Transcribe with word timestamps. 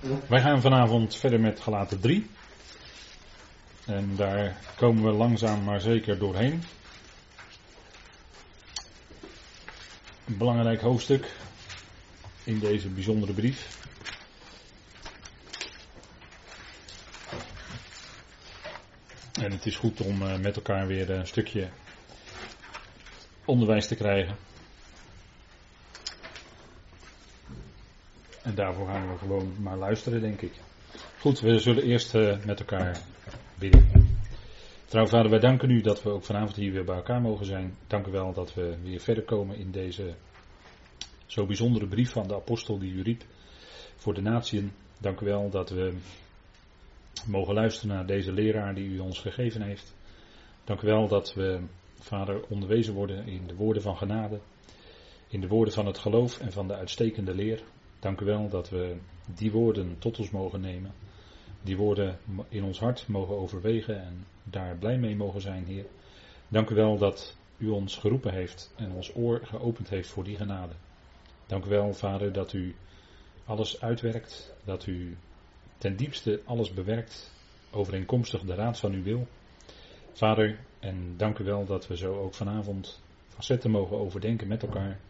Wij 0.00 0.40
gaan 0.40 0.60
vanavond 0.60 1.16
verder 1.16 1.40
met 1.40 1.60
gelaten 1.60 2.00
3. 2.00 2.30
En 3.86 4.16
daar 4.16 4.56
komen 4.76 5.04
we 5.04 5.10
langzaam 5.10 5.64
maar 5.64 5.80
zeker 5.80 6.18
doorheen. 6.18 6.62
Een 10.24 10.36
belangrijk 10.36 10.80
hoofdstuk 10.80 11.32
in 12.44 12.58
deze 12.58 12.88
bijzondere 12.88 13.32
brief. 13.32 13.76
En 19.40 19.52
het 19.52 19.66
is 19.66 19.76
goed 19.76 20.00
om 20.00 20.22
eh, 20.22 20.38
met 20.38 20.56
elkaar 20.56 20.86
weer 20.86 21.10
een 21.10 21.26
stukje 21.26 21.68
onderwijs 23.44 23.86
te 23.86 23.94
krijgen. 23.94 24.36
En 28.48 28.54
daarvoor 28.54 28.86
gaan 28.86 29.08
we 29.12 29.18
gewoon 29.18 29.52
maar 29.60 29.76
luisteren, 29.76 30.20
denk 30.20 30.40
ik. 30.40 30.52
Goed, 31.20 31.40
we 31.40 31.58
zullen 31.58 31.82
eerst 31.82 32.14
uh, 32.14 32.44
met 32.44 32.58
elkaar 32.58 33.00
bidden. 33.58 33.88
Trouw 34.84 35.06
vader, 35.06 35.30
wij 35.30 35.38
danken 35.38 35.70
u 35.70 35.80
dat 35.80 36.02
we 36.02 36.10
ook 36.10 36.24
vanavond 36.24 36.56
hier 36.56 36.72
weer 36.72 36.84
bij 36.84 36.96
elkaar 36.96 37.20
mogen 37.20 37.46
zijn. 37.46 37.74
Dank 37.86 38.06
u 38.06 38.10
wel 38.10 38.32
dat 38.32 38.54
we 38.54 38.76
weer 38.82 39.00
verder 39.00 39.24
komen 39.24 39.56
in 39.56 39.70
deze 39.70 40.14
zo 41.26 41.46
bijzondere 41.46 41.86
brief 41.86 42.12
van 42.12 42.28
de 42.28 42.34
apostel 42.34 42.78
die 42.78 42.92
u 42.92 43.02
riep 43.02 43.22
voor 43.96 44.14
de 44.14 44.20
natieën. 44.20 44.72
Dank 45.00 45.20
u 45.20 45.26
wel 45.26 45.50
dat 45.50 45.70
we 45.70 45.94
mogen 47.26 47.54
luisteren 47.54 47.96
naar 47.96 48.06
deze 48.06 48.32
leraar 48.32 48.74
die 48.74 48.88
u 48.88 48.98
ons 48.98 49.18
gegeven 49.18 49.62
heeft. 49.62 49.94
Dank 50.64 50.82
u 50.82 50.86
wel 50.86 51.08
dat 51.08 51.34
we, 51.34 51.60
vader, 51.98 52.42
onderwezen 52.48 52.94
worden 52.94 53.26
in 53.26 53.46
de 53.46 53.54
woorden 53.54 53.82
van 53.82 53.96
genade, 53.96 54.40
in 55.28 55.40
de 55.40 55.48
woorden 55.48 55.74
van 55.74 55.86
het 55.86 55.98
geloof 55.98 56.40
en 56.40 56.52
van 56.52 56.68
de 56.68 56.74
uitstekende 56.74 57.34
leer. 57.34 57.62
Dank 57.98 58.20
u 58.20 58.24
wel 58.24 58.48
dat 58.48 58.70
we 58.70 58.96
die 59.34 59.52
woorden 59.52 59.98
tot 59.98 60.18
ons 60.18 60.30
mogen 60.30 60.60
nemen. 60.60 60.92
Die 61.62 61.76
woorden 61.76 62.18
in 62.48 62.64
ons 62.64 62.78
hart 62.78 63.08
mogen 63.08 63.36
overwegen 63.36 64.02
en 64.02 64.26
daar 64.42 64.76
blij 64.76 64.98
mee 64.98 65.16
mogen 65.16 65.40
zijn, 65.40 65.64
Heer. 65.64 65.86
Dank 66.48 66.70
u 66.70 66.74
wel 66.74 66.98
dat 66.98 67.36
u 67.56 67.68
ons 67.68 67.96
geroepen 67.96 68.32
heeft 68.32 68.72
en 68.76 68.92
ons 68.92 69.16
oor 69.16 69.40
geopend 69.42 69.88
heeft 69.88 70.08
voor 70.08 70.24
die 70.24 70.36
genade. 70.36 70.74
Dank 71.46 71.64
u 71.64 71.68
wel, 71.68 71.94
Vader, 71.94 72.32
dat 72.32 72.52
u 72.52 72.74
alles 73.44 73.80
uitwerkt, 73.80 74.54
dat 74.64 74.86
u 74.86 75.16
ten 75.78 75.96
diepste 75.96 76.40
alles 76.44 76.72
bewerkt, 76.72 77.32
overeenkomstig 77.70 78.42
de 78.42 78.54
raad 78.54 78.78
van 78.78 78.92
uw 78.92 79.02
wil. 79.02 79.26
Vader, 80.12 80.58
en 80.78 81.14
dank 81.16 81.38
u 81.38 81.44
wel 81.44 81.64
dat 81.64 81.86
we 81.86 81.96
zo 81.96 82.20
ook 82.20 82.34
vanavond 82.34 83.00
facetten 83.28 83.70
mogen 83.70 83.98
overdenken 83.98 84.48
met 84.48 84.62
elkaar 84.62 85.00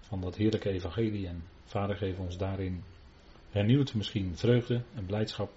van 0.00 0.20
dat 0.20 0.36
heerlijke 0.36 0.70
evangelie. 0.70 1.26
En 1.26 1.42
Vader, 1.66 1.96
geef 1.96 2.18
ons 2.18 2.36
daarin 2.36 2.82
hernieuwd 3.50 3.94
misschien 3.94 4.36
vreugde 4.36 4.82
en 4.94 5.06
blijdschap 5.06 5.50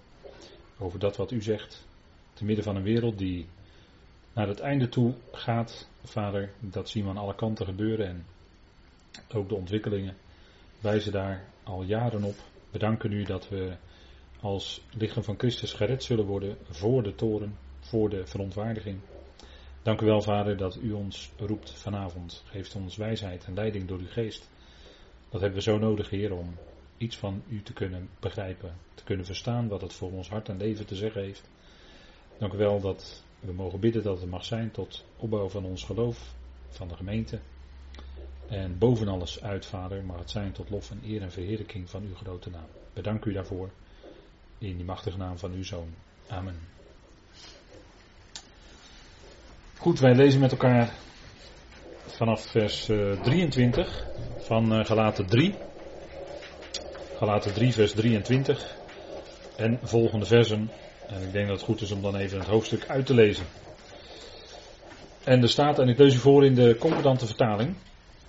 over 0.78 0.98
dat 0.98 1.16
wat 1.16 1.30
u 1.30 1.42
zegt. 1.42 1.86
Te 2.32 2.44
midden 2.44 2.64
van 2.64 2.76
een 2.76 2.82
wereld 2.82 3.18
die 3.18 3.46
naar 4.32 4.48
het 4.48 4.60
einde 4.60 4.88
toe 4.88 5.14
gaat, 5.32 5.88
Vader, 6.04 6.52
dat 6.60 6.88
zien 6.88 7.04
we 7.04 7.10
aan 7.10 7.16
alle 7.16 7.34
kanten 7.34 7.66
gebeuren 7.66 8.06
en 8.06 8.24
ook 9.34 9.48
de 9.48 9.54
ontwikkelingen 9.54 10.16
wijzen 10.80 11.12
daar 11.12 11.44
al 11.62 11.82
jaren 11.82 12.22
op. 12.22 12.36
Bedanken 12.70 13.12
u 13.12 13.24
dat 13.24 13.48
we 13.48 13.76
als 14.40 14.82
lichaam 14.90 15.22
van 15.22 15.38
Christus 15.38 15.72
gered 15.72 16.02
zullen 16.02 16.26
worden 16.26 16.56
voor 16.62 17.02
de 17.02 17.14
toren, 17.14 17.56
voor 17.80 18.08
de 18.08 18.26
verontwaardiging. 18.26 19.00
Dank 19.82 20.00
u 20.00 20.06
wel, 20.06 20.22
Vader, 20.22 20.56
dat 20.56 20.76
u 20.76 20.92
ons 20.92 21.30
roept 21.36 21.72
vanavond. 21.72 22.42
Geeft 22.46 22.74
ons 22.74 22.96
wijsheid 22.96 23.44
en 23.44 23.54
leiding 23.54 23.88
door 23.88 23.98
uw 23.98 24.08
geest. 24.08 24.48
Dat 25.30 25.40
hebben 25.40 25.58
we 25.58 25.64
zo 25.64 25.78
nodig, 25.78 26.10
Heer, 26.10 26.32
om 26.32 26.54
iets 26.96 27.16
van 27.16 27.42
u 27.48 27.62
te 27.62 27.72
kunnen 27.72 28.08
begrijpen, 28.20 28.76
te 28.94 29.04
kunnen 29.04 29.26
verstaan 29.26 29.68
wat 29.68 29.80
het 29.80 29.92
voor 29.92 30.12
ons 30.12 30.28
hart 30.28 30.48
en 30.48 30.56
leven 30.56 30.86
te 30.86 30.96
zeggen 30.96 31.22
heeft. 31.22 31.48
Dank 32.38 32.52
u 32.52 32.56
wel 32.56 32.80
dat 32.80 33.24
we 33.40 33.52
mogen 33.52 33.80
bidden 33.80 34.02
dat 34.02 34.20
het 34.20 34.30
mag 34.30 34.44
zijn 34.44 34.70
tot 34.70 35.04
opbouw 35.16 35.48
van 35.48 35.64
ons 35.64 35.84
geloof, 35.84 36.34
van 36.68 36.88
de 36.88 36.96
gemeente. 36.96 37.38
En 38.48 38.78
boven 38.78 39.08
alles 39.08 39.42
uit, 39.42 39.66
Vader, 39.66 40.04
mag 40.04 40.18
het 40.18 40.30
zijn 40.30 40.52
tot 40.52 40.70
lof 40.70 40.90
en 40.90 41.00
eer 41.04 41.22
en 41.22 41.32
verheerlijking 41.32 41.90
van 41.90 42.02
uw 42.02 42.14
grote 42.14 42.50
naam. 42.50 42.68
Bedank 42.92 43.24
u 43.24 43.32
daarvoor. 43.32 43.70
In 44.58 44.76
die 44.76 44.84
machtige 44.84 45.18
naam 45.18 45.38
van 45.38 45.52
uw 45.52 45.64
zoon. 45.64 45.94
Amen. 46.28 46.58
Goed, 49.78 49.98
wij 49.98 50.14
lezen 50.14 50.40
met 50.40 50.50
elkaar 50.50 50.94
vanaf 52.20 52.46
vers 52.46 52.84
23 53.22 53.78
eh, 53.78 54.44
van 54.44 54.78
uh, 54.78 54.84
Galaten 54.84 55.26
3. 55.26 55.54
Galaten 57.16 57.52
3, 57.52 57.72
vers 57.72 57.92
23 57.92 58.76
en 59.56 59.78
volgende 59.82 60.26
versen. 60.26 60.70
En 61.06 61.22
ik 61.22 61.32
denk 61.32 61.46
dat 61.46 61.56
het 61.56 61.64
goed 61.64 61.80
is 61.80 61.90
om 61.90 62.02
dan 62.02 62.16
even 62.16 62.38
het 62.38 62.48
hoofdstuk 62.48 62.88
uit 62.88 63.06
te 63.06 63.14
lezen. 63.14 63.44
En 65.24 65.42
er 65.42 65.48
staat, 65.48 65.78
en 65.78 65.88
ik 65.88 65.98
lees 65.98 66.14
u 66.14 66.18
voor 66.18 66.44
in 66.44 66.54
de 66.54 66.76
concordante 66.78 67.26
vertaling. 67.26 67.76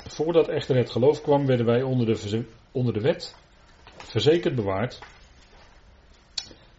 Voordat 0.07 0.47
echter 0.47 0.75
het 0.75 0.89
geloof 0.89 1.21
kwam, 1.21 1.45
werden 1.45 1.65
wij 1.65 1.81
onder 1.81 2.05
de, 2.05 2.45
onder 2.71 2.93
de 2.93 3.01
wet 3.01 3.35
verzekerd 3.97 4.55
bewaard 4.55 4.99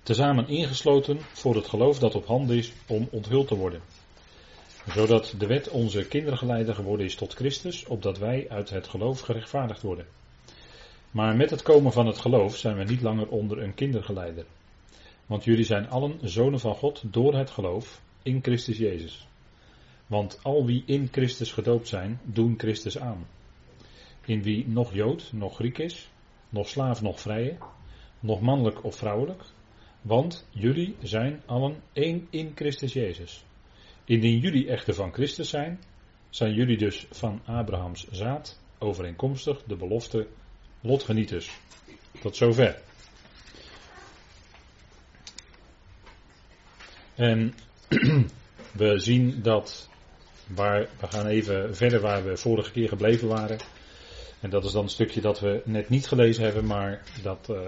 tezamen 0.03 0.49
ingesloten 0.49 1.21
voor 1.21 1.55
het 1.55 1.67
geloof 1.67 1.99
dat 1.99 2.15
op 2.15 2.27
hand 2.27 2.51
is 2.51 2.73
om 2.87 3.09
onthuld 3.11 3.49
te 3.49 3.57
worden. 3.57 3.81
Zodat 4.87 5.35
de 5.39 5.47
wet 5.47 5.69
onze 5.69 6.09
kindergeleider 6.09 6.75
geworden 6.75 7.07
is 7.07 7.15
tot 7.15 7.35
Christus, 7.35 7.87
opdat 7.87 8.19
wij 8.19 8.47
uit 8.49 8.71
het 8.71 8.89
geloof 8.89 9.21
gerechtvaardigd 9.21 9.83
worden. 9.83 10.07
Maar 11.11 11.37
met 11.37 11.51
het 11.51 11.63
komen 11.63 11.93
van 11.93 12.07
het 12.07 12.19
geloof 12.19 12.57
zijn 12.57 12.77
we 12.77 12.85
niet 12.85 13.03
langer 13.03 13.29
onder 13.29 13.63
een 13.63 13.75
kindergeleider. 13.75 14.45
Want 15.27 15.45
jullie 15.45 15.65
zijn 15.65 15.89
allen 15.89 16.19
zonen 16.23 16.61
van 16.61 16.75
God 16.75 17.03
door 17.13 17.35
het 17.35 17.51
geloof 17.51 18.03
in 18.23 18.43
Christus 18.43 18.79
Jezus. 18.79 19.27
Want 20.07 20.41
al 20.43 20.67
wie 20.67 20.83
in 20.87 21.09
Christus 21.13 21.53
gedoopt 21.53 21.89
zijn, 21.89 22.21
doen 22.23 22.55
Christus 22.59 22.99
aan. 22.99 23.27
In 24.27 24.43
wie 24.43 24.69
nog 24.69 24.95
Jood, 24.95 25.31
nog 25.33 25.55
Griek 25.55 25.79
is, 25.79 26.11
nog 26.49 26.69
slaaf, 26.69 27.03
nog 27.03 27.21
vrije, 27.21 27.57
nog 28.21 28.41
mannelijk 28.41 28.85
of 28.85 28.97
vrouwelijk, 28.97 29.43
want 30.01 30.47
jullie 30.51 30.97
zijn 31.03 31.43
allen 31.47 31.83
één 31.93 32.27
in 32.31 32.53
Christus 32.55 32.93
Jezus. 32.93 33.45
Indien 34.05 34.39
jullie 34.39 34.69
echter 34.69 34.95
van 34.95 35.13
Christus 35.13 35.49
zijn, 35.49 35.81
zijn 36.31 36.55
jullie 36.55 36.77
dus 36.77 37.07
van 37.11 37.41
Abrahams 37.45 38.07
zaad, 38.11 38.61
overeenkomstig 38.79 39.63
de 39.67 39.77
belofte 39.77 40.27
lotgenieters. 40.81 41.51
Tot 42.21 42.37
zover. 42.37 42.79
En 47.15 47.55
we 48.73 48.99
zien 48.99 49.43
dat, 49.43 49.89
waar, 50.47 50.89
we 51.01 51.07
gaan 51.07 51.27
even 51.27 51.77
verder 51.77 52.01
waar 52.01 52.25
we 52.25 52.37
vorige 52.37 52.71
keer 52.71 52.89
gebleven 52.89 53.29
waren. 53.29 53.59
En 54.41 54.51
dat 54.51 54.65
is 54.65 54.73
dan 54.73 54.83
een 54.83 54.89
stukje 54.89 55.21
dat 55.21 55.41
we 55.41 55.63
net 55.65 55.89
niet 55.89 56.07
gelezen 56.07 56.45
hebben, 56.45 56.67
maar 56.67 57.03
dat 57.23 57.49
uh, 57.51 57.61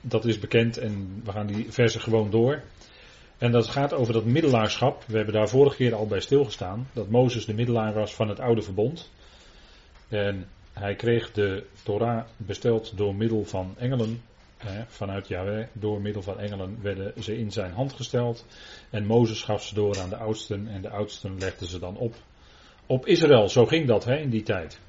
dat 0.00 0.24
is 0.24 0.38
bekend 0.38 0.76
en 0.76 1.20
we 1.24 1.32
gaan 1.32 1.46
die 1.46 1.72
versen 1.72 2.00
gewoon 2.00 2.30
door. 2.30 2.62
En 3.38 3.52
dat 3.52 3.66
gaat 3.66 3.92
over 3.92 4.12
dat 4.12 4.24
middelaarschap. 4.24 5.04
We 5.06 5.16
hebben 5.16 5.34
daar 5.34 5.48
vorige 5.48 5.76
keer 5.76 5.94
al 5.94 6.06
bij 6.06 6.20
stilgestaan. 6.20 6.88
Dat 6.92 7.08
Mozes 7.08 7.44
de 7.44 7.54
middelaar 7.54 7.94
was 7.94 8.14
van 8.14 8.28
het 8.28 8.40
oude 8.40 8.62
verbond. 8.62 9.10
En 10.08 10.48
hij 10.72 10.94
kreeg 10.94 11.32
de 11.32 11.64
Torah 11.82 12.24
besteld 12.36 12.96
door 12.96 13.14
middel 13.14 13.44
van 13.44 13.74
engelen. 13.78 14.22
vanuit 14.86 15.28
Yahweh, 15.28 15.66
door 15.72 16.00
middel 16.00 16.22
van 16.22 16.38
engelen 16.38 16.78
werden 16.82 17.22
ze 17.22 17.38
in 17.38 17.52
zijn 17.52 17.72
hand 17.72 17.92
gesteld. 17.92 18.46
En 18.90 19.06
Mozes 19.06 19.42
gaf 19.42 19.64
ze 19.64 19.74
door 19.74 20.00
aan 20.00 20.08
de 20.08 20.16
oudsten. 20.16 20.68
En 20.68 20.82
de 20.82 20.90
oudsten 20.90 21.38
legden 21.38 21.66
ze 21.66 21.78
dan 21.78 21.96
op. 21.96 22.14
Op 22.86 23.06
Israël, 23.06 23.48
zo 23.48 23.66
ging 23.66 23.86
dat 23.86 24.04
hè, 24.04 24.16
in 24.16 24.30
die 24.30 24.42
tijd. 24.42 24.80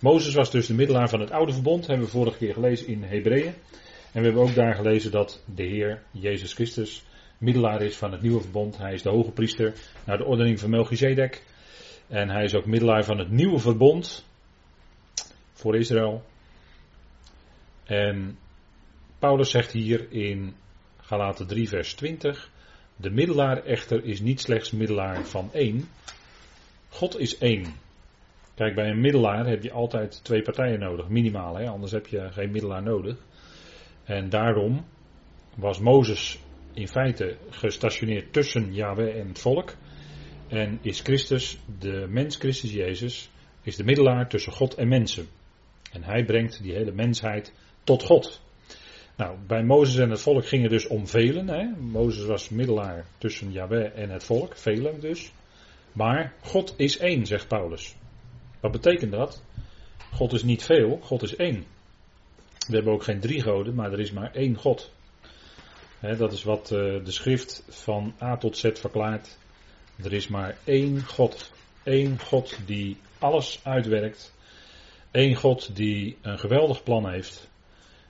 Mozes 0.00 0.34
was 0.34 0.50
dus 0.50 0.66
de 0.66 0.74
middelaar 0.74 1.08
van 1.08 1.20
het 1.20 1.30
oude 1.30 1.52
verbond. 1.52 1.86
Hebben 1.86 2.06
we 2.06 2.12
vorige 2.12 2.38
keer 2.38 2.52
gelezen 2.52 2.86
in 2.86 3.02
Hebreeën. 3.02 3.54
En 4.12 4.20
we 4.20 4.26
hebben 4.26 4.42
ook 4.42 4.54
daar 4.54 4.74
gelezen 4.74 5.10
dat 5.10 5.42
de 5.54 5.64
Heer 5.64 6.02
Jezus 6.10 6.52
Christus 6.52 7.02
middelaar 7.38 7.82
is 7.82 7.96
van 7.96 8.12
het 8.12 8.22
nieuwe 8.22 8.40
verbond. 8.40 8.78
Hij 8.78 8.92
is 8.92 9.02
de 9.02 9.10
hoge 9.10 9.30
priester 9.30 9.74
naar 10.04 10.18
de 10.18 10.24
ordening 10.24 10.60
van 10.60 10.70
Melchizedek. 10.70 11.42
En 12.06 12.30
hij 12.30 12.44
is 12.44 12.54
ook 12.54 12.66
middelaar 12.66 13.04
van 13.04 13.18
het 13.18 13.30
nieuwe 13.30 13.58
verbond 13.58 14.26
voor 15.52 15.76
Israël. 15.76 16.22
En 17.84 18.38
Paulus 19.18 19.50
zegt 19.50 19.72
hier 19.72 20.12
in 20.12 20.54
Galaten 21.00 21.46
3 21.46 21.68
vers 21.68 21.94
20. 21.94 22.50
De 22.96 23.10
middelaar 23.10 23.64
echter 23.64 24.04
is 24.04 24.20
niet 24.20 24.40
slechts 24.40 24.70
middelaar 24.70 25.24
van 25.24 25.52
één. 25.52 25.88
God 26.88 27.18
is 27.18 27.38
één. 27.38 27.66
Kijk, 28.54 28.74
bij 28.74 28.88
een 28.88 29.00
middelaar 29.00 29.46
heb 29.46 29.62
je 29.62 29.72
altijd 29.72 30.24
twee 30.24 30.42
partijen 30.42 30.78
nodig, 30.78 31.08
minimaal. 31.08 31.56
Hè? 31.56 31.68
Anders 31.68 31.92
heb 31.92 32.06
je 32.06 32.32
geen 32.32 32.50
middelaar 32.50 32.82
nodig. 32.82 33.16
En 34.04 34.28
daarom 34.28 34.84
was 35.54 35.78
Mozes 35.78 36.38
in 36.78 36.88
feite 36.88 37.36
gestationeerd 37.50 38.32
tussen 38.32 38.74
Yahweh 38.74 39.20
en 39.20 39.28
het 39.28 39.38
volk. 39.38 39.74
En 40.48 40.78
is 40.82 41.00
Christus, 41.00 41.58
de 41.78 42.06
mens 42.08 42.36
Christus 42.36 42.72
Jezus, 42.72 43.30
is 43.62 43.76
de 43.76 43.84
middelaar 43.84 44.28
tussen 44.28 44.52
God 44.52 44.74
en 44.74 44.88
mensen. 44.88 45.26
En 45.92 46.02
hij 46.02 46.24
brengt 46.24 46.62
die 46.62 46.72
hele 46.72 46.92
mensheid 46.92 47.52
tot 47.84 48.02
God. 48.02 48.40
Nou, 49.16 49.38
bij 49.46 49.64
Mozes 49.64 49.96
en 49.96 50.10
het 50.10 50.20
volk 50.20 50.46
ging 50.46 50.62
het 50.62 50.70
dus 50.70 50.86
om 50.86 51.06
velen. 51.06 51.48
Hè? 51.48 51.64
Mozes 51.78 52.24
was 52.24 52.48
middelaar 52.48 53.06
tussen 53.18 53.52
Yahweh 53.52 53.98
en 53.98 54.10
het 54.10 54.24
volk, 54.24 54.56
velen 54.56 55.00
dus. 55.00 55.32
Maar 55.92 56.34
God 56.42 56.74
is 56.76 56.98
één, 56.98 57.26
zegt 57.26 57.48
Paulus. 57.48 57.96
Wat 58.60 58.72
betekent 58.72 59.12
dat? 59.12 59.44
God 60.12 60.32
is 60.32 60.42
niet 60.42 60.64
veel, 60.64 60.98
God 61.02 61.22
is 61.22 61.36
één. 61.36 61.64
We 62.68 62.74
hebben 62.74 62.92
ook 62.92 63.04
geen 63.04 63.20
drie 63.20 63.42
goden, 63.42 63.74
maar 63.74 63.92
er 63.92 64.00
is 64.00 64.12
maar 64.12 64.34
één 64.34 64.56
God. 64.56 64.92
Dat 66.00 66.32
is 66.32 66.42
wat 66.42 66.70
uh, 66.70 67.04
de 67.04 67.10
schrift 67.10 67.64
van 67.68 68.14
A 68.22 68.36
tot 68.36 68.56
Z 68.56 68.70
verklaart. 68.72 69.38
Er 70.02 70.12
is 70.12 70.28
maar 70.28 70.56
één 70.64 71.04
God. 71.04 71.50
Eén 71.84 72.18
God 72.20 72.58
die 72.66 72.96
alles 73.18 73.60
uitwerkt. 73.62 74.34
Eén 75.10 75.34
God 75.34 75.76
die 75.76 76.16
een 76.22 76.38
geweldig 76.38 76.82
plan 76.82 77.10
heeft. 77.10 77.48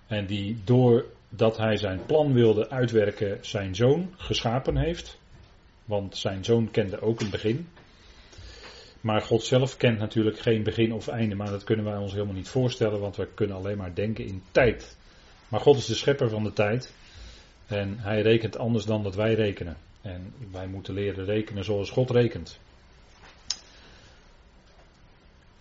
En 0.06 0.26
die 0.26 0.60
doordat 0.64 1.56
hij 1.56 1.76
zijn 1.76 2.06
plan 2.06 2.32
wilde 2.32 2.70
uitwerken, 2.70 3.38
zijn 3.40 3.74
zoon 3.74 4.14
geschapen 4.16 4.76
heeft. 4.76 5.18
Want 5.84 6.16
zijn 6.16 6.44
zoon 6.44 6.70
kende 6.70 7.00
ook 7.00 7.20
een 7.20 7.30
begin. 7.30 7.68
Maar 9.00 9.20
God 9.20 9.42
zelf 9.42 9.76
kent 9.76 9.98
natuurlijk 9.98 10.38
geen 10.38 10.62
begin 10.62 10.92
of 10.92 11.08
einde, 11.08 11.34
maar 11.34 11.50
dat 11.50 11.64
kunnen 11.64 11.84
wij 11.84 11.96
ons 11.96 12.12
helemaal 12.12 12.34
niet 12.34 12.48
voorstellen, 12.48 13.00
want 13.00 13.16
we 13.16 13.28
kunnen 13.34 13.56
alleen 13.56 13.76
maar 13.76 13.94
denken 13.94 14.24
in 14.24 14.42
tijd. 14.50 14.96
Maar 15.48 15.60
God 15.60 15.76
is 15.76 15.86
de 15.86 15.94
schepper 15.94 16.28
van 16.28 16.44
de 16.44 16.52
tijd 16.52 16.94
en 17.68 17.98
hij 17.98 18.20
rekent 18.20 18.58
anders 18.58 18.84
dan 18.84 19.02
dat 19.02 19.14
wij 19.14 19.34
rekenen. 19.34 19.76
En 20.02 20.32
wij 20.52 20.66
moeten 20.66 20.94
leren 20.94 21.24
rekenen 21.24 21.64
zoals 21.64 21.90
God 21.90 22.10
rekent. 22.10 22.60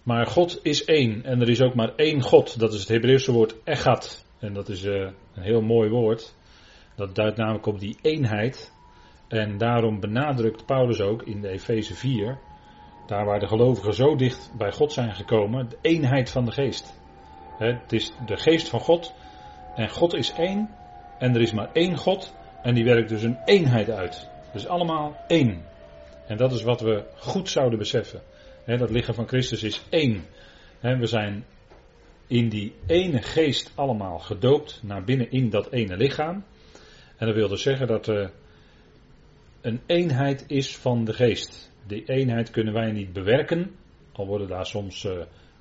Maar 0.04 0.28
God 0.28 0.60
is 0.64 0.86
één 0.86 1.24
en 1.24 1.42
er 1.42 1.50
is 1.50 1.62
ook 1.62 1.76
maar 1.76 1.96
één 1.96 2.22
God. 2.22 2.60
Dat 2.60 2.74
is 2.74 2.80
het 2.80 2.90
Hebreeuwse 2.90 3.32
woord 3.32 3.56
echad. 3.64 4.26
En 4.40 4.54
dat 4.54 4.70
is 4.70 4.84
uh, 4.84 4.94
een 5.34 5.44
heel 5.44 5.62
mooi 5.62 5.90
woord. 5.90 6.36
Dat 6.96 7.16
duidt 7.16 7.38
namelijk 7.38 7.66
op 7.66 7.80
die 7.80 7.98
eenheid. 8.02 8.74
En 9.28 9.58
daarom 9.58 10.00
benadrukt 10.00 10.66
Paulus 10.66 11.02
ook 11.02 11.24
in 11.24 11.42
de 11.42 11.50
Efeze 11.50 11.96
4 11.96 12.40
daar 13.08 13.26
waar 13.26 13.40
de 13.40 13.48
gelovigen 13.48 13.94
zo 13.94 14.16
dicht 14.16 14.52
bij 14.58 14.72
God 14.72 14.94
zijn 14.94 15.16
gekomen, 15.16 15.70
de 15.70 15.78
eenheid 15.82 16.30
van 16.30 16.46
de 16.46 16.52
geest. 16.52 17.00
Het 17.58 17.94
is 17.94 18.14
de 18.26 18.38
geest 18.38 18.70
van 18.70 18.80
God 18.80 19.14
en 19.76 19.90
God 19.90 20.14
is 20.14 20.34
één 20.34 20.70
en 21.20 21.36
er 21.36 21.42
is 21.42 21.54
maar 21.54 21.70
één 21.74 21.98
God 21.98 22.36
en 22.62 22.74
die 22.74 22.84
werkt 22.84 23.10
dus 23.10 23.24
een 23.24 23.38
eenheid 23.46 23.90
uit. 23.90 24.30
Dus 24.54 24.68
allemaal 24.68 25.18
één. 25.28 25.66
En 26.28 26.38
dat 26.38 26.52
is 26.52 26.64
wat 26.64 26.82
we 26.82 27.04
goed 27.16 27.50
zouden 27.50 27.80
beseffen. 27.80 28.22
Dat 28.66 28.90
lichaam 28.90 29.16
van 29.16 29.28
Christus 29.28 29.64
is 29.64 29.84
één. 29.90 30.24
We 30.82 31.06
zijn 31.06 31.46
in 32.28 32.50
die 32.50 32.74
ene 32.86 33.22
geest 33.22 33.72
allemaal 33.76 34.20
gedoopt 34.20 34.80
naar 34.84 35.04
binnen 35.04 35.32
in 35.32 35.50
dat 35.50 35.72
ene 35.72 35.98
lichaam. 35.98 36.44
En 37.18 37.26
dat 37.26 37.36
wil 37.36 37.48
dus 37.48 37.62
zeggen 37.62 37.88
dat 37.88 38.08
er 38.08 38.32
een 39.62 39.82
eenheid 39.86 40.44
is 40.48 40.78
van 40.78 41.06
de 41.06 41.14
geest. 41.14 41.72
Die 41.88 42.04
eenheid 42.06 42.52
kunnen 42.52 42.74
wij 42.74 42.92
niet 42.92 43.14
bewerken, 43.14 43.76
al 44.12 44.28
worden 44.28 44.48
daar 44.48 44.66
soms 44.66 45.04
uh, 45.04 45.12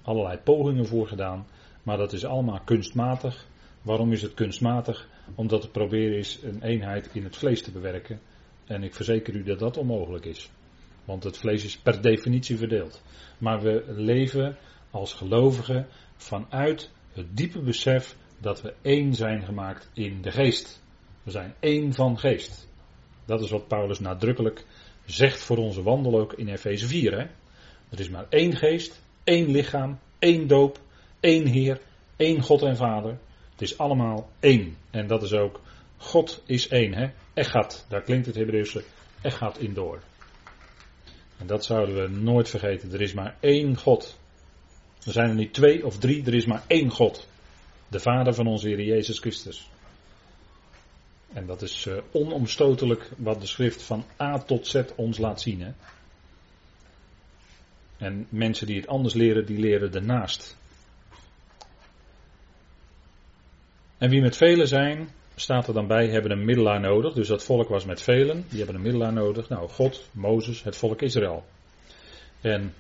allerlei 0.03 0.39
pogingen 0.39 0.87
voor 0.87 1.07
gedaan, 1.07 1.47
maar 1.83 1.97
dat 1.97 2.13
is 2.13 2.25
allemaal 2.25 2.61
kunstmatig. 2.65 3.47
Waarom 3.87 4.13
is 4.13 4.23
het 4.23 4.35
kunstmatig? 4.35 5.09
Omdat 5.35 5.63
het 5.63 5.73
proberen 5.73 6.19
is 6.19 6.39
een 6.43 6.63
eenheid 6.63 7.11
in 7.13 7.25
het 7.25 7.37
vlees 7.37 7.63
te 7.63 7.71
bewerken. 7.71 8.21
En 8.65 8.83
ik 8.83 8.95
verzeker 8.95 9.35
u 9.35 9.43
dat 9.43 9.59
dat 9.59 9.77
onmogelijk 9.77 10.25
is. 10.25 10.51
Want 11.05 11.25
het 11.25 11.37
vlees 11.37 11.65
is 11.65 11.79
per 11.79 12.03
definitie 12.03 12.57
verdeeld. 12.57 13.03
Maar 13.39 13.61
we 13.63 13.85
leven 13.87 14.57
als 14.91 15.15
gelovigen 15.15 15.87
vanuit 16.17 16.91
het 17.13 17.37
diepe 17.37 17.61
besef 17.61 18.17
dat 18.39 18.63
we 18.63 18.75
één 18.83 19.15
zijn 19.15 19.45
gemaakt 19.45 19.91
in 19.95 20.23
de 20.23 20.31
geest. 20.31 20.83
We 21.23 21.31
zijn 21.31 21.55
één 21.61 21.93
van 21.93 22.19
geest. 22.19 22.69
Dat 23.25 23.41
is 23.41 23.51
wat 23.51 23.69
Paulus 23.69 24.01
nadrukkelijk 24.01 24.65
zegt 25.05 25.43
voor 25.43 25.57
onze 25.57 25.83
wandel 25.83 26.19
ook 26.19 26.33
in 26.33 26.49
Efeze 26.49 26.87
4. 26.87 27.13
Hè? 27.13 27.27
Er 27.91 28.01
is 28.01 28.09
maar 28.09 28.27
één 28.29 28.57
geest, 28.57 29.03
één 29.25 29.51
lichaam, 29.51 29.99
één 30.19 30.47
doop, 30.47 30.79
één 31.21 31.47
Heer, 31.47 31.81
één 32.17 32.43
God 32.43 32.63
en 32.63 32.77
Vader. 32.77 33.19
Het 33.57 33.69
is 33.69 33.79
allemaal 33.79 34.31
één. 34.41 34.77
En 34.91 35.07
dat 35.07 35.23
is 35.23 35.33
ook, 35.33 35.61
God 35.97 36.43
is 36.47 36.69
één. 36.69 36.95
Hè? 36.95 37.11
Echad, 37.35 37.87
daar 37.89 38.03
klinkt 38.03 38.27
het 38.27 38.35
Hebreeuwse 38.35 38.85
Echad 39.21 39.59
in 39.59 39.75
door. 39.75 40.03
En 41.39 41.47
dat 41.47 41.65
zouden 41.65 41.95
we 41.95 42.09
nooit 42.09 42.49
vergeten. 42.49 42.93
Er 42.93 43.01
is 43.01 43.13
maar 43.13 43.37
één 43.41 43.77
God. 43.77 44.19
Er 45.05 45.13
zijn 45.13 45.29
er 45.29 45.35
niet 45.35 45.55
twee 45.55 45.87
of 45.87 45.99
drie, 45.99 46.27
er 46.27 46.35
is 46.35 46.47
maar 46.47 46.65
één 46.67 46.91
God. 46.91 47.29
De 47.89 48.01
Vader 48.01 48.35
van 48.35 48.47
onze 48.47 48.69
Heer 48.69 48.83
Jezus 48.83 49.19
Christus. 49.19 49.71
En 51.33 51.47
dat 51.47 51.63
is 51.63 51.87
uh, 51.87 51.97
onomstotelijk 52.13 53.11
wat 53.17 53.41
de 53.41 53.47
schrift 53.47 53.83
van 53.83 54.05
A 54.21 54.39
tot 54.39 54.67
Z 54.67 54.83
ons 54.97 55.19
laat 55.19 55.41
zien. 55.41 55.61
Hè? 55.61 55.73
En 57.97 58.27
mensen 58.29 58.67
die 58.67 58.77
het 58.77 58.87
anders 58.87 59.15
leren, 59.15 59.47
die 59.47 59.59
leren 59.59 59.95
ernaast. 59.95 60.57
En 63.99 64.11
wie 64.11 64.21
met 64.21 64.37
velen 64.37 64.69
zijn, 64.69 65.09
staat 65.35 65.69
er 65.69 65.75
dan 65.75 65.87
bij, 65.87 66.09
hebben 66.09 66.31
een 66.31 66.45
middelaar 66.45 66.81
nodig. 66.81 67.15
Dus 67.15 67.29
dat 67.29 67.45
volk 67.45 67.69
was 67.69 67.85
met 67.85 68.03
velen, 68.03 68.45
die 68.49 68.59
hebben 68.59 68.75
een 68.77 68.83
middelaar 68.83 69.13
nodig. 69.13 69.49
Nou, 69.49 69.69
God, 69.69 70.09
Mozes, 70.13 70.63
het 70.63 70.77
volk 70.77 71.03
Israël. 71.03 71.45
En 72.41 72.75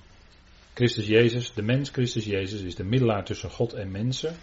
Christus 0.74 1.06
Jezus, 1.06 1.52
de 1.52 1.62
mens 1.62 1.90
Christus 1.90 2.24
Jezus, 2.24 2.60
is 2.60 2.74
de 2.74 2.84
middelaar 2.84 3.24
tussen 3.24 3.50
God 3.50 3.72
en 3.72 3.90
mensen. 3.90 4.36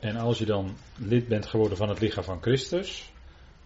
En 0.00 0.16
als 0.16 0.38
je 0.38 0.44
dan 0.44 0.76
lid 0.96 1.28
bent 1.28 1.46
geworden 1.46 1.76
van 1.76 1.88
het 1.88 2.00
lichaam 2.00 2.24
van 2.24 2.42
Christus, 2.42 3.12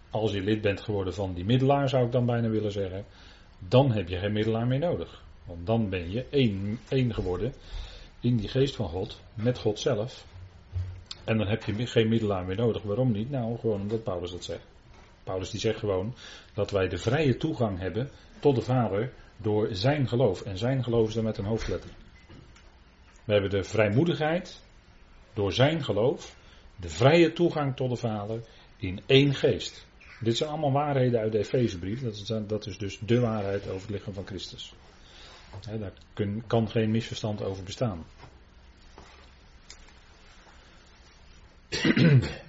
als 0.09 0.31
je 0.31 0.41
lid 0.41 0.61
bent 0.61 0.81
geworden 0.81 1.13
van 1.13 1.33
die 1.33 1.45
middelaar, 1.45 1.89
zou 1.89 2.05
ik 2.05 2.11
dan 2.11 2.25
bijna 2.25 2.49
willen 2.49 2.71
zeggen, 2.71 3.05
dan 3.67 3.91
heb 3.91 4.07
je 4.07 4.17
geen 4.17 4.33
middelaar 4.33 4.67
meer 4.67 4.79
nodig. 4.79 5.23
Want 5.45 5.65
dan 5.65 5.89
ben 5.89 6.11
je 6.11 6.25
één, 6.29 6.79
één 6.89 7.13
geworden 7.13 7.53
in 8.19 8.37
die 8.37 8.47
geest 8.47 8.75
van 8.75 8.87
God, 8.87 9.21
met 9.33 9.57
God 9.57 9.79
zelf. 9.79 10.25
En 11.23 11.37
dan 11.37 11.47
heb 11.47 11.63
je 11.63 11.87
geen 11.87 12.09
middelaar 12.09 12.45
meer 12.45 12.55
nodig. 12.55 12.81
Waarom 12.81 13.11
niet? 13.11 13.29
Nou, 13.29 13.57
gewoon 13.59 13.81
omdat 13.81 14.03
Paulus 14.03 14.31
dat 14.31 14.43
zegt. 14.43 14.65
Paulus 15.23 15.49
die 15.49 15.59
zegt 15.59 15.79
gewoon 15.79 16.15
dat 16.53 16.71
wij 16.71 16.87
de 16.87 16.97
vrije 16.97 17.37
toegang 17.37 17.79
hebben 17.79 18.09
tot 18.39 18.55
de 18.55 18.61
Vader 18.61 19.13
door 19.37 19.67
zijn 19.71 20.07
geloof. 20.07 20.41
En 20.41 20.57
zijn 20.57 20.83
geloof 20.83 21.07
is 21.07 21.13
dan 21.13 21.23
met 21.23 21.37
een 21.37 21.45
hoofdletter. 21.45 21.89
We 23.23 23.33
hebben 23.33 23.49
de 23.49 23.63
vrijmoedigheid 23.63 24.61
door 25.33 25.53
zijn 25.53 25.83
geloof 25.83 26.35
de 26.75 26.89
vrije 26.89 27.33
toegang 27.33 27.75
tot 27.75 27.89
de 27.89 27.95
Vader 27.95 28.41
in 28.77 29.01
één 29.05 29.33
geest. 29.33 29.85
Dit 30.19 30.37
zijn 30.37 30.49
allemaal 30.49 30.71
waarheden 30.71 31.19
uit 31.19 31.31
de 31.31 31.37
Efezebrief. 31.37 32.01
Dat 32.01 32.49
dat 32.49 32.65
is 32.65 32.77
dus 32.77 32.99
de 32.99 33.19
waarheid 33.19 33.69
over 33.69 33.81
het 33.81 33.89
lichaam 33.89 34.13
van 34.13 34.25
Christus. 34.25 34.73
daar 35.79 35.93
kan 36.47 36.69
geen 36.69 36.91
misverstand 36.91 37.43
over 37.43 37.63
bestaan. 37.63 38.05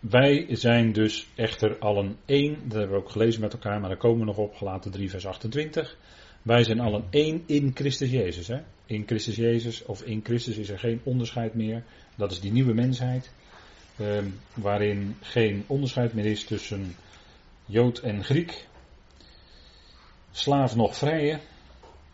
Wij 0.00 0.46
zijn 0.48 0.92
dus 0.92 1.26
echter 1.34 1.78
allen 1.78 2.16
één, 2.24 2.58
dat 2.62 2.78
hebben 2.78 2.96
we 2.96 3.02
ook 3.02 3.10
gelezen 3.10 3.40
met 3.40 3.52
elkaar, 3.52 3.80
maar 3.80 3.88
daar 3.88 3.98
komen 3.98 4.18
we 4.18 4.24
nog 4.24 4.36
op, 4.36 4.54
gelaten 4.54 4.90
3 4.90 5.10
vers 5.10 5.26
28. 5.26 5.96
Wij 6.42 6.64
zijn 6.64 6.80
allen 6.80 7.04
één 7.10 7.42
in 7.46 7.70
Christus 7.74 8.10
Jezus. 8.10 8.48
Hè? 8.48 8.60
In 8.86 9.02
Christus 9.06 9.36
Jezus 9.36 9.84
of 9.84 10.02
in 10.02 10.20
Christus 10.24 10.56
is 10.56 10.68
er 10.68 10.78
geen 10.78 11.00
onderscheid 11.04 11.54
meer. 11.54 11.84
Dat 12.14 12.30
is 12.30 12.40
die 12.40 12.52
nieuwe 12.52 12.74
mensheid. 12.74 13.30
Eh, 13.96 14.18
waarin 14.54 15.16
geen 15.20 15.64
onderscheid 15.66 16.14
meer 16.14 16.26
is 16.26 16.44
tussen 16.44 16.94
Jood 17.64 17.98
en 17.98 18.24
Griek. 18.24 18.66
Slaaf 20.30 20.76
nog 20.76 20.96
vrije. 20.96 21.38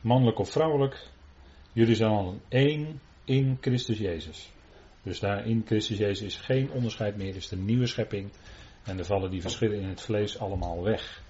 Mannelijk 0.01 0.39
of 0.39 0.51
vrouwelijk. 0.51 1.07
Jullie 1.73 1.95
zijn 1.95 2.11
allen 2.11 2.41
één 2.49 3.01
in 3.25 3.59
Christus 3.61 3.99
Jezus. 3.99 4.53
Dus 5.03 5.21
daar 5.21 5.47
in 5.47 5.63
Christus 5.67 5.99
Jezus 5.99 6.27
is 6.27 6.37
geen 6.37 6.71
onderscheid 6.71 7.17
meer. 7.17 7.37
is 7.37 7.49
de 7.49 7.57
nieuwe 7.57 7.87
schepping. 7.87 8.31
En 8.85 8.99
er 8.99 9.05
vallen 9.05 9.31
die 9.31 9.41
verschillen 9.41 9.81
in 9.81 9.89
het 9.89 10.01
vlees 10.01 10.39
allemaal 10.39 10.83
weg. 10.83 11.23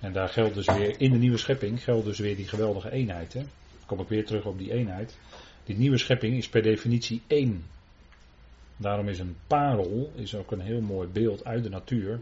En 0.00 0.12
daar 0.12 0.28
geldt 0.28 0.54
dus 0.54 0.66
weer, 0.66 1.00
in 1.00 1.12
de 1.12 1.18
nieuwe 1.18 1.36
schepping, 1.36 1.82
geldt 1.82 2.04
dus 2.04 2.18
weer 2.18 2.36
die 2.36 2.48
geweldige 2.48 2.90
eenheid. 2.90 3.32
Hè? 3.32 3.42
Kom 3.86 4.00
ik 4.00 4.08
weer 4.08 4.26
terug 4.26 4.44
op 4.44 4.58
die 4.58 4.72
eenheid. 4.72 5.18
Die 5.64 5.76
nieuwe 5.76 5.98
schepping 5.98 6.36
is 6.36 6.48
per 6.48 6.62
definitie 6.62 7.22
één. 7.26 7.64
Daarom 8.76 9.08
is 9.08 9.18
een 9.18 9.36
parel 9.46 10.12
is 10.14 10.34
ook 10.34 10.52
een 10.52 10.60
heel 10.60 10.80
mooi 10.80 11.08
beeld 11.08 11.44
uit 11.44 11.62
de 11.62 11.68
natuur 11.68 12.20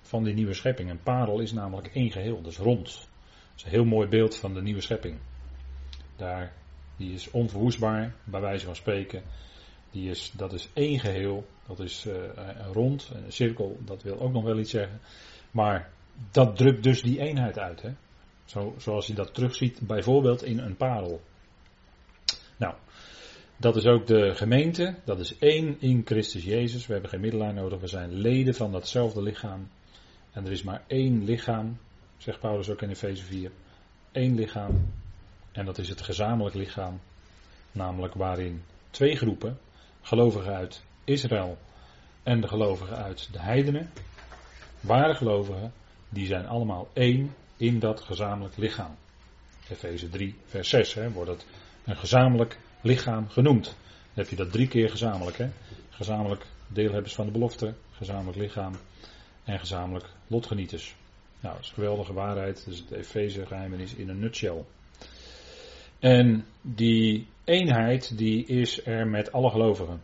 van 0.00 0.24
die 0.24 0.34
nieuwe 0.34 0.54
schepping. 0.54 0.90
Een 0.90 1.02
parel 1.02 1.40
is 1.40 1.52
namelijk 1.52 1.94
één 1.94 2.10
geheel, 2.10 2.42
dus 2.42 2.56
rond. 2.56 2.84
Dat 2.84 3.56
is 3.56 3.64
een 3.64 3.70
heel 3.70 3.84
mooi 3.84 4.08
beeld 4.08 4.36
van 4.36 4.54
de 4.54 4.62
nieuwe 4.62 4.80
schepping. 4.80 5.18
Daar, 6.16 6.52
die 6.96 7.12
is 7.12 7.30
onverwoestbaar, 7.30 8.14
bij 8.24 8.40
wijze 8.40 8.64
van 8.64 8.76
spreken. 8.76 9.22
Die 9.92 10.10
is, 10.10 10.32
dat 10.36 10.52
is 10.52 10.68
één 10.72 10.98
geheel, 11.00 11.46
dat 11.66 11.80
is 11.80 12.06
uh, 12.06 12.14
rond, 12.72 13.10
een 13.14 13.32
cirkel, 13.32 13.78
dat 13.84 14.02
wil 14.02 14.20
ook 14.20 14.32
nog 14.32 14.44
wel 14.44 14.58
iets 14.58 14.70
zeggen. 14.70 15.00
Maar 15.50 15.90
dat 16.30 16.56
drukt 16.56 16.82
dus 16.82 17.02
die 17.02 17.20
eenheid 17.20 17.58
uit. 17.58 17.82
Hè? 17.82 17.90
Zo, 18.44 18.74
zoals 18.78 19.06
je 19.06 19.14
dat 19.14 19.34
terugziet 19.34 19.80
bijvoorbeeld 19.80 20.42
in 20.42 20.58
een 20.58 20.76
parel. 20.76 21.20
Nou, 22.56 22.74
Dat 23.56 23.76
is 23.76 23.86
ook 23.86 24.06
de 24.06 24.34
gemeente, 24.34 24.94
dat 25.04 25.20
is 25.20 25.38
één 25.38 25.80
in 25.80 26.02
Christus 26.04 26.44
Jezus. 26.44 26.86
We 26.86 26.92
hebben 26.92 27.10
geen 27.10 27.20
middelaar 27.20 27.54
nodig, 27.54 27.80
we 27.80 27.86
zijn 27.86 28.12
leden 28.12 28.54
van 28.54 28.72
datzelfde 28.72 29.22
lichaam. 29.22 29.68
En 30.32 30.44
er 30.44 30.52
is 30.52 30.62
maar 30.62 30.84
één 30.86 31.24
lichaam, 31.24 31.78
zegt 32.16 32.40
Paulus 32.40 32.70
ook 32.70 32.82
in 32.82 32.90
Efeze 32.90 33.24
4. 33.24 33.50
Eén 34.12 34.34
lichaam, 34.34 34.92
en 35.52 35.64
dat 35.64 35.78
is 35.78 35.88
het 35.88 36.00
gezamenlijk 36.00 36.54
lichaam. 36.54 37.00
Namelijk 37.72 38.14
waarin 38.14 38.62
twee 38.90 39.16
groepen, 39.16 39.58
gelovigen 40.02 40.54
uit 40.54 40.82
Israël 41.04 41.58
en 42.22 42.40
de 42.40 42.48
gelovigen 42.48 42.96
uit 42.96 43.28
de 43.32 43.40
heidenen, 43.40 43.90
ware 44.80 45.14
gelovigen, 45.14 45.72
die 46.08 46.26
zijn 46.26 46.46
allemaal 46.46 46.88
één 46.92 47.34
in 47.56 47.78
dat 47.78 48.00
gezamenlijk 48.00 48.56
lichaam. 48.56 48.96
Efeze 49.68 50.08
3, 50.08 50.34
vers 50.44 50.68
6 50.68 50.94
hè, 50.94 51.10
wordt 51.10 51.30
het 51.30 51.46
een 51.84 51.96
gezamenlijk 51.96 52.58
lichaam 52.80 53.28
genoemd. 53.28 53.64
Dan 53.64 53.74
heb 54.24 54.28
je 54.28 54.36
dat 54.36 54.52
drie 54.52 54.68
keer 54.68 54.90
gezamenlijk. 54.90 55.36
Hè? 55.36 55.50
Gezamenlijk 55.90 56.46
deelhebbers 56.66 57.14
van 57.14 57.26
de 57.26 57.32
belofte, 57.32 57.74
gezamenlijk 57.90 58.38
lichaam 58.38 58.72
en 59.44 59.58
gezamenlijk 59.58 60.06
lotgenieters. 60.26 60.94
Nou, 61.40 61.54
dat 61.54 61.62
is 61.62 61.68
een 61.68 61.74
geweldige 61.74 62.12
waarheid. 62.12 62.64
Dus 62.64 62.78
het 62.78 62.90
Efeze 62.90 63.46
geheimenis 63.46 63.94
in 63.94 64.08
een 64.08 64.18
nutshell. 64.18 64.64
En 66.02 66.44
die 66.60 67.26
eenheid 67.44 68.18
die 68.18 68.46
is 68.46 68.86
er 68.86 69.06
met 69.06 69.32
alle 69.32 69.50
gelovigen. 69.50 70.00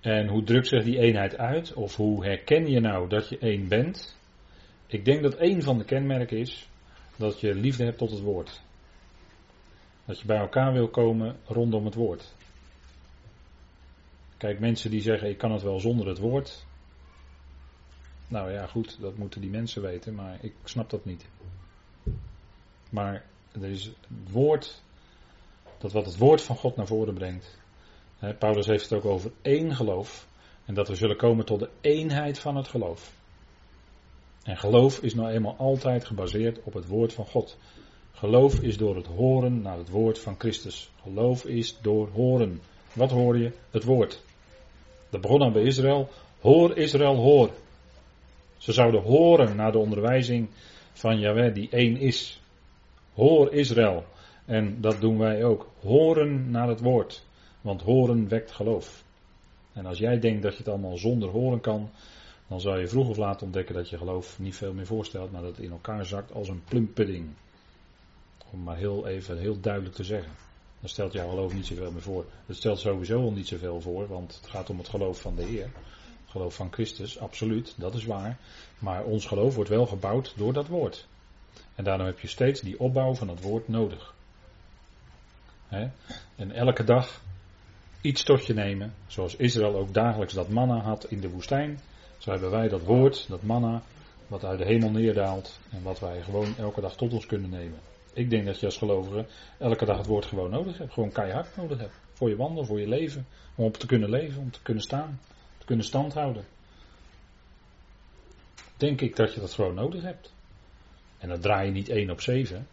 En 0.00 0.28
hoe 0.28 0.42
drukt 0.42 0.66
zich 0.66 0.84
die 0.84 0.98
eenheid 0.98 1.36
uit? 1.36 1.74
Of 1.74 1.96
hoe 1.96 2.24
herken 2.24 2.70
je 2.70 2.80
nou 2.80 3.08
dat 3.08 3.28
je 3.28 3.38
één 3.38 3.68
bent? 3.68 4.16
Ik 4.86 5.04
denk 5.04 5.22
dat 5.22 5.34
één 5.34 5.62
van 5.62 5.78
de 5.78 5.84
kenmerken 5.84 6.38
is 6.38 6.68
dat 7.16 7.40
je 7.40 7.54
liefde 7.54 7.84
hebt 7.84 7.98
tot 7.98 8.10
het 8.10 8.20
woord. 8.20 8.62
Dat 10.04 10.20
je 10.20 10.26
bij 10.26 10.38
elkaar 10.38 10.72
wil 10.72 10.88
komen 10.88 11.36
rondom 11.44 11.84
het 11.84 11.94
woord. 11.94 12.34
Kijk, 14.36 14.60
mensen 14.60 14.90
die 14.90 15.00
zeggen 15.00 15.28
ik 15.28 15.38
kan 15.38 15.52
het 15.52 15.62
wel 15.62 15.80
zonder 15.80 16.06
het 16.06 16.18
woord. 16.18 16.66
Nou 18.28 18.52
ja, 18.52 18.66
goed, 18.66 19.00
dat 19.00 19.16
moeten 19.16 19.40
die 19.40 19.50
mensen 19.50 19.82
weten, 19.82 20.14
maar 20.14 20.38
ik 20.40 20.54
snap 20.64 20.90
dat 20.90 21.04
niet. 21.04 21.28
Maar 22.90 23.30
er 23.60 23.70
is 23.70 23.84
het 23.84 23.94
woord, 24.30 24.82
dat 25.78 25.92
wat 25.92 26.06
het 26.06 26.16
woord 26.16 26.42
van 26.42 26.56
God 26.56 26.76
naar 26.76 26.86
voren 26.86 27.14
brengt. 27.14 27.60
Paulus 28.38 28.66
heeft 28.66 28.90
het 28.90 28.92
ook 28.92 29.04
over 29.04 29.32
één 29.42 29.74
geloof. 29.74 30.26
En 30.64 30.74
dat 30.74 30.88
we 30.88 30.94
zullen 30.94 31.16
komen 31.16 31.44
tot 31.44 31.58
de 31.58 31.68
eenheid 31.80 32.38
van 32.38 32.56
het 32.56 32.68
geloof. 32.68 33.12
En 34.42 34.56
geloof 34.56 35.02
is 35.02 35.14
nou 35.14 35.30
eenmaal 35.30 35.56
altijd 35.58 36.04
gebaseerd 36.04 36.62
op 36.62 36.72
het 36.72 36.86
woord 36.86 37.12
van 37.12 37.26
God. 37.26 37.56
Geloof 38.12 38.60
is 38.60 38.76
door 38.76 38.96
het 38.96 39.06
horen 39.06 39.62
naar 39.62 39.78
het 39.78 39.88
woord 39.88 40.18
van 40.18 40.34
Christus. 40.38 40.90
Geloof 41.02 41.44
is 41.44 41.78
door 41.80 42.08
horen. 42.08 42.60
Wat 42.92 43.10
hoor 43.10 43.38
je? 43.38 43.52
Het 43.70 43.84
woord. 43.84 44.22
Dat 45.10 45.20
begon 45.20 45.38
dan 45.38 45.52
bij 45.52 45.62
Israël. 45.62 46.08
Hoor 46.40 46.76
Israël, 46.76 47.16
hoor. 47.16 47.50
Ze 48.56 48.72
zouden 48.72 49.02
horen 49.02 49.56
naar 49.56 49.72
de 49.72 49.78
onderwijzing 49.78 50.48
van 50.92 51.18
Yahweh 51.18 51.54
die 51.54 51.68
één 51.70 51.96
is. 51.96 52.41
Hoor 53.14 53.52
Israël. 53.52 54.04
En 54.44 54.80
dat 54.80 55.00
doen 55.00 55.18
wij 55.18 55.44
ook. 55.44 55.70
Horen 55.80 56.50
naar 56.50 56.68
het 56.68 56.80
woord. 56.80 57.24
Want 57.60 57.82
horen 57.82 58.28
wekt 58.28 58.50
geloof. 58.50 59.04
En 59.72 59.86
als 59.86 59.98
jij 59.98 60.18
denkt 60.18 60.42
dat 60.42 60.52
je 60.52 60.58
het 60.58 60.68
allemaal 60.68 60.96
zonder 60.96 61.28
horen 61.28 61.60
kan, 61.60 61.90
dan 62.48 62.60
zal 62.60 62.78
je 62.78 62.88
vroeg 62.88 63.08
of 63.08 63.16
laat 63.16 63.42
ontdekken 63.42 63.74
dat 63.74 63.88
je 63.88 63.98
geloof 63.98 64.38
niet 64.38 64.56
veel 64.56 64.72
meer 64.72 64.86
voorstelt, 64.86 65.32
maar 65.32 65.42
dat 65.42 65.56
het 65.56 65.64
in 65.64 65.70
elkaar 65.70 66.06
zakt 66.06 66.32
als 66.32 66.48
een 66.48 66.62
plumpudding. 66.64 67.28
Om 68.50 68.62
maar 68.62 68.76
heel 68.76 69.06
even 69.06 69.38
heel 69.38 69.60
duidelijk 69.60 69.94
te 69.94 70.04
zeggen. 70.04 70.32
Dan 70.80 70.88
stelt 70.88 71.12
jouw 71.12 71.28
geloof 71.28 71.54
niet 71.54 71.66
zoveel 71.66 71.90
meer 71.90 72.02
voor. 72.02 72.24
Het 72.46 72.56
stelt 72.56 72.78
sowieso 72.78 73.22
al 73.22 73.32
niet 73.32 73.48
zoveel 73.48 73.80
voor, 73.80 74.08
want 74.08 74.34
het 74.40 74.50
gaat 74.50 74.70
om 74.70 74.78
het 74.78 74.88
geloof 74.88 75.20
van 75.20 75.34
de 75.34 75.42
Heer. 75.42 75.70
Het 76.22 76.30
geloof 76.30 76.54
van 76.54 76.72
Christus, 76.72 77.18
absoluut, 77.18 77.74
dat 77.78 77.94
is 77.94 78.04
waar. 78.04 78.38
Maar 78.78 79.04
ons 79.04 79.26
geloof 79.26 79.54
wordt 79.54 79.70
wel 79.70 79.86
gebouwd 79.86 80.34
door 80.36 80.52
dat 80.52 80.66
woord. 80.66 81.08
En 81.74 81.84
daarom 81.84 82.06
heb 82.06 82.18
je 82.18 82.28
steeds 82.28 82.60
die 82.60 82.80
opbouw 82.80 83.14
van 83.14 83.28
het 83.28 83.42
woord 83.42 83.68
nodig. 83.68 84.14
En 86.36 86.52
elke 86.52 86.84
dag 86.84 87.20
iets 88.00 88.22
tot 88.22 88.46
je 88.46 88.54
nemen, 88.54 88.94
zoals 89.06 89.36
Israël 89.36 89.76
ook 89.76 89.94
dagelijks 89.94 90.34
dat 90.34 90.48
manna 90.48 90.80
had 90.80 91.04
in 91.04 91.20
de 91.20 91.30
woestijn. 91.30 91.80
Zo 92.18 92.30
hebben 92.30 92.50
wij 92.50 92.68
dat 92.68 92.82
woord, 92.82 93.28
dat 93.28 93.42
manna, 93.42 93.82
wat 94.26 94.44
uit 94.44 94.58
de 94.58 94.64
hemel 94.64 94.90
neerdaalt 94.90 95.58
en 95.70 95.82
wat 95.82 96.00
wij 96.00 96.22
gewoon 96.22 96.56
elke 96.58 96.80
dag 96.80 96.96
tot 96.96 97.12
ons 97.12 97.26
kunnen 97.26 97.50
nemen. 97.50 97.78
Ik 98.12 98.30
denk 98.30 98.46
dat 98.46 98.60
je 98.60 98.66
als 98.66 98.76
gelovige 98.76 99.26
elke 99.58 99.84
dag 99.84 99.96
het 99.96 100.06
woord 100.06 100.26
gewoon 100.26 100.50
nodig 100.50 100.78
hebt, 100.78 100.92
gewoon 100.92 101.12
keihard 101.12 101.56
nodig 101.56 101.78
hebt. 101.78 101.94
Voor 102.12 102.28
je 102.28 102.36
wandel, 102.36 102.64
voor 102.64 102.80
je 102.80 102.88
leven, 102.88 103.26
om 103.54 103.64
op 103.64 103.76
te 103.76 103.86
kunnen 103.86 104.10
leven, 104.10 104.42
om 104.42 104.50
te 104.50 104.62
kunnen 104.62 104.82
staan, 104.82 105.20
te 105.58 105.66
kunnen 105.66 105.84
standhouden. 105.84 106.44
Denk 108.76 109.00
ik 109.00 109.16
dat 109.16 109.34
je 109.34 109.40
dat 109.40 109.52
gewoon 109.52 109.74
nodig 109.74 110.02
hebt. 110.02 110.31
En 111.22 111.28
dan 111.28 111.40
draai 111.40 111.66
je 111.66 111.72
niet 111.72 111.88
één 111.88 112.10
op 112.10 112.20
zeven. 112.20 112.66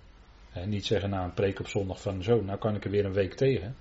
En 0.53 0.69
niet 0.69 0.85
zeggen 0.85 1.09
na 1.09 1.23
een 1.23 1.33
preek 1.33 1.59
op 1.59 1.67
zondag 1.67 2.01
van 2.01 2.23
zo, 2.23 2.41
nou 2.41 2.59
kan 2.59 2.75
ik 2.75 2.85
er 2.85 2.91
weer 2.91 3.05
een 3.05 3.13
week 3.13 3.33
tegen. 3.33 3.75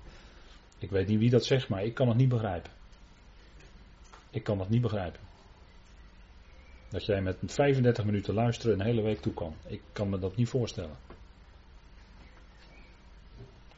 Ik 0.77 0.89
weet 0.89 1.07
niet 1.07 1.19
wie 1.19 1.29
dat 1.29 1.45
zegt, 1.45 1.69
maar 1.69 1.83
ik 1.83 1.93
kan 1.93 2.07
het 2.07 2.17
niet 2.17 2.29
begrijpen. 2.29 2.71
Ik 4.29 4.43
kan 4.43 4.57
dat 4.57 4.69
niet 4.69 4.81
begrijpen. 4.81 5.19
Dat 6.89 7.05
jij 7.05 7.21
met 7.21 7.37
35 7.45 8.05
minuten 8.05 8.33
luisteren 8.33 8.79
een 8.79 8.85
hele 8.85 9.01
week 9.01 9.19
toe 9.19 9.33
kan. 9.33 9.55
Ik 9.67 9.81
kan 9.91 10.09
me 10.09 10.19
dat 10.19 10.35
niet 10.35 10.49
voorstellen. 10.49 10.97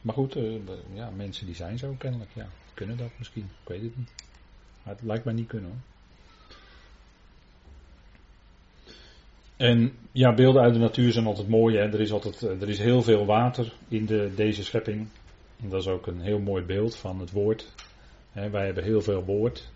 Maar 0.00 0.14
goed, 0.14 0.36
uh, 0.36 0.60
ja, 0.92 1.10
mensen 1.10 1.46
die 1.46 1.54
zijn 1.54 1.78
zo 1.78 1.94
kennelijk. 1.98 2.30
Ja, 2.34 2.48
kunnen 2.74 2.96
dat 2.96 3.10
misschien. 3.18 3.44
Ik 3.44 3.68
weet 3.68 3.82
het 3.82 3.96
niet. 3.96 4.12
Maar 4.82 4.94
het 4.94 5.02
lijkt 5.02 5.24
mij 5.24 5.34
niet 5.34 5.48
kunnen 5.48 5.70
hoor. 5.70 5.91
En 9.62 9.92
ja, 10.12 10.34
beelden 10.34 10.62
uit 10.62 10.72
de 10.72 10.78
natuur 10.78 11.12
zijn 11.12 11.26
altijd 11.26 11.48
mooi. 11.48 11.76
Hè? 11.76 11.82
Er, 11.82 12.00
is 12.00 12.12
altijd, 12.12 12.42
eh, 12.42 12.62
er 12.62 12.68
is 12.68 12.78
heel 12.78 13.02
veel 13.02 13.26
water 13.26 13.72
in 13.88 14.06
de, 14.06 14.32
deze 14.36 14.64
schepping. 14.64 15.08
En 15.62 15.68
dat 15.68 15.80
is 15.80 15.88
ook 15.88 16.06
een 16.06 16.20
heel 16.20 16.38
mooi 16.38 16.64
beeld 16.64 16.96
van 16.96 17.20
het 17.20 17.30
woord. 17.30 17.72
wij 18.32 18.64
hebben 18.64 18.84
heel 18.84 19.00
veel 19.00 19.24
woord. 19.24 19.70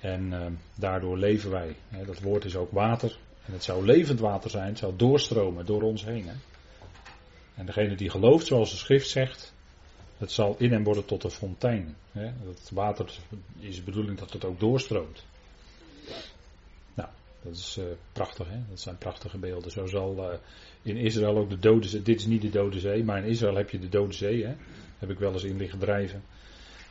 En 0.00 0.32
uh, 0.32 0.46
daardoor 0.74 1.18
leven 1.18 1.50
wij. 1.50 1.76
dat 2.06 2.20
woord 2.20 2.44
is 2.44 2.56
ook 2.56 2.70
water. 2.70 3.16
En 3.46 3.52
het 3.52 3.64
zou 3.64 3.84
levend 3.84 4.20
water 4.20 4.50
zijn. 4.50 4.68
Het 4.68 4.78
zou 4.78 4.96
doorstromen 4.96 5.66
door 5.66 5.82
ons 5.82 6.04
heen. 6.04 6.26
En 7.54 7.66
degene 7.66 7.94
die 7.94 8.10
gelooft, 8.10 8.46
zoals 8.46 8.70
de 8.70 8.76
schrift 8.76 9.08
zegt. 9.08 9.54
Het 10.18 10.32
zal 10.32 10.54
in 10.58 10.72
hem 10.72 10.84
worden 10.84 11.04
tot 11.04 11.24
een 11.24 11.30
fontein. 11.30 11.96
Het 12.12 12.70
water 12.72 13.18
is 13.58 13.76
de 13.76 13.82
bedoeling 13.82 14.18
dat 14.18 14.32
het 14.32 14.44
ook 14.44 14.60
doorstroomt. 14.60 15.24
Dat 17.42 17.52
is 17.52 17.76
uh, 17.78 17.84
prachtig. 18.12 18.48
Hè? 18.48 18.58
Dat 18.68 18.80
zijn 18.80 18.98
prachtige 18.98 19.38
beelden. 19.38 19.70
Zo 19.70 19.86
zal 19.86 20.16
uh, 20.18 20.38
in 20.82 20.96
Israël 20.96 21.36
ook 21.36 21.50
de 21.50 21.58
Dode 21.58 21.88
Zee. 21.88 22.02
Dit 22.02 22.18
is 22.18 22.26
niet 22.26 22.42
de 22.42 22.50
Dode 22.50 22.80
Zee, 22.80 23.04
maar 23.04 23.18
in 23.18 23.30
Israël 23.30 23.56
heb 23.56 23.70
je 23.70 23.78
de 23.78 23.88
Dode 23.88 24.12
Zee. 24.12 24.44
Hè? 24.44 24.54
Heb 24.98 25.10
ik 25.10 25.18
wel 25.18 25.32
eens 25.32 25.44
in 25.44 25.56
liggen 25.56 25.78
drijven. 25.78 26.22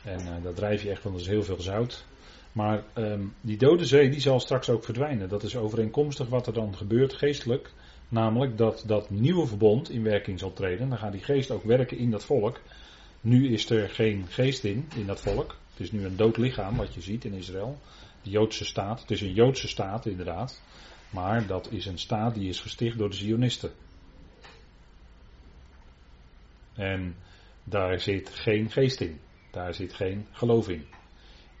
En 0.04 0.20
uh, 0.20 0.42
daar 0.42 0.54
drijf 0.54 0.82
je 0.82 0.90
echt, 0.90 1.02
want 1.02 1.20
er 1.20 1.28
heel 1.28 1.42
veel 1.42 1.60
zout. 1.60 2.04
Maar 2.52 2.84
um, 2.94 3.34
die 3.40 3.56
dode 3.56 3.84
zee 3.84 4.10
die 4.10 4.20
zal 4.20 4.40
straks 4.40 4.70
ook 4.70 4.84
verdwijnen. 4.84 5.28
Dat 5.28 5.42
is 5.42 5.56
overeenkomstig 5.56 6.28
wat 6.28 6.46
er 6.46 6.52
dan 6.52 6.76
gebeurt 6.76 7.12
geestelijk. 7.12 7.70
Namelijk 8.08 8.58
dat 8.58 8.84
dat 8.86 9.10
nieuwe 9.10 9.46
verbond 9.46 9.90
in 9.90 10.02
werking 10.02 10.38
zal 10.38 10.52
treden. 10.52 10.88
Dan 10.88 10.98
gaat 10.98 11.12
die 11.12 11.20
geest 11.20 11.50
ook 11.50 11.64
werken 11.64 11.98
in 11.98 12.10
dat 12.10 12.24
volk. 12.24 12.60
Nu 13.20 13.52
is 13.52 13.70
er 13.70 13.88
geen 13.88 14.24
geest 14.28 14.64
in, 14.64 14.88
in 14.96 15.06
dat 15.06 15.20
volk. 15.20 15.56
Het 15.70 15.80
is 15.80 15.92
nu 15.92 16.04
een 16.04 16.16
dood 16.16 16.36
lichaam 16.36 16.76
wat 16.76 16.94
je 16.94 17.00
ziet 17.00 17.24
in 17.24 17.32
Israël. 17.32 17.78
Joodse 18.22 18.64
staat. 18.64 19.00
Het 19.00 19.10
is 19.10 19.20
een 19.20 19.32
Joodse 19.32 19.68
staat 19.68 20.06
inderdaad. 20.06 20.62
Maar 21.10 21.46
dat 21.46 21.70
is 21.70 21.86
een 21.86 21.98
staat 21.98 22.34
die 22.34 22.48
is 22.48 22.60
gesticht 22.60 22.98
door 22.98 23.10
de 23.10 23.16
Zionisten. 23.16 23.70
En 26.74 27.16
daar 27.64 28.00
zit 28.00 28.28
geen 28.28 28.70
geest 28.70 29.00
in. 29.00 29.20
Daar 29.50 29.74
zit 29.74 29.94
geen 29.94 30.26
geloof 30.30 30.68
in. 30.68 30.84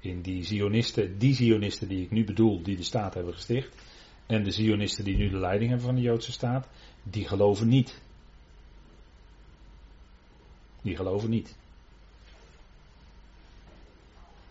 In 0.00 0.20
die 0.22 0.44
Zionisten, 0.44 1.18
die 1.18 1.34
Zionisten 1.34 1.88
die 1.88 2.02
ik 2.02 2.10
nu 2.10 2.24
bedoel, 2.24 2.62
die 2.62 2.76
de 2.76 2.82
staat 2.82 3.14
hebben 3.14 3.34
gesticht. 3.34 3.82
En 4.26 4.42
de 4.42 4.50
Zionisten 4.50 5.04
die 5.04 5.16
nu 5.16 5.28
de 5.28 5.38
leiding 5.38 5.68
hebben 5.68 5.86
van 5.86 5.96
de 5.96 6.02
Joodse 6.02 6.32
staat, 6.32 6.68
die 7.02 7.28
geloven 7.28 7.68
niet. 7.68 8.02
Die 10.82 10.96
geloven 10.96 11.30
niet. 11.30 11.56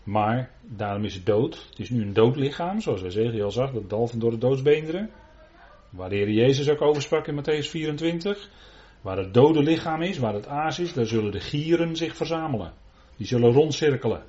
Maar 0.02 0.50
daarom 0.62 1.04
is 1.04 1.14
het 1.14 1.26
dood. 1.26 1.66
Het 1.70 1.78
is 1.78 1.90
nu 1.90 2.02
een 2.02 2.12
dood 2.12 2.36
lichaam, 2.36 2.80
zoals 2.80 3.02
Ezekiel 3.02 3.50
zag, 3.50 3.72
dat 3.72 3.90
dal 3.90 4.06
van 4.06 4.18
door 4.18 4.30
de 4.30 4.38
doodsbeenderen. 4.38 5.10
Waar 5.90 6.08
de 6.08 6.16
Heer 6.16 6.30
Jezus 6.30 6.68
ook 6.68 6.82
over 6.82 7.02
sprak 7.02 7.26
in 7.26 7.40
Matthäus 7.40 7.68
24. 7.68 8.48
Waar 9.00 9.16
het 9.16 9.34
dode 9.34 9.62
lichaam 9.62 10.02
is, 10.02 10.18
waar 10.18 10.34
het 10.34 10.46
aas 10.46 10.78
is, 10.78 10.92
daar 10.92 11.06
zullen 11.06 11.32
de 11.32 11.40
gieren 11.40 11.96
zich 11.96 12.16
verzamelen. 12.16 12.72
Die 13.16 13.26
zullen 13.26 13.52
rondcirkelen. 13.52 14.22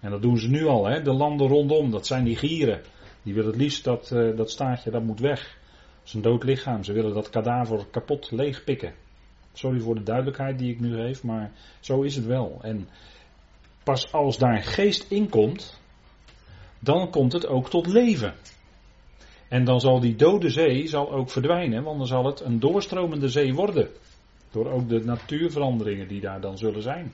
En 0.00 0.10
dat 0.10 0.22
doen 0.22 0.38
ze 0.38 0.48
nu 0.48 0.66
al, 0.66 0.86
hè? 0.86 1.02
de 1.02 1.12
landen 1.12 1.46
rondom, 1.46 1.90
dat 1.90 2.06
zijn 2.06 2.24
die 2.24 2.36
gieren. 2.36 2.80
Die 3.22 3.34
willen 3.34 3.50
het 3.50 3.60
liefst 3.60 3.84
dat, 3.84 4.10
uh, 4.14 4.36
dat 4.36 4.50
staartje, 4.50 4.90
dat 4.90 5.02
moet 5.02 5.20
weg. 5.20 5.40
Dat 5.98 6.06
is 6.06 6.12
een 6.14 6.22
dood 6.22 6.44
lichaam. 6.44 6.84
Ze 6.84 6.92
willen 6.92 7.14
dat 7.14 7.30
kadaver 7.30 7.86
kapot 7.90 8.30
leegpikken. 8.30 8.94
Sorry 9.52 9.80
voor 9.80 9.94
de 9.94 10.02
duidelijkheid 10.02 10.58
die 10.58 10.72
ik 10.72 10.80
nu 10.80 10.94
geef, 10.94 11.22
maar 11.22 11.52
zo 11.80 12.02
is 12.02 12.16
het 12.16 12.26
wel. 12.26 12.58
En 12.62 12.88
pas 13.90 14.12
als 14.12 14.38
daar 14.38 14.62
geest 14.62 15.10
in 15.10 15.28
komt, 15.28 15.80
dan 16.78 17.10
komt 17.10 17.32
het 17.32 17.46
ook 17.46 17.70
tot 17.70 17.86
leven. 17.86 18.34
En 19.48 19.64
dan 19.64 19.80
zal 19.80 20.00
die 20.00 20.16
dode 20.16 20.50
zee 20.50 20.86
zal 20.86 21.12
ook 21.12 21.30
verdwijnen, 21.30 21.82
want 21.82 21.98
dan 21.98 22.06
zal 22.06 22.24
het 22.24 22.40
een 22.40 22.60
doorstromende 22.60 23.28
zee 23.28 23.54
worden. 23.54 23.88
Door 24.50 24.70
ook 24.70 24.88
de 24.88 25.04
natuurveranderingen 25.04 26.08
die 26.08 26.20
daar 26.20 26.40
dan 26.40 26.58
zullen 26.58 26.82
zijn. 26.82 27.12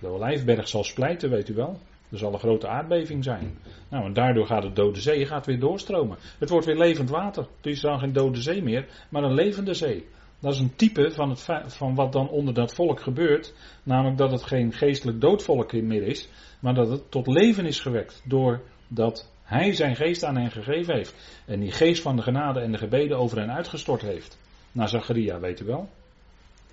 De 0.00 0.06
olijfberg 0.06 0.68
zal 0.68 0.84
splijten, 0.84 1.30
weet 1.30 1.48
u 1.48 1.54
wel. 1.54 1.78
Er 2.10 2.18
zal 2.18 2.32
een 2.32 2.38
grote 2.38 2.68
aardbeving 2.68 3.24
zijn. 3.24 3.58
Nou, 3.90 4.04
en 4.04 4.12
daardoor 4.12 4.46
gaat 4.46 4.62
de 4.62 4.72
dode 4.72 5.00
zee 5.00 5.26
gaat 5.26 5.46
weer 5.46 5.60
doorstromen. 5.60 6.16
Het 6.38 6.48
wordt 6.48 6.66
weer 6.66 6.78
levend 6.78 7.10
water. 7.10 7.46
Het 7.56 7.66
is 7.66 7.80
dan 7.80 7.98
geen 7.98 8.12
dode 8.12 8.40
zee 8.40 8.62
meer, 8.62 8.86
maar 9.08 9.22
een 9.22 9.34
levende 9.34 9.74
zee. 9.74 10.06
Dat 10.40 10.54
is 10.54 10.60
een 10.60 10.76
type 10.76 11.10
van, 11.10 11.30
het, 11.30 11.46
van 11.66 11.94
wat 11.94 12.12
dan 12.12 12.28
onder 12.28 12.54
dat 12.54 12.74
volk 12.74 13.00
gebeurt. 13.00 13.54
Namelijk 13.82 14.18
dat 14.18 14.30
het 14.30 14.42
geen 14.42 14.72
geestelijk 14.72 15.20
doodvolk 15.20 15.72
meer 15.72 16.02
is, 16.02 16.28
maar 16.60 16.74
dat 16.74 16.90
het 16.90 17.10
tot 17.10 17.26
leven 17.26 17.66
is 17.66 17.80
gewekt. 17.80 18.22
Doordat 18.24 19.30
hij 19.42 19.72
zijn 19.72 19.96
geest 19.96 20.24
aan 20.24 20.36
hen 20.36 20.50
gegeven 20.50 20.94
heeft. 20.94 21.42
En 21.46 21.60
die 21.60 21.72
geest 21.72 22.02
van 22.02 22.16
de 22.16 22.22
genade 22.22 22.60
en 22.60 22.72
de 22.72 22.78
gebeden 22.78 23.18
over 23.18 23.38
hen 23.38 23.52
uitgestort 23.52 24.02
heeft. 24.02 24.38
Naar 24.72 24.88
Zacharia, 24.88 25.40
weet 25.40 25.60
u 25.60 25.64
wel. 25.64 25.88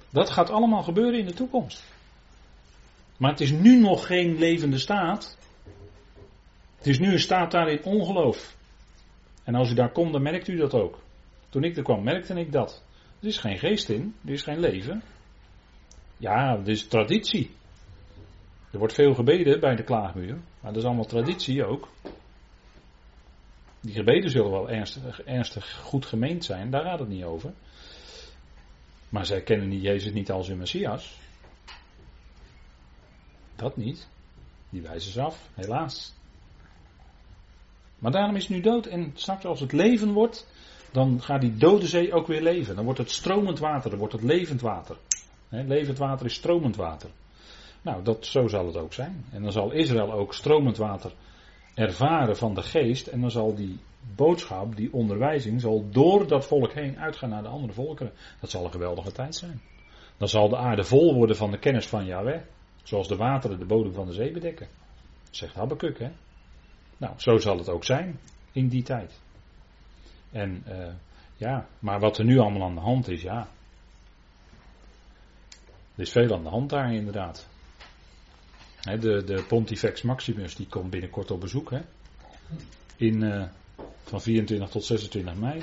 Dat 0.10 0.30
gaat 0.30 0.50
allemaal 0.50 0.84
gebeuren 0.84 1.20
in 1.20 1.26
de 1.26 1.34
toekomst. 1.34 1.84
Maar 3.18 3.32
het 3.32 3.42
is 3.42 3.52
nu 3.52 3.80
nog 3.80 4.08
geen 4.08 4.38
levende 4.38 4.78
staat. 4.78 5.38
Het 6.78 6.88
is 6.88 7.00
nu 7.00 7.12
een 7.12 7.20
staat 7.20 7.52
daar 7.52 7.70
in 7.70 7.84
ongeloof. 7.84 8.56
En 9.44 9.56
als 9.56 9.72
u 9.72 9.74
daar 9.74 9.92
komt, 9.92 10.12
dan 10.12 10.22
merkt 10.22 10.48
u 10.48 10.56
dat 10.56 10.74
ook. 10.74 11.00
Toen 11.50 11.64
ik 11.64 11.78
er 11.78 11.84
kwam, 11.84 12.04
merkte 12.04 12.34
ik 12.34 12.52
dat. 12.52 12.84
Er 13.20 13.28
is 13.28 13.38
geen 13.38 13.58
geest 13.58 13.90
in, 13.90 14.16
er 14.26 14.32
is 14.32 14.44
geen 14.44 14.60
leven. 14.60 15.04
Ja, 16.18 16.58
er 16.58 16.70
is 16.70 16.88
traditie. 16.88 17.56
Er 18.72 18.80
wordt 18.80 18.94
veel 18.94 19.14
gebeden 19.14 19.60
bij 19.60 19.76
de 19.76 19.84
klaagmuur, 19.84 20.38
maar 20.60 20.72
dat 20.74 20.82
is 20.82 20.84
allemaal 20.84 21.06
traditie 21.06 21.66
ook. 21.66 21.88
Die 23.80 23.94
gebeden 23.94 24.30
zullen 24.30 24.52
wel 24.52 24.70
ernstig, 24.70 25.22
ernstig 25.22 25.80
goed 25.84 26.06
gemeend 26.06 26.46
zijn, 26.46 26.72
daar 26.72 26.84
gaat 26.84 27.00
het 27.00 27.08
niet 27.08 27.24
over. 27.24 27.54
Maar 29.10 29.26
zij 29.26 29.42
kennen 29.42 29.80
Jezus 29.80 30.12
niet 30.14 30.32
als 30.32 30.48
hun 30.48 30.58
Messias. 30.58 31.18
Dat 33.56 33.78
niet. 33.78 34.08
Die 34.70 34.82
wijzen 34.82 35.12
ze 35.12 35.22
af, 35.22 35.50
helaas. 35.54 36.14
Maar 38.00 38.12
daarom 38.12 38.36
is 38.36 38.50
nu 38.50 38.62
dood. 38.62 38.86
En 38.86 39.12
straks 39.16 39.46
als 39.46 39.60
het 39.60 39.72
leven 39.72 40.12
wordt, 40.12 40.48
dan 40.98 41.22
gaat 41.22 41.42
die 41.42 41.58
dode 41.58 41.88
zee 41.88 42.13
ook 42.13 42.27
weer 42.27 42.42
leven. 42.42 42.75
Dan 42.75 42.84
wordt 42.84 43.00
het 43.00 43.12
stromend 43.12 43.60
water, 43.60 43.89
dan 43.89 44.00
wordt 44.00 44.13
het 44.13 44.24
levend 44.24 44.62
water. 44.62 44.98
levend 45.50 45.98
water 45.98 46.25
is 46.25 46.34
stromend 46.34 46.75
water. 46.75 47.10
Nou, 47.82 48.04
dat, 48.04 48.25
zo 48.25 48.48
zal 48.48 48.66
het 48.66 48.77
ook 48.77 48.94
zijn. 48.94 49.25
En 49.32 49.44
dan 49.44 49.51
zal 49.51 49.72
Israël 49.72 50.12
ook 50.12 50.34
stromend 50.34 50.77
water 50.77 51.12
ervaren 51.74 52.38
van 52.38 52.54
de 52.54 52.62
geest. 52.62 53.08
En 53.08 53.22
dan 53.22 53.32
zal 53.32 53.56
die 53.56 53.80
boodschap, 54.16 54.75
die 54.75 54.94
onderwijzing, 54.94 55.62
zal 55.62 55.86
door 55.92 56.27
dat 56.27 56.46
volk 56.46 56.74
heen 56.74 57.00
uitgaan 57.00 57.30
naar 57.30 57.44
de 57.44 57.50
andere 57.50 57.74
volkeren. 57.74 58.13
Dat 58.39 58.50
zal 58.50 58.66
een 58.66 58.72
geweldige 58.72 59.12
tijd 59.12 59.36
zijn. 59.36 59.62
Dan 60.18 60.27
zal 60.27 60.50
de 60.50 60.58
aarde 60.58 60.84
vol 60.84 61.13
worden 61.13 61.36
van 61.36 61.51
de 61.51 61.60
kennis 61.60 61.88
van 61.88 62.06
Yahweh. 62.06 62.42
Zoals 62.84 63.08
de 63.08 63.16
wateren 63.16 63.60
de 63.60 63.66
bodem 63.66 63.94
van 63.94 64.06
de 64.06 64.13
zee 64.13 64.32
bedekken. 64.32 64.68
Zegt 65.30 65.56
Habakkuk, 65.56 66.00
hè. 66.00 66.10
Nou, 66.98 67.13
zo 67.18 67.38
zal 67.38 67.58
het 67.58 67.70
ook 67.70 67.84
zijn 67.84 68.20
in 68.51 68.68
die 68.68 68.84
tijd. 68.84 69.20
En 70.32 70.64
uh, 70.68 70.88
ja, 71.36 71.68
maar 71.80 72.00
wat 72.00 72.18
er 72.18 72.26
nu 72.26 72.38
allemaal 72.38 72.68
aan 72.68 72.76
de 72.76 72.82
hand 72.82 73.08
is, 73.08 73.22
ja. 73.22 73.48
Er 75.96 76.04
is 76.04 76.12
veel 76.12 76.34
aan 76.34 76.44
de 76.44 76.50
hand 76.50 76.70
daar 76.70 76.94
inderdaad. 76.94 77.48
de, 78.82 79.24
de 79.24 79.46
Pontifex 79.48 80.02
Maximus 80.02 80.56
die 80.56 80.68
komt 80.68 80.90
binnenkort 80.90 81.32
op 81.32 81.40
bezoek. 81.40 81.72
Hè? 81.72 81.80
In, 82.96 83.22
uh, 83.22 83.44
van 84.04 84.22
24 84.22 84.70
tot 84.70 84.84
26 84.84 85.36
mei. 85.36 85.62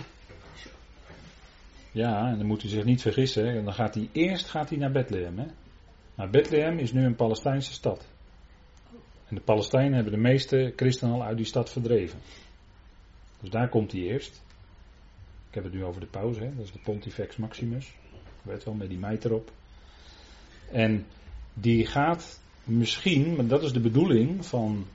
Ja, 1.92 2.28
en 2.28 2.38
dan 2.38 2.46
moet 2.46 2.64
u 2.64 2.68
zich 2.68 2.84
niet 2.84 3.02
vergissen. 3.02 3.48
En 3.48 3.64
dan 3.64 3.74
gaat 3.74 3.94
hij 3.94 4.08
eerst 4.12 4.48
gaat 4.48 4.68
hij 4.68 4.78
naar 4.78 4.90
Bethlehem. 4.90 5.38
Hè? 5.38 5.46
Maar 6.14 6.30
Bethlehem 6.30 6.78
is 6.78 6.92
nu 6.92 7.04
een 7.04 7.16
Palestijnse 7.16 7.72
stad. 7.72 8.06
En 9.28 9.34
de 9.34 9.40
Palestijnen 9.40 9.94
hebben 9.94 10.12
de 10.12 10.18
meeste 10.18 10.72
christenen 10.76 11.14
al 11.14 11.22
uit 11.22 11.36
die 11.36 11.46
stad 11.46 11.70
verdreven. 11.70 12.18
Dus 13.40 13.50
daar 13.50 13.68
komt 13.68 13.92
hij 13.92 14.00
eerst. 14.00 14.42
Ik 15.54 15.62
heb 15.62 15.72
het 15.72 15.80
nu 15.80 15.84
over 15.88 16.00
de 16.00 16.06
pauze, 16.06 16.40
hè? 16.40 16.54
dat 16.56 16.64
is 16.64 16.72
de 16.72 16.78
Pontifex 16.78 17.36
Maximus. 17.36 17.94
Weet 18.42 18.64
wel, 18.64 18.74
met 18.74 18.88
die 18.88 18.98
meid 18.98 19.24
erop. 19.24 19.52
En 20.70 21.06
die 21.52 21.86
gaat 21.86 22.40
misschien, 22.64 23.34
maar 23.34 23.46
dat 23.46 23.62
is 23.62 23.72
de 23.72 23.80
bedoeling 23.80 24.46
van. 24.46 24.86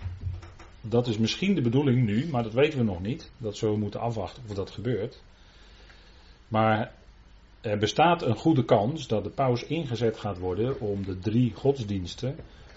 Dat 0.82 1.08
is 1.08 1.18
misschien 1.18 1.56
de 1.56 1.62
bedoeling 1.62 2.06
nu, 2.06 2.28
maar 2.28 2.44
dat 2.44 2.54
weten 2.54 2.80
we 2.80 2.86
nog 2.86 3.02
niet. 3.02 3.32
Dat 3.38 3.58
zullen 3.58 3.74
we 3.74 3.82
moeten 3.82 4.00
afwachten 4.00 4.44
of 4.48 4.56
dat 4.56 4.72
gebeurt. 4.72 5.22
Maar 6.48 6.94
er 7.62 7.78
bestaat 7.78 8.22
een 8.22 8.38
goede 8.38 8.66
kans 8.66 9.08
dat 9.08 9.24
de 9.24 9.30
paus 9.30 9.64
ingezet 9.64 10.18
gaat 10.18 10.38
worden 10.38 10.80
om 10.80 11.06
de 11.06 11.20
drie 11.20 11.54
godsdiensten 11.54 12.36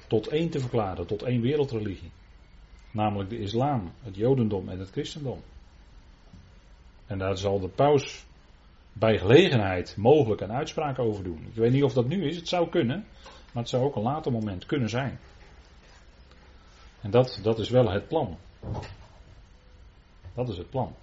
tot 0.09 0.27
één 0.27 0.51
te 0.51 0.61
verklaren, 0.61 1.07
tot 1.07 1.23
één 1.23 1.41
wereldreligie. 1.41 2.11
Namelijk 2.91 3.31
de 3.31 3.39
islam, 3.39 3.93
het 4.03 4.17
jodendom 4.17 4.69
en 4.69 4.79
het 4.79 4.91
christendom. 4.91 5.43
En 7.13 7.19
daar 7.19 7.39
zal 7.39 7.61
de 7.61 7.69
paus 7.69 8.25
bij 8.93 9.19
gelegenheid 9.19 9.97
mogelijk 9.97 10.41
een 10.41 10.53
uitspraak 10.53 10.99
over 10.99 11.25
doen. 11.25 11.47
Ik 11.47 11.55
weet 11.55 11.73
niet 11.73 11.83
of 11.83 11.93
dat 11.93 12.09
nu 12.09 12.25
is, 12.25 12.37
het 12.37 12.49
zou 12.49 12.69
kunnen, 12.69 13.07
maar 13.53 13.63
het 13.63 13.69
zou 13.69 13.85
ook 13.85 13.97
een 13.97 14.03
later 14.03 14.33
moment 14.33 14.67
kunnen 14.67 14.89
zijn. 14.89 15.19
En 17.01 17.11
dat, 17.11 17.39
dat 17.43 17.59
is 17.59 17.69
wel 17.69 17.91
het 17.91 18.09
plan. 18.09 18.39
Dat 20.35 20.49
is 20.49 20.57
het 20.57 20.71
plan. 20.71 20.95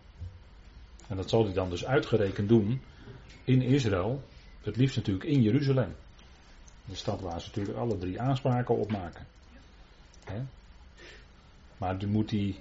En 1.07 1.15
dat 1.15 1.29
zal 1.29 1.43
hij 1.43 1.53
dan 1.53 1.69
dus 1.69 1.85
uitgerekend 1.85 2.49
doen 2.49 2.81
in 3.43 3.61
Israël, 3.61 4.21
het 4.61 4.75
liefst 4.75 4.95
natuurlijk 4.95 5.29
in 5.29 5.41
Jeruzalem. 5.41 5.95
De 6.85 6.95
stad 6.95 7.21
waar 7.21 7.41
ze 7.41 7.47
natuurlijk 7.47 7.77
alle 7.77 7.97
drie 7.97 8.21
aanspraken 8.21 8.77
op 8.77 8.91
maken. 8.91 9.25
Maar 11.77 12.03
u 12.03 12.07
moet 12.07 12.29
die 12.29 12.59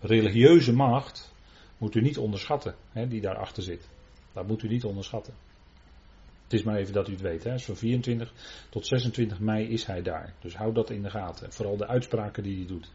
religieuze 0.00 0.72
macht 0.72 1.34
moet 1.78 1.94
u 1.94 2.00
niet 2.00 2.18
onderschatten, 2.18 2.74
hè, 2.92 3.08
die 3.08 3.20
daarachter 3.20 3.62
zit. 3.62 3.88
Dat 4.32 4.46
moet 4.46 4.62
u 4.62 4.68
niet 4.68 4.84
onderschatten. 4.84 5.34
Het 6.42 6.52
is 6.52 6.62
maar 6.62 6.76
even 6.76 6.92
dat 6.92 7.08
u 7.08 7.12
het 7.12 7.20
weet. 7.20 7.44
Hè. 7.44 7.58
Van 7.58 7.76
24 7.76 8.32
tot 8.68 8.86
26 8.86 9.40
mei 9.40 9.68
is 9.68 9.86
hij 9.86 10.02
daar. 10.02 10.34
Dus 10.40 10.56
houd 10.56 10.74
dat 10.74 10.90
in 10.90 11.02
de 11.02 11.10
gaten. 11.10 11.52
Vooral 11.52 11.76
de 11.76 11.86
uitspraken 11.86 12.42
die 12.42 12.56
hij 12.56 12.66
doet. 12.66 12.92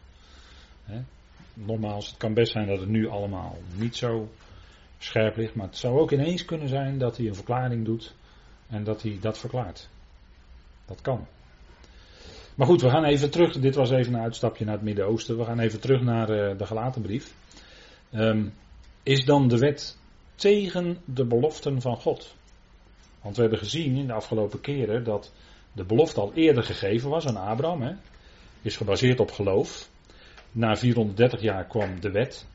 Hè. 0.84 1.00
Nogmaals, 1.54 2.06
het 2.06 2.16
kan 2.16 2.34
best 2.34 2.52
zijn 2.52 2.66
dat 2.66 2.80
het 2.80 2.88
nu 2.88 3.08
allemaal 3.08 3.58
niet 3.76 3.96
zo 3.96 4.28
scherp 4.98 5.36
ligt. 5.36 5.54
Maar 5.54 5.66
het 5.66 5.76
zou 5.76 5.98
ook 5.98 6.12
ineens 6.12 6.44
kunnen 6.44 6.68
zijn 6.68 6.98
dat 6.98 7.16
hij 7.16 7.26
een 7.26 7.34
verklaring 7.34 7.84
doet. 7.84 8.14
En 8.68 8.84
dat 8.84 9.02
hij 9.02 9.18
dat 9.20 9.38
verklaart. 9.38 9.88
Dat 10.84 11.00
kan. 11.00 11.26
Maar 12.54 12.66
goed, 12.66 12.80
we 12.80 12.90
gaan 12.90 13.04
even 13.04 13.30
terug. 13.30 13.58
Dit 13.58 13.74
was 13.74 13.90
even 13.90 14.14
een 14.14 14.20
uitstapje 14.20 14.64
naar 14.64 14.74
het 14.74 14.82
Midden-Oosten. 14.82 15.38
We 15.38 15.44
gaan 15.44 15.58
even 15.58 15.80
terug 15.80 16.02
naar 16.02 16.30
uh, 16.30 16.58
de 16.58 16.66
gelatenbrief. 16.66 17.34
Um, 18.12 18.52
is 19.02 19.24
dan 19.24 19.48
de 19.48 19.58
wet 19.58 19.98
tegen 20.34 20.98
de 21.04 21.24
beloften 21.24 21.80
van 21.80 21.96
God? 21.96 22.34
Want 23.20 23.34
we 23.36 23.40
hebben 23.42 23.58
gezien 23.58 23.96
in 23.96 24.06
de 24.06 24.12
afgelopen 24.12 24.60
keren 24.60 25.04
dat 25.04 25.32
de 25.72 25.84
belofte 25.84 26.20
al 26.20 26.32
eerder 26.34 26.62
gegeven 26.62 27.10
was 27.10 27.26
aan 27.26 27.36
Abraham. 27.36 27.82
Hè? 27.82 27.94
Is 28.62 28.76
gebaseerd 28.76 29.20
op 29.20 29.30
geloof. 29.30 29.90
Na 30.52 30.76
430 30.76 31.40
jaar 31.40 31.66
kwam 31.66 32.00
de 32.00 32.10
wet. 32.10 32.46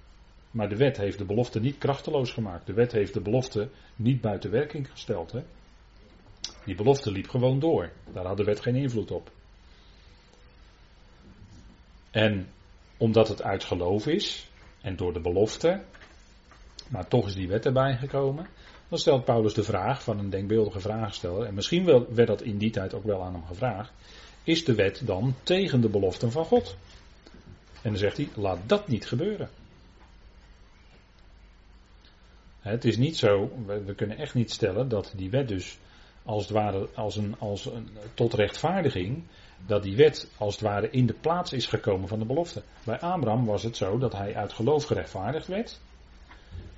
Maar 0.51 0.69
de 0.69 0.75
wet 0.75 0.97
heeft 0.97 1.17
de 1.17 1.25
belofte 1.25 1.59
niet 1.59 1.77
krachteloos 1.77 2.31
gemaakt. 2.31 2.65
De 2.65 2.73
wet 2.73 2.91
heeft 2.91 3.13
de 3.13 3.21
belofte 3.21 3.69
niet 3.95 4.21
buiten 4.21 4.51
werking 4.51 4.89
gesteld. 4.91 5.31
Hè? 5.31 5.43
Die 6.65 6.75
belofte 6.75 7.11
liep 7.11 7.27
gewoon 7.27 7.59
door. 7.59 7.91
Daar 8.13 8.25
had 8.25 8.37
de 8.37 8.43
wet 8.43 8.59
geen 8.59 8.75
invloed 8.75 9.11
op. 9.11 9.31
En 12.11 12.47
omdat 12.97 13.27
het 13.27 13.41
uit 13.41 13.63
geloof 13.63 14.07
is 14.07 14.49
en 14.81 14.95
door 14.95 15.13
de 15.13 15.21
belofte, 15.21 15.83
maar 16.89 17.07
toch 17.07 17.27
is 17.27 17.35
die 17.35 17.47
wet 17.47 17.65
erbij 17.65 17.97
gekomen, 17.97 18.47
dan 18.89 18.99
stelt 18.99 19.25
Paulus 19.25 19.53
de 19.53 19.63
vraag 19.63 20.03
van 20.03 20.19
een 20.19 20.29
denkbeeldige 20.29 20.79
vraagsteller, 20.79 21.45
en 21.45 21.53
misschien 21.53 22.05
werd 22.09 22.27
dat 22.27 22.41
in 22.41 22.57
die 22.57 22.71
tijd 22.71 22.93
ook 22.93 23.03
wel 23.03 23.23
aan 23.23 23.33
hem 23.33 23.45
gevraagd, 23.45 23.91
is 24.43 24.65
de 24.65 24.75
wet 24.75 25.01
dan 25.05 25.35
tegen 25.43 25.81
de 25.81 25.89
beloften 25.89 26.31
van 26.31 26.45
God? 26.45 26.77
En 27.81 27.89
dan 27.89 27.97
zegt 27.97 28.17
hij, 28.17 28.29
laat 28.35 28.59
dat 28.65 28.87
niet 28.87 29.05
gebeuren. 29.05 29.49
Het 32.59 32.85
is 32.85 32.97
niet 32.97 33.17
zo, 33.17 33.51
we 33.65 33.93
kunnen 33.95 34.17
echt 34.17 34.33
niet 34.33 34.51
stellen 34.51 34.89
dat 34.89 35.13
die 35.15 35.29
wet 35.29 35.47
dus 35.47 35.77
als 36.23 36.43
het 36.43 36.51
ware 36.51 36.87
als 36.95 37.15
een, 37.15 37.35
als 37.39 37.65
een, 37.65 37.89
tot 38.13 38.33
rechtvaardiging, 38.33 39.23
dat 39.65 39.83
die 39.83 39.95
wet 39.95 40.29
als 40.37 40.53
het 40.53 40.63
ware 40.63 40.89
in 40.89 41.05
de 41.05 41.13
plaats 41.13 41.53
is 41.53 41.65
gekomen 41.65 42.07
van 42.07 42.19
de 42.19 42.25
belofte. 42.25 42.61
Bij 42.83 42.99
Abraham 42.99 43.45
was 43.45 43.63
het 43.63 43.77
zo 43.77 43.97
dat 43.97 44.13
hij 44.13 44.35
uit 44.35 44.53
geloof 44.53 44.83
gerechtvaardigd 44.83 45.47
werd. 45.47 45.79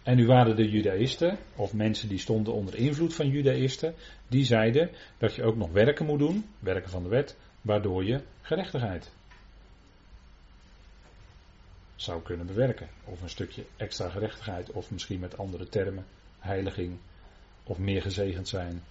En 0.09 0.15
nu 0.15 0.25
waren 0.25 0.55
de 0.55 0.69
Judaïsten, 0.69 1.37
of 1.55 1.73
mensen 1.73 2.09
die 2.09 2.17
stonden 2.17 2.53
onder 2.53 2.75
invloed 2.75 3.13
van 3.13 3.27
Judaïsten, 3.27 3.95
die 4.27 4.45
zeiden 4.45 4.89
dat 5.17 5.35
je 5.35 5.43
ook 5.43 5.55
nog 5.55 5.71
werken 5.71 6.05
moet 6.05 6.19
doen, 6.19 6.45
werken 6.59 6.89
van 6.89 7.03
de 7.03 7.09
wet, 7.09 7.37
waardoor 7.61 8.05
je 8.05 8.21
gerechtigheid 8.41 9.11
zou 11.95 12.21
kunnen 12.21 12.45
bewerken. 12.45 12.87
Of 13.05 13.21
een 13.21 13.29
stukje 13.29 13.63
extra 13.77 14.09
gerechtigheid, 14.09 14.71
of 14.71 14.91
misschien 14.91 15.19
met 15.19 15.37
andere 15.37 15.69
termen, 15.69 16.05
heiliging, 16.39 16.97
of 17.63 17.77
meer 17.77 18.01
gezegend 18.01 18.47
zijn, 18.47 18.83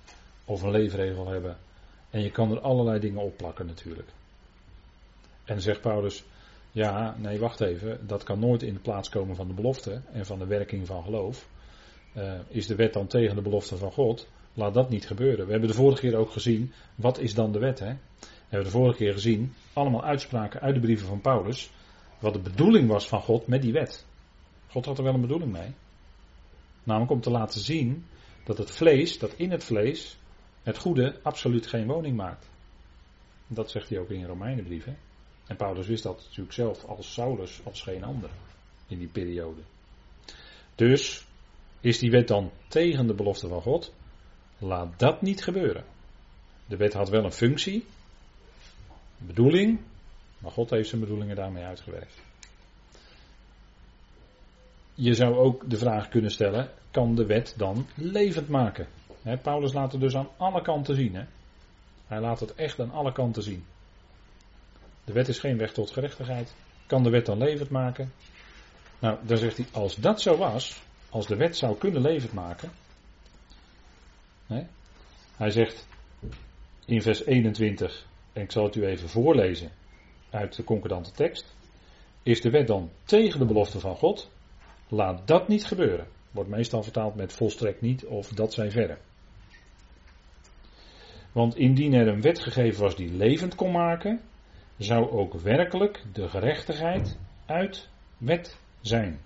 of 0.45 0.63
een 0.63 0.71
leefregel 0.71 1.29
hebben. 1.29 1.57
En 2.11 2.21
je 2.21 2.31
kan 2.31 2.51
er 2.51 2.61
allerlei 2.61 3.01
dingen 3.01 3.23
op 3.23 3.37
plakken 3.37 3.67
natuurlijk. 3.67 4.09
En 5.45 5.61
zegt 5.61 5.81
Paulus, 5.81 6.25
ja, 6.73 7.17
nee, 7.19 7.39
wacht 7.39 7.61
even, 7.61 8.07
dat 8.07 8.23
kan 8.23 8.39
nooit 8.39 8.63
in 8.63 8.75
de 8.75 8.81
plaats 8.81 9.09
komen 9.09 9.37
van 9.37 9.49
de 9.49 9.55
belofte 9.55 10.01
en 10.13 10.27
van 10.27 10.39
de 10.39 10.47
werking 10.47 10.87
van 10.87 11.03
geloof. 11.03 11.49
Uh, 12.17 12.33
is 12.49 12.67
de 12.67 12.75
wet 12.75 12.93
dan 12.93 13.07
tegen 13.07 13.37
de 13.37 13.43
belofte 13.43 13.77
van 13.77 13.93
God? 13.93 14.29
Laat 14.55 14.75
dat 14.75 14.91
niet 14.91 15.07
gebeuren. 15.07 15.45
We 15.45 15.51
hebben 15.51 15.69
de 15.69 15.75
vorige 15.75 16.01
keer 16.01 16.17
ook 16.17 16.31
gezien, 16.31 16.73
wat 16.95 17.19
is 17.19 17.35
dan 17.35 17.53
de 17.53 17.59
wet? 17.59 17.79
Hè? 17.79 17.93
We 18.21 18.27
hebben 18.49 18.73
de 18.73 18.79
vorige 18.79 18.97
keer 18.97 19.13
gezien, 19.13 19.55
allemaal 19.73 20.05
uitspraken 20.05 20.61
uit 20.61 20.75
de 20.75 20.81
brieven 20.81 21.07
van 21.07 21.21
Paulus, 21.21 21.71
wat 22.19 22.33
de 22.33 22.41
bedoeling 22.41 22.89
was 22.89 23.09
van 23.09 23.21
God 23.21 23.47
met 23.47 23.63
die 23.63 23.73
wet. 23.73 24.07
God 24.69 24.85
had 24.85 24.99
er 24.99 25.05
wel 25.05 25.15
een 25.15 25.21
bedoeling 25.21 25.53
mee. 25.53 25.75
Namelijk 26.83 27.13
om 27.13 27.21
te 27.21 27.31
laten 27.31 27.61
zien 27.61 28.05
dat 28.45 28.59
het 28.59 28.71
vlees, 28.71 29.19
dat 29.19 29.33
in 29.33 29.51
het 29.51 29.65
vlees, 29.65 30.19
het 30.63 30.79
goede 30.79 31.19
absoluut 31.23 31.67
geen 31.67 31.87
woning 31.87 32.17
maakt. 32.17 32.51
Dat 33.47 33.71
zegt 33.71 33.89
hij 33.89 33.99
ook 33.99 34.11
in 34.11 34.25
Romeinenbrief. 34.25 34.87
En 35.49 35.57
Paulus 35.57 35.87
wist 35.87 36.03
dat 36.03 36.17
natuurlijk 36.23 36.53
zelf 36.53 36.85
als 36.85 37.13
Saulus, 37.13 37.61
als 37.65 37.83
geen 37.83 38.05
ander 38.05 38.31
in 38.87 38.99
die 38.99 39.09
periode. 39.09 39.61
Dus 40.75 41.27
is 41.81 41.99
die 41.99 42.11
wet 42.11 42.29
dan 42.29 42.51
tegen 42.69 43.07
de 43.07 43.15
belofte 43.15 43.49
van 43.49 43.63
God? 43.63 43.93
Laat 44.59 44.99
dat 44.99 45.23
niet 45.23 45.43
gebeuren. 45.43 45.85
De 46.67 46.77
wet 46.77 46.93
had 46.93 47.09
wel 47.09 47.25
een 47.25 47.33
functie, 47.33 47.85
een 49.21 49.27
bedoeling, 49.27 49.81
maar 50.39 50.51
God 50.51 50.71
heeft 50.71 50.89
zijn 50.89 51.01
bedoelingen 51.01 51.37
daarmee 51.37 51.65
uitgewerkt. 51.65 52.15
Je 54.95 55.15
zou 55.15 55.37
ook 55.37 55.71
de 55.71 55.79
vraag 55.79 56.09
kunnen 56.09 56.31
stellen: 56.31 56.71
kan 56.91 57.15
de 57.15 57.27
wet 57.27 57.55
dan 57.57 57.87
levend 57.95 58.49
maken? 58.49 58.87
Paulus 59.43 59.73
laat 59.73 59.93
het 59.93 60.01
dus 60.01 60.17
aan 60.17 60.29
alle 60.37 60.63
kanten 60.63 60.95
zien. 60.95 61.27
Hij 62.07 62.21
laat 62.21 62.41
het 62.41 62.55
echt 62.55 62.81
aan 62.81 62.91
alle 62.91 63.13
kanten 63.13 63.43
zien. 63.43 63.65
De 65.09 65.15
wet 65.15 65.29
is 65.29 65.39
geen 65.39 65.59
weg 65.59 65.73
tot 65.73 65.91
gerechtigheid. 65.91 66.55
Kan 66.87 67.03
de 67.03 67.11
wet 67.11 67.27
dan 67.27 67.39
levend 67.39 67.71
maken? 67.71 68.13
Nou, 68.99 69.19
dan 69.23 69.37
zegt 69.37 69.57
hij: 69.57 69.67
als 69.73 69.95
dat 69.95 70.21
zo 70.21 70.37
was, 70.37 70.83
als 71.11 71.27
de 71.27 71.37
wet 71.37 71.57
zou 71.57 71.79
kunnen 71.79 72.03
levend 72.03 72.33
maken. 72.33 72.71
hij 75.37 75.51
zegt 75.51 75.87
in 76.85 77.03
vers 77.03 77.25
21, 77.25 78.07
en 78.33 78.43
ik 78.43 78.53
zal 78.53 78.65
het 78.65 78.75
u 78.75 78.87
even 78.87 79.09
voorlezen 79.09 79.71
uit 80.31 80.57
de 80.57 80.65
concordante 80.65 81.11
tekst. 81.11 81.55
Is 82.23 82.41
de 82.41 82.51
wet 82.51 82.67
dan 82.67 82.91
tegen 83.05 83.39
de 83.39 83.47
belofte 83.47 83.81
van 83.81 83.97
God? 83.97 84.31
Laat 84.89 85.27
dat 85.27 85.49
niet 85.49 85.65
gebeuren. 85.65 86.07
Wordt 86.31 86.51
meestal 86.51 86.83
vertaald 86.83 87.15
met 87.15 87.33
volstrekt 87.33 87.81
niet 87.81 88.05
of 88.05 88.29
dat 88.29 88.53
zij 88.53 88.71
verre. 88.71 88.99
Want 91.33 91.57
indien 91.57 91.93
er 91.93 92.09
een 92.09 92.21
wet 92.21 92.41
gegeven 92.41 92.83
was 92.83 92.97
die 92.97 93.13
levend 93.13 93.55
kon 93.55 93.73
maken, 93.73 94.21
zou 94.79 95.11
ook 95.11 95.35
werkelijk 95.35 96.03
de 96.13 96.29
gerechtigheid 96.29 97.19
uit 97.47 97.89
wet 98.19 98.57
zijn. 98.81 99.21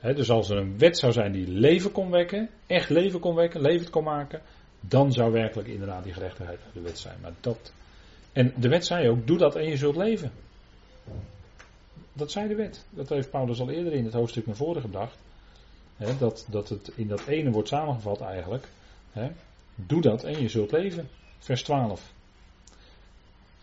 dus 0.00 0.30
als 0.30 0.50
er 0.50 0.56
een 0.56 0.78
wet 0.78 0.98
zou 0.98 1.12
zijn 1.12 1.32
die 1.32 1.48
leven 1.48 1.92
kon 1.92 2.10
wekken, 2.10 2.50
echt 2.66 2.88
leven 2.88 3.20
kon 3.20 3.34
wekken, 3.34 3.60
levend 3.60 3.90
kon 3.90 4.04
maken, 4.04 4.42
dan 4.80 5.12
zou 5.12 5.32
werkelijk 5.32 5.68
inderdaad 5.68 6.04
die 6.04 6.12
gerechtigheid 6.12 6.58
de 6.72 6.80
wet 6.80 6.98
zijn. 6.98 7.16
Maar 7.22 7.32
dat, 7.40 7.72
en 8.32 8.52
de 8.56 8.68
wet 8.68 8.86
zei 8.86 9.08
ook, 9.08 9.26
doe 9.26 9.38
dat 9.38 9.56
en 9.56 9.68
je 9.68 9.76
zult 9.76 9.96
leven. 9.96 10.32
Dat 12.12 12.30
zei 12.30 12.48
de 12.48 12.54
wet. 12.54 12.84
Dat 12.90 13.08
heeft 13.08 13.30
Paulus 13.30 13.60
al 13.60 13.70
eerder 13.70 13.92
in 13.92 14.04
het 14.04 14.12
hoofdstuk 14.14 14.46
naar 14.46 14.56
voren 14.56 14.82
gebracht. 14.82 15.18
dat, 16.18 16.46
dat 16.50 16.68
het 16.68 16.92
in 16.94 17.08
dat 17.08 17.26
ene 17.26 17.50
wordt 17.50 17.68
samengevat 17.68 18.20
eigenlijk. 18.20 18.68
doe 19.74 20.00
dat 20.00 20.24
en 20.24 20.40
je 20.40 20.48
zult 20.48 20.72
leven. 20.72 21.08
Vers 21.38 21.62
12. 21.62 22.12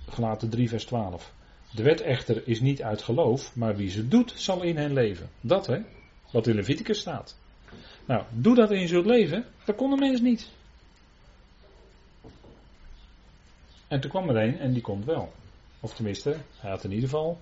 Gelaten 0.10 0.50
3, 0.50 0.70
vers 0.70 0.86
12. 0.86 1.34
De 1.72 1.84
wet 1.84 2.02
echter 2.02 2.48
is 2.48 2.60
niet 2.60 2.82
uit 2.82 3.02
geloof, 3.02 3.56
maar 3.56 3.76
wie 3.76 3.90
ze 3.90 4.08
doet, 4.08 4.34
zal 4.36 4.62
in 4.62 4.78
hen 4.78 4.94
leven. 4.94 5.30
Dat 5.42 5.68
hè, 5.68 5.80
wat 6.32 6.48
in 6.48 6.56
Leviticus 6.56 7.00
staat. 7.00 7.38
Nou, 8.06 8.24
doe 8.32 8.56
dat 8.56 8.70
je 8.70 8.88
zult 8.88 9.06
leven, 9.06 9.46
dat 9.66 9.76
kon 9.76 9.90
de 9.90 9.96
mens 9.96 10.22
niet. 10.22 10.50
En 13.88 14.00
toen 14.00 14.10
kwam 14.10 14.30
er 14.30 14.44
een 14.44 14.60
en 14.60 14.74
die 14.74 14.82
komt 14.82 15.06
wel. 15.06 15.32
Of 15.80 15.94
tenminste, 15.94 16.36
hij 16.60 16.70
had 16.70 16.84
in 16.84 16.92
ieder 16.92 17.10
geval, 17.10 17.42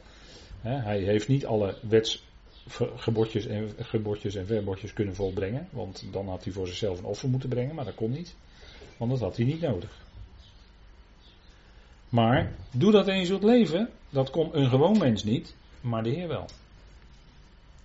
hè, 0.61 0.75
hij 0.75 0.99
heeft 0.99 1.27
niet 1.27 1.45
alle 1.45 1.77
wetsgebodjes 1.81 3.45
en, 3.45 3.71
gebodjes 3.79 4.35
en 4.35 4.45
verbodjes 4.45 4.93
kunnen 4.93 5.15
volbrengen. 5.15 5.67
Want 5.71 6.03
dan 6.11 6.27
had 6.27 6.43
hij 6.43 6.53
voor 6.53 6.67
zichzelf 6.67 6.99
een 6.99 7.05
offer 7.05 7.29
moeten 7.29 7.49
brengen, 7.49 7.75
maar 7.75 7.85
dat 7.85 7.95
kon 7.95 8.11
niet. 8.11 8.35
Want 8.97 9.11
dat 9.11 9.19
had 9.19 9.37
hij 9.37 9.45
niet 9.45 9.61
nodig. 9.61 10.02
Maar 12.13 12.51
doe 12.71 12.91
dat 12.91 13.07
en 13.07 13.19
je 13.19 13.25
zult 13.25 13.43
leven. 13.43 13.89
Dat 14.09 14.29
kon 14.29 14.57
een 14.57 14.69
gewoon 14.69 14.97
mens 14.97 15.23
niet, 15.23 15.55
maar 15.81 16.03
de 16.03 16.09
Heer 16.09 16.27
wel. 16.27 16.45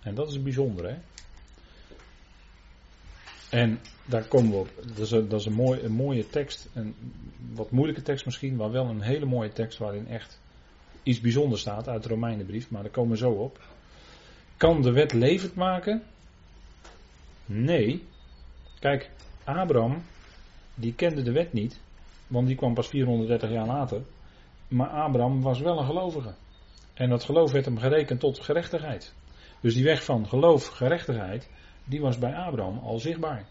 En 0.03 0.15
dat 0.15 0.29
is 0.29 0.35
het 0.35 0.43
bijzondere. 0.43 0.89
Hè? 0.89 0.97
En 3.59 3.81
daar 4.05 4.25
komen 4.25 4.51
we 4.51 4.57
op. 4.57 4.71
Dat 4.87 4.99
is, 4.99 5.11
een, 5.11 5.33
een, 5.47 5.53
mooi, 5.53 5.81
een 5.81 5.93
mooie 5.93 6.27
tekst. 6.27 6.69
Een 6.73 6.95
wat 7.55 7.71
moeilijke 7.71 8.03
tekst 8.03 8.25
misschien, 8.25 8.57
maar 8.57 8.71
wel 8.71 8.87
een 8.87 9.01
hele 9.01 9.25
mooie 9.25 9.53
tekst 9.53 9.79
waarin 9.79 10.09
echt 10.09 10.41
iets 11.03 11.21
bijzonders 11.21 11.61
staat 11.61 11.89
uit 11.89 12.03
de 12.03 12.09
Romeinenbrief. 12.09 12.71
Maar 12.71 12.83
daar 12.83 12.91
komen 12.91 13.11
we 13.11 13.17
zo 13.17 13.31
op. 13.31 13.61
Kan 14.57 14.83
de 14.83 14.93
wet 14.93 15.13
levend 15.13 15.55
maken? 15.55 16.03
Nee. 17.45 18.05
Kijk, 18.79 19.11
Abraham, 19.45 20.03
die 20.75 20.95
kende 20.95 21.23
de 21.23 21.33
wet 21.33 21.53
niet. 21.53 21.81
Want 22.27 22.47
die 22.47 22.57
kwam 22.57 22.75
pas 22.75 22.89
430 22.89 23.51
jaar 23.51 23.67
later. 23.67 24.03
Maar 24.69 24.89
Abraham 24.89 25.41
was 25.41 25.61
wel 25.61 25.79
een 25.79 25.87
gelovige. 25.87 26.35
En 26.95 27.09
dat 27.09 27.25
geloof 27.25 27.53
werd 27.53 27.65
hem 27.65 27.79
gerekend 27.79 28.21
tot 28.21 28.41
gerechtigheid. 28.41 29.15
Dus 29.61 29.75
die 29.75 29.85
weg 29.85 30.05
van 30.05 30.29
geloof, 30.29 30.67
gerechtigheid, 30.67 31.49
die 31.85 32.01
was 32.01 32.19
bij 32.19 32.35
Abraham 32.35 32.79
al 32.79 32.99
zichtbaar. 32.99 33.47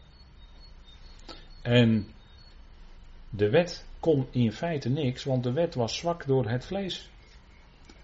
En 1.61 2.07
de 3.29 3.49
wet 3.49 3.85
kon 3.99 4.27
in 4.31 4.51
feite 4.51 4.89
niks, 4.89 5.23
want 5.23 5.43
de 5.43 5.51
wet 5.51 5.75
was 5.75 5.97
zwak 5.97 6.25
door 6.25 6.49
het 6.49 6.65
vlees. 6.65 7.09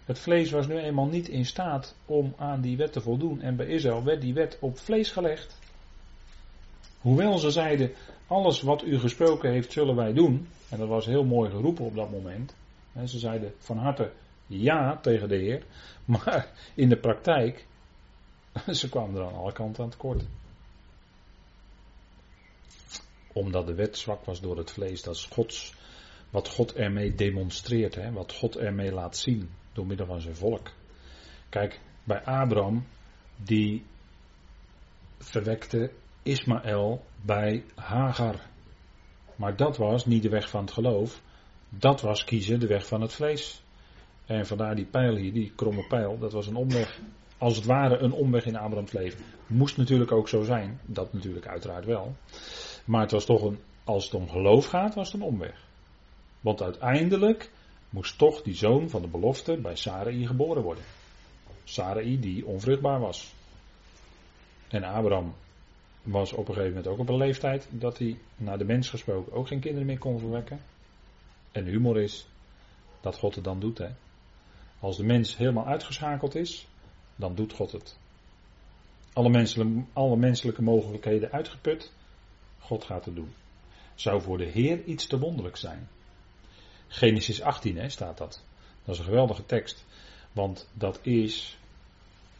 Het 0.06 0.20
vlees 0.20 0.52
was 0.52 0.68
nu 0.68 0.78
eenmaal 0.78 1.08
niet 1.08 1.28
in 1.28 1.46
staat 1.46 1.96
om 2.06 2.34
aan 2.38 2.62
die 2.62 2.78
wet 2.78 2.94
te 2.94 3.02
voldoen. 3.02 3.42
En 3.42 3.56
bij 3.56 3.68
Israël 3.68 4.04
werd 4.04 4.22
die 4.22 4.34
wet 4.34 4.58
op 4.60 4.78
vlees 4.78 5.12
gelegd. 5.12 5.60
Hoewel 7.02 7.38
ze 7.38 7.52
zeiden, 7.52 7.92
alles 8.28 8.62
wat 8.62 8.84
u 8.84 9.00
gesproken 9.00 9.52
heeft 9.52 9.72
zullen 9.72 9.96
wij 9.96 10.14
doen. 10.14 10.48
En 10.70 10.78
dat 10.78 10.88
was 10.88 11.06
heel 11.06 11.24
mooi 11.24 11.50
geroepen 11.50 11.86
op 11.86 11.96
dat 11.96 12.12
moment. 12.12 12.56
Ze 13.06 13.20
zeiden 13.20 13.54
van 13.58 13.78
harte 13.78 14.12
ja 14.48 14.98
tegen 14.98 15.30
de 15.30 15.38
Heer. 15.38 15.66
Maar 16.06 16.52
in 16.76 16.90
de 16.90 16.98
praktijk 16.98 17.66
Ze 18.80 18.90
kwamen 18.90 19.22
er 19.22 19.28
aan 19.28 19.36
alle 19.36 19.52
kanten 19.52 19.84
aan 19.84 19.90
tekort. 19.90 20.24
Omdat 23.34 23.68
de 23.68 23.74
wet 23.74 23.98
zwak 23.98 24.26
was 24.26 24.42
door 24.42 24.58
het 24.58 24.72
vlees. 24.72 25.02
Dat 25.02 25.16
is 25.16 25.26
Gods, 25.26 25.74
wat 26.30 26.50
God 26.50 26.74
ermee 26.74 27.16
demonstreert. 27.16 27.96
Hè? 27.96 28.12
Wat 28.12 28.34
God 28.34 28.58
ermee 28.58 28.92
laat 28.92 29.18
zien. 29.18 29.50
Door 29.74 29.86
middel 29.86 30.06
van 30.06 30.22
zijn 30.22 30.36
volk. 30.36 30.72
Kijk, 31.50 31.82
bij 32.04 32.24
Abraham. 32.24 32.88
Die 33.44 33.86
verwekte 35.18 35.92
Ismaël 36.24 37.06
bij 37.22 37.64
Hagar. 37.76 38.40
Maar 39.36 39.56
dat 39.56 39.78
was 39.78 40.06
niet 40.06 40.24
de 40.24 40.30
weg 40.30 40.50
van 40.50 40.62
het 40.62 40.72
geloof. 40.72 41.22
Dat 41.78 42.02
was 42.02 42.24
kiezen 42.24 42.60
de 42.60 42.68
weg 42.68 42.88
van 42.88 43.02
het 43.02 43.14
vlees. 43.14 43.64
En 44.26 44.46
vandaar 44.46 44.76
die 44.76 44.86
pijl 44.86 45.16
hier, 45.16 45.34
die 45.34 45.52
kromme 45.56 45.88
pijl, 45.88 46.18
dat 46.20 46.32
was 46.32 46.48
een 46.48 46.56
omweg 46.56 47.00
als 47.38 47.56
het 47.56 47.66
ware 47.66 47.98
een 47.98 48.12
omweg 48.12 48.46
in 48.46 48.56
Abrahams 48.56 48.92
leven. 48.92 49.24
Moest 49.48 49.78
natuurlijk 49.78 50.12
ook 50.12 50.28
zo 50.28 50.44
zijn. 50.44 50.80
Dat 50.86 51.14
natuurlijk 51.14 51.48
uiteraard 51.48 51.86
wel. 51.86 52.16
Maar 52.86 53.02
het 53.02 53.12
was 53.12 53.26
toch 53.26 53.42
een, 53.42 53.60
als 53.84 54.06
het 54.06 54.14
om 54.14 54.30
geloof 54.30 54.66
gaat, 54.66 54.96
was 54.96 55.12
het 55.12 55.22
een 55.22 55.28
omweg. 55.28 55.68
Want 56.42 56.62
uiteindelijk 56.62 57.52
moest 57.90 58.18
toch 58.18 58.42
die 58.42 58.56
zoon 58.56 58.90
van 58.90 59.02
de 59.02 59.08
belofte 59.08 59.58
bij 59.58 59.76
Sarai 59.76 60.28
geboren 60.28 60.64
worden. 60.64 60.84
Sarai 61.64 62.20
die 62.20 62.46
onvruchtbaar 62.46 63.00
was. 63.00 63.34
En 64.68 64.84
Abraham 64.84 65.34
was 66.04 66.34
op 66.34 66.48
een 66.48 66.54
gegeven 66.54 66.76
moment 66.76 66.88
ook 66.88 67.00
op 67.00 67.10
een 67.10 67.18
leeftijd 67.18 67.68
dat 67.70 67.98
hij 67.98 68.18
naar 68.36 68.58
de 68.58 68.66
mens 68.66 68.90
gesproken 68.90 69.34
ook 69.34 69.48
geen 69.48 69.60
kinderen 69.60 69.88
meer 69.88 69.98
kon 69.98 70.20
verwekken. 70.20 70.60
En 71.54 71.66
humor 71.66 72.02
is 72.02 72.28
dat 73.02 73.18
God 73.18 73.36
het 73.36 73.44
dan 73.44 73.60
doet. 73.60 73.78
Hè. 73.78 73.90
Als 74.80 74.98
de 74.98 75.04
mens 75.04 75.38
helemaal 75.38 75.66
uitgeschakeld 75.66 76.36
is, 76.36 76.68
dan 77.16 77.36
doet 77.36 77.54
God 77.54 77.72
het. 77.72 77.98
Alle 79.14 79.30
menselijke, 79.30 79.84
alle 79.94 80.18
menselijke 80.18 80.62
mogelijkheden 80.62 81.32
uitgeput, 81.32 81.92
God 82.60 82.84
gaat 82.84 83.06
het 83.06 83.16
doen. 83.16 83.34
Zou 83.96 84.22
voor 84.22 84.38
de 84.38 84.46
Heer 84.46 84.84
iets 84.84 85.08
te 85.08 85.20
wonderlijk 85.20 85.58
zijn. 85.58 85.88
Genesis 86.88 87.42
18 87.42 87.78
hè, 87.78 87.90
staat 87.90 88.18
dat. 88.18 88.44
Dat 88.84 88.94
is 88.94 89.00
een 89.00 89.06
geweldige 89.06 89.46
tekst. 89.46 89.86
Want 90.32 90.70
dat 90.74 91.00
is 91.02 91.58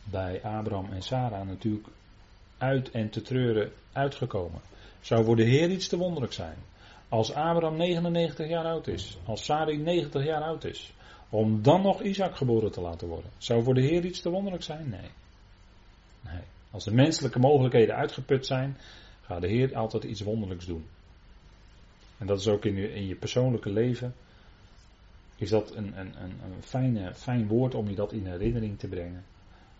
bij 0.04 0.44
Abraham 0.44 0.92
en 0.92 1.02
Sarah 1.02 1.48
natuurlijk 1.48 1.88
uit 2.58 2.92
en 2.92 3.10
te 3.10 3.22
treuren 3.22 3.72
uitgekomen. 3.92 4.62
Zou 5.02 5.26
voor 5.26 5.36
de 5.36 5.44
Heer 5.44 5.70
iets 5.70 5.88
te 5.88 5.98
wonderlijk 5.98 6.34
zijn. 6.34 6.58
Als 7.14 7.34
Abraham 7.34 7.78
99 7.78 8.48
jaar 8.48 8.66
oud 8.66 8.88
is, 8.88 9.18
als 9.26 9.44
Sarai 9.44 9.78
90 9.78 10.24
jaar 10.26 10.42
oud 10.42 10.64
is, 10.64 10.94
om 11.30 11.62
dan 11.62 11.82
nog 11.82 12.02
Isaac 12.02 12.36
geboren 12.36 12.72
te 12.72 12.82
laten 12.82 13.08
worden. 13.08 13.32
Zou 13.38 13.64
voor 13.64 13.74
de 13.74 13.82
Heer 13.82 14.06
iets 14.06 14.22
te 14.22 14.30
wonderlijk 14.30 14.64
zijn? 14.64 14.90
Nee. 14.90 15.10
nee. 16.22 16.42
Als 16.72 16.84
de 16.84 16.94
menselijke 16.94 17.40
mogelijkheden 17.40 17.96
uitgeput 17.96 18.46
zijn, 18.46 18.78
gaat 19.22 19.42
de 19.42 19.48
Heer 19.48 19.76
altijd 19.76 20.04
iets 20.04 20.22
wonderlijks 20.22 20.66
doen. 20.66 20.86
En 22.18 22.28
dat 22.28 22.40
is 22.40 22.48
ook 22.48 22.66
in 22.66 22.76
je, 22.76 22.94
in 22.94 23.08
je 23.08 23.16
persoonlijke 23.16 23.70
leven. 23.70 24.14
Is 25.36 25.50
dat 25.50 25.76
een, 25.76 26.00
een, 26.00 26.14
een, 26.24 26.40
een 26.44 26.64
fijne, 26.64 27.14
fijn 27.14 27.48
woord 27.48 27.76
om 27.76 27.90
je 27.90 27.96
dat 27.96 28.14
in 28.14 28.26
herinnering 28.26 28.80
te 28.80 28.88
brengen. 28.88 29.24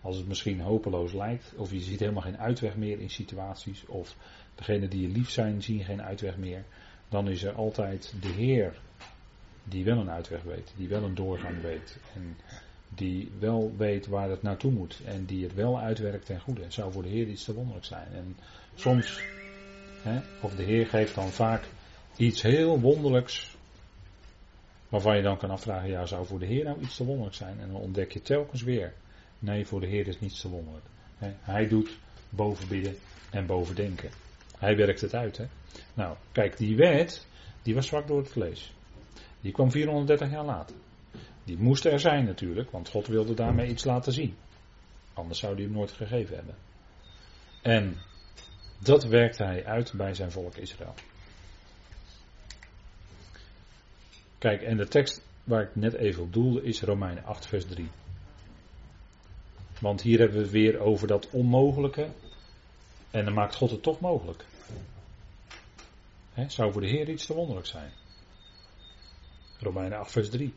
Als 0.00 0.16
het 0.16 0.28
misschien 0.28 0.60
hopeloos 0.60 1.12
lijkt, 1.12 1.52
of 1.56 1.70
je 1.70 1.80
ziet 1.80 2.00
helemaal 2.00 2.22
geen 2.22 2.38
uitweg 2.38 2.76
meer 2.76 3.00
in 3.00 3.10
situaties, 3.10 3.86
of 3.86 4.16
degenen 4.54 4.90
die 4.90 5.00
je 5.00 5.08
lief 5.08 5.30
zijn 5.30 5.62
zien 5.62 5.84
geen 5.84 6.02
uitweg 6.02 6.36
meer, 6.36 6.64
dan 7.08 7.28
is 7.28 7.42
er 7.42 7.54
altijd 7.54 8.14
de 8.20 8.28
Heer 8.28 8.74
die 9.64 9.84
wel 9.84 9.98
een 9.98 10.10
uitweg 10.10 10.42
weet, 10.42 10.72
die 10.76 10.88
wel 10.88 11.02
een 11.02 11.14
doorgang 11.14 11.60
weet. 11.60 11.96
En 12.14 12.36
die 12.88 13.30
wel 13.38 13.74
weet 13.76 14.06
waar 14.06 14.30
het 14.30 14.42
naartoe 14.42 14.72
moet 14.72 15.00
en 15.04 15.24
die 15.24 15.42
het 15.42 15.54
wel 15.54 15.78
uitwerkt 15.78 16.26
ten 16.26 16.40
goede. 16.40 16.62
Het 16.62 16.72
zou 16.72 16.92
voor 16.92 17.02
de 17.02 17.08
Heer 17.08 17.26
iets 17.26 17.44
te 17.44 17.54
wonderlijk 17.54 17.86
zijn. 17.86 18.08
En 18.12 18.36
soms, 18.74 19.22
hè, 20.00 20.20
of 20.40 20.54
de 20.54 20.62
Heer 20.62 20.86
geeft 20.86 21.14
dan 21.14 21.30
vaak 21.30 21.64
iets 22.16 22.42
heel 22.42 22.80
wonderlijks, 22.80 23.56
waarvan 24.88 25.16
je 25.16 25.22
dan 25.22 25.38
kan 25.38 25.50
afvragen, 25.50 25.88
ja, 25.88 26.06
zou 26.06 26.26
voor 26.26 26.38
de 26.38 26.46
Heer 26.46 26.64
nou 26.64 26.80
iets 26.80 26.96
te 26.96 27.04
wonderlijk 27.04 27.36
zijn? 27.36 27.60
En 27.60 27.72
dan 27.72 27.80
ontdek 27.80 28.12
je 28.12 28.22
telkens 28.22 28.62
weer, 28.62 28.92
nee, 29.38 29.66
voor 29.66 29.80
de 29.80 29.86
Heer 29.86 30.08
is 30.08 30.20
niets 30.20 30.40
te 30.40 30.48
wonderlijk. 30.48 30.84
Hij 31.40 31.68
doet 31.68 31.98
boven 32.28 32.68
bidden 32.68 32.96
en 33.30 33.46
boven 33.46 33.74
denken. 33.74 34.10
Hij 34.64 34.76
werkt 34.76 35.00
het 35.00 35.14
uit. 35.14 35.36
Hè? 35.36 35.46
Nou, 35.94 36.16
kijk, 36.32 36.56
die 36.56 36.76
wet, 36.76 37.26
die 37.62 37.74
was 37.74 37.86
zwak 37.86 38.06
door 38.06 38.18
het 38.18 38.28
vlees. 38.28 38.74
Die 39.40 39.52
kwam 39.52 39.70
430 39.70 40.30
jaar 40.30 40.44
later. 40.44 40.76
Die 41.44 41.58
moest 41.58 41.84
er 41.84 42.00
zijn 42.00 42.24
natuurlijk, 42.24 42.70
want 42.70 42.88
God 42.88 43.06
wilde 43.06 43.34
daarmee 43.34 43.68
iets 43.68 43.84
laten 43.84 44.12
zien. 44.12 44.36
Anders 45.14 45.38
zou 45.38 45.54
hij 45.54 45.62
hem 45.62 45.72
nooit 45.72 45.92
gegeven 45.92 46.36
hebben. 46.36 46.54
En 47.62 47.96
dat 48.78 49.04
werkte 49.04 49.44
hij 49.44 49.64
uit 49.64 49.92
bij 49.96 50.14
zijn 50.14 50.30
volk 50.30 50.56
Israël. 50.56 50.94
Kijk, 54.38 54.62
en 54.62 54.76
de 54.76 54.88
tekst 54.88 55.22
waar 55.44 55.62
ik 55.62 55.76
net 55.76 55.94
even 55.94 56.22
op 56.22 56.32
doelde 56.32 56.62
is 56.62 56.82
Romeinen 56.82 57.24
8, 57.24 57.46
vers 57.46 57.64
3. 57.64 57.88
Want 59.80 60.02
hier 60.02 60.18
hebben 60.18 60.36
we 60.36 60.42
het 60.42 60.52
weer 60.52 60.78
over 60.78 61.06
dat 61.06 61.30
onmogelijke. 61.30 62.08
En 63.10 63.24
dan 63.24 63.34
maakt 63.34 63.54
God 63.54 63.70
het 63.70 63.82
toch 63.82 64.00
mogelijk. 64.00 64.44
Zou 66.46 66.72
voor 66.72 66.80
de 66.80 66.88
Heer 66.88 67.08
iets 67.08 67.26
te 67.26 67.34
wonderlijk 67.34 67.66
zijn. 67.66 67.92
Romeinen 69.58 69.98
8, 69.98 70.10
vers 70.12 70.30
3. 70.30 70.54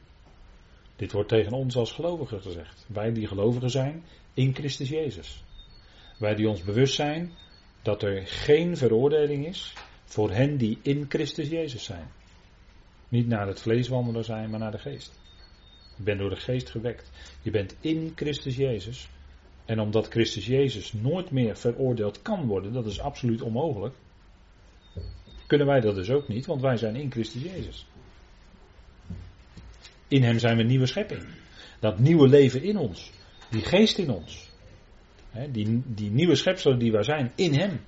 Dit 0.95 1.11
wordt 1.11 1.29
tegen 1.29 1.51
ons 1.51 1.75
als 1.75 1.91
gelovigen 1.91 2.41
gezegd. 2.41 2.85
Wij 2.87 3.13
die 3.13 3.27
gelovigen 3.27 3.69
zijn 3.69 4.03
in 4.33 4.55
Christus 4.55 4.89
Jezus. 4.89 5.43
Wij 6.19 6.35
die 6.35 6.49
ons 6.49 6.63
bewust 6.63 6.95
zijn 6.95 7.31
dat 7.81 8.03
er 8.03 8.27
geen 8.27 8.77
veroordeling 8.77 9.45
is 9.47 9.73
voor 10.03 10.31
hen 10.31 10.57
die 10.57 10.79
in 10.81 11.05
Christus 11.09 11.49
Jezus 11.49 11.83
zijn. 11.83 12.07
Niet 13.09 13.27
naar 13.27 13.47
het 13.47 13.61
vlees 13.61 13.87
wandelen 13.87 14.23
zijn, 14.23 14.49
maar 14.49 14.59
naar 14.59 14.71
de 14.71 14.79
geest. 14.79 15.19
Je 15.97 16.03
bent 16.03 16.19
door 16.19 16.29
de 16.29 16.35
geest 16.35 16.69
gewekt. 16.69 17.11
Je 17.41 17.51
bent 17.51 17.75
in 17.81 18.11
Christus 18.15 18.55
Jezus. 18.55 19.09
En 19.65 19.79
omdat 19.79 20.07
Christus 20.07 20.45
Jezus 20.45 20.93
nooit 20.93 21.31
meer 21.31 21.57
veroordeeld 21.57 22.21
kan 22.21 22.45
worden, 22.45 22.73
dat 22.73 22.85
is 22.85 22.99
absoluut 22.99 23.41
onmogelijk, 23.41 23.95
kunnen 25.47 25.67
wij 25.67 25.79
dat 25.79 25.95
dus 25.95 26.10
ook 26.10 26.27
niet, 26.27 26.45
want 26.45 26.62
wij 26.62 26.77
zijn 26.77 26.95
in 26.95 27.12
Christus 27.12 27.41
Jezus. 27.41 27.88
In 30.07 30.23
Hem 30.23 30.39
zijn 30.39 30.57
we 30.57 30.63
nieuwe 30.63 30.86
schepping. 30.86 31.25
Dat 31.79 31.99
nieuwe 31.99 32.27
leven 32.27 32.63
in 32.63 32.77
ons. 32.77 33.12
Die 33.49 33.62
geest 33.62 33.97
in 33.97 34.10
ons. 34.10 34.49
die, 35.49 35.81
die 35.86 36.12
nieuwe 36.12 36.36
schepselen 36.36 36.79
die 36.79 36.91
wij 36.91 37.03
zijn 37.03 37.31
in 37.36 37.53
Hem. 37.53 37.79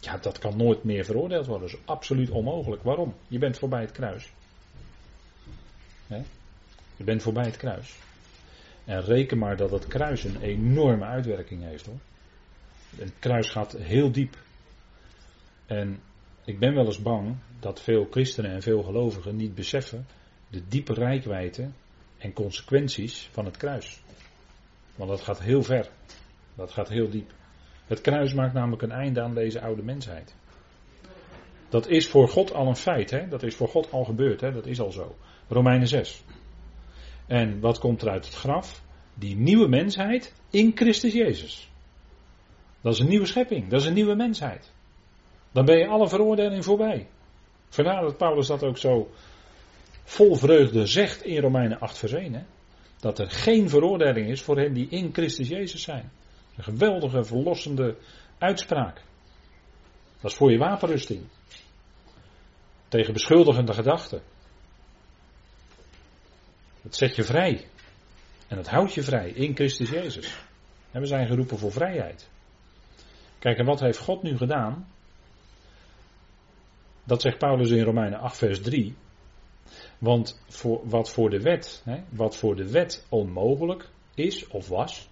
Ja, 0.00 0.16
dat 0.16 0.38
kan 0.38 0.56
nooit 0.56 0.84
meer 0.84 1.04
veroordeeld 1.04 1.46
worden. 1.46 1.68
Dat 1.68 1.78
is 1.78 1.86
absoluut 1.86 2.30
onmogelijk. 2.30 2.82
Waarom? 2.82 3.14
Je 3.28 3.38
bent 3.38 3.58
voorbij 3.58 3.80
het 3.80 3.92
kruis. 3.92 4.32
Je 6.96 7.04
bent 7.04 7.22
voorbij 7.22 7.44
het 7.44 7.56
kruis. 7.56 7.94
En 8.84 9.04
reken 9.04 9.38
maar 9.38 9.56
dat 9.56 9.70
het 9.70 9.86
kruis 9.86 10.24
een 10.24 10.40
enorme 10.40 11.04
uitwerking 11.04 11.62
heeft 11.62 11.86
hoor. 11.86 11.98
Het 12.96 13.12
kruis 13.18 13.50
gaat 13.50 13.72
heel 13.72 14.12
diep. 14.12 14.36
En 15.66 16.00
ik 16.48 16.58
ben 16.58 16.74
wel 16.74 16.86
eens 16.86 17.02
bang 17.02 17.36
dat 17.60 17.80
veel 17.80 18.06
christenen 18.10 18.50
en 18.50 18.62
veel 18.62 18.82
gelovigen 18.82 19.36
niet 19.36 19.54
beseffen 19.54 20.06
de 20.50 20.68
diepe 20.68 20.92
rijkwijde 20.94 21.68
en 22.18 22.32
consequenties 22.32 23.28
van 23.32 23.44
het 23.44 23.56
kruis. 23.56 24.00
Want 24.96 25.10
dat 25.10 25.20
gaat 25.20 25.40
heel 25.40 25.62
ver. 25.62 25.88
Dat 26.54 26.70
gaat 26.70 26.88
heel 26.88 27.10
diep. 27.10 27.30
Het 27.86 28.00
kruis 28.00 28.34
maakt 28.34 28.52
namelijk 28.52 28.82
een 28.82 28.90
einde 28.90 29.22
aan 29.22 29.34
deze 29.34 29.60
oude 29.60 29.82
mensheid. 29.82 30.34
Dat 31.68 31.88
is 31.88 32.08
voor 32.08 32.28
God 32.28 32.52
al 32.52 32.66
een 32.66 32.76
feit, 32.76 33.10
hè? 33.10 33.28
dat 33.28 33.42
is 33.42 33.54
voor 33.54 33.68
God 33.68 33.90
al 33.90 34.04
gebeurd, 34.04 34.40
hè? 34.40 34.52
dat 34.52 34.66
is 34.66 34.80
al 34.80 34.92
zo. 34.92 35.16
Romeinen 35.48 35.88
6. 35.88 36.24
En 37.26 37.60
wat 37.60 37.78
komt 37.78 38.02
er 38.02 38.10
uit 38.10 38.24
het 38.24 38.34
graf? 38.34 38.82
Die 39.14 39.36
nieuwe 39.36 39.68
mensheid 39.68 40.34
in 40.50 40.72
Christus 40.74 41.12
Jezus. 41.12 41.70
Dat 42.80 42.94
is 42.94 43.00
een 43.00 43.08
nieuwe 43.08 43.26
schepping, 43.26 43.68
dat 43.68 43.80
is 43.80 43.86
een 43.86 43.94
nieuwe 43.94 44.14
mensheid. 44.14 44.76
Dan 45.58 45.66
ben 45.66 45.78
je 45.78 45.86
alle 45.86 46.08
veroordeling 46.08 46.64
voorbij. 46.64 47.08
Vandaar 47.68 48.02
dat 48.02 48.16
Paulus 48.16 48.46
dat 48.46 48.64
ook 48.64 48.78
zo 48.78 49.10
vol 50.04 50.34
vreugde 50.34 50.86
zegt 50.86 51.22
in 51.22 51.40
Romeinen 51.40 51.80
8 51.80 51.98
vers 51.98 52.12
1. 52.12 52.34
Hè? 52.34 52.42
Dat 53.00 53.18
er 53.18 53.30
geen 53.30 53.68
veroordeling 53.68 54.28
is 54.28 54.42
voor 54.42 54.58
hen 54.58 54.72
die 54.72 54.88
in 54.88 55.12
Christus 55.12 55.48
Jezus 55.48 55.82
zijn. 55.82 56.10
Een 56.56 56.64
geweldige, 56.64 57.24
verlossende 57.24 57.96
uitspraak. 58.38 59.02
Dat 60.20 60.30
is 60.30 60.36
voor 60.36 60.50
je 60.50 60.58
wapenrusting. 60.58 61.22
Tegen 62.88 63.12
beschuldigende 63.12 63.72
gedachten. 63.72 64.22
Het 66.82 66.96
zet 66.96 67.16
je 67.16 67.24
vrij. 67.24 67.66
En 68.48 68.56
het 68.56 68.68
houdt 68.68 68.94
je 68.94 69.02
vrij 69.02 69.30
in 69.30 69.54
Christus 69.54 69.90
Jezus. 69.90 70.38
En 70.90 71.00
we 71.00 71.06
zijn 71.06 71.26
geroepen 71.26 71.58
voor 71.58 71.72
vrijheid. 71.72 72.28
Kijk, 73.38 73.58
en 73.58 73.66
wat 73.66 73.80
heeft 73.80 73.98
God 73.98 74.22
nu 74.22 74.36
gedaan? 74.36 74.96
Dat 77.08 77.20
zegt 77.20 77.38
Paulus 77.38 77.70
in 77.70 77.82
Romeinen 77.82 78.18
8, 78.18 78.36
vers 78.36 78.60
3. 78.60 78.94
Want 79.98 80.42
voor, 80.48 80.80
wat, 80.88 81.10
voor 81.10 81.30
de 81.30 81.40
wet, 81.40 81.82
hè, 81.84 82.00
wat 82.08 82.36
voor 82.36 82.56
de 82.56 82.70
wet 82.70 83.06
onmogelijk 83.08 83.88
is 84.14 84.46
of 84.46 84.68
was, 84.68 85.08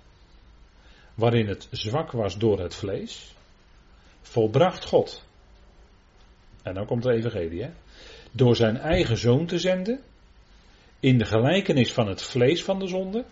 waarin 1.14 1.46
het 1.46 1.68
zwak 1.70 2.12
was 2.12 2.38
door 2.38 2.60
het 2.60 2.74
vlees, 2.74 3.34
volbracht 4.20 4.84
God. 4.84 5.24
En 6.62 6.74
dan 6.74 6.86
komt 6.86 7.02
de 7.02 7.12
evangelie. 7.12 7.62
Hè, 7.62 7.70
door 8.32 8.56
zijn 8.56 8.76
eigen 8.76 9.16
zoon 9.16 9.46
te 9.46 9.58
zenden, 9.58 10.00
in 11.00 11.18
de 11.18 11.24
gelijkenis 11.24 11.92
van 11.92 12.08
het 12.08 12.22
vlees 12.22 12.64
van 12.64 12.78
de 12.78 12.86
zonde, 12.86 13.24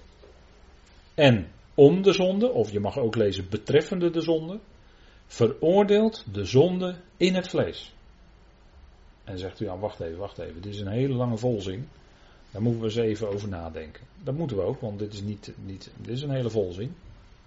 en 1.14 1.50
om 1.74 2.03
de 2.03 2.12
zonde, 2.12 2.50
of 2.50 2.70
je 2.70 2.81
mag 2.81 2.98
ook 2.98 3.16
lezen 3.16 3.48
betreffende 3.48 4.11
de 4.11 4.20
zonde, 4.20 4.61
veroordeelt 5.27 6.24
de 6.33 6.44
zonde 6.44 6.96
in 7.16 7.35
het 7.35 7.48
vlees. 7.48 7.93
En 9.24 9.38
zegt 9.38 9.60
u, 9.60 9.64
ja, 9.64 9.78
wacht 9.78 10.00
even, 10.00 10.18
wacht 10.18 10.38
even. 10.38 10.62
Dit 10.62 10.74
is 10.74 10.80
een 10.80 10.88
hele 10.88 11.14
lange 11.14 11.37
volzin. 11.37 11.88
Daar 12.50 12.62
moeten 12.62 12.80
we 12.80 12.87
eens 12.87 12.96
even 12.96 13.28
over 13.28 13.48
nadenken. 13.48 14.02
Dat 14.22 14.34
moeten 14.34 14.56
we 14.56 14.62
ook, 14.62 14.80
want 14.80 14.98
dit 14.98 15.12
is, 15.12 15.20
niet, 15.20 15.52
niet, 15.64 15.90
dit 15.96 16.16
is 16.16 16.22
een 16.22 16.30
hele 16.30 16.50
volzin. 16.50 16.94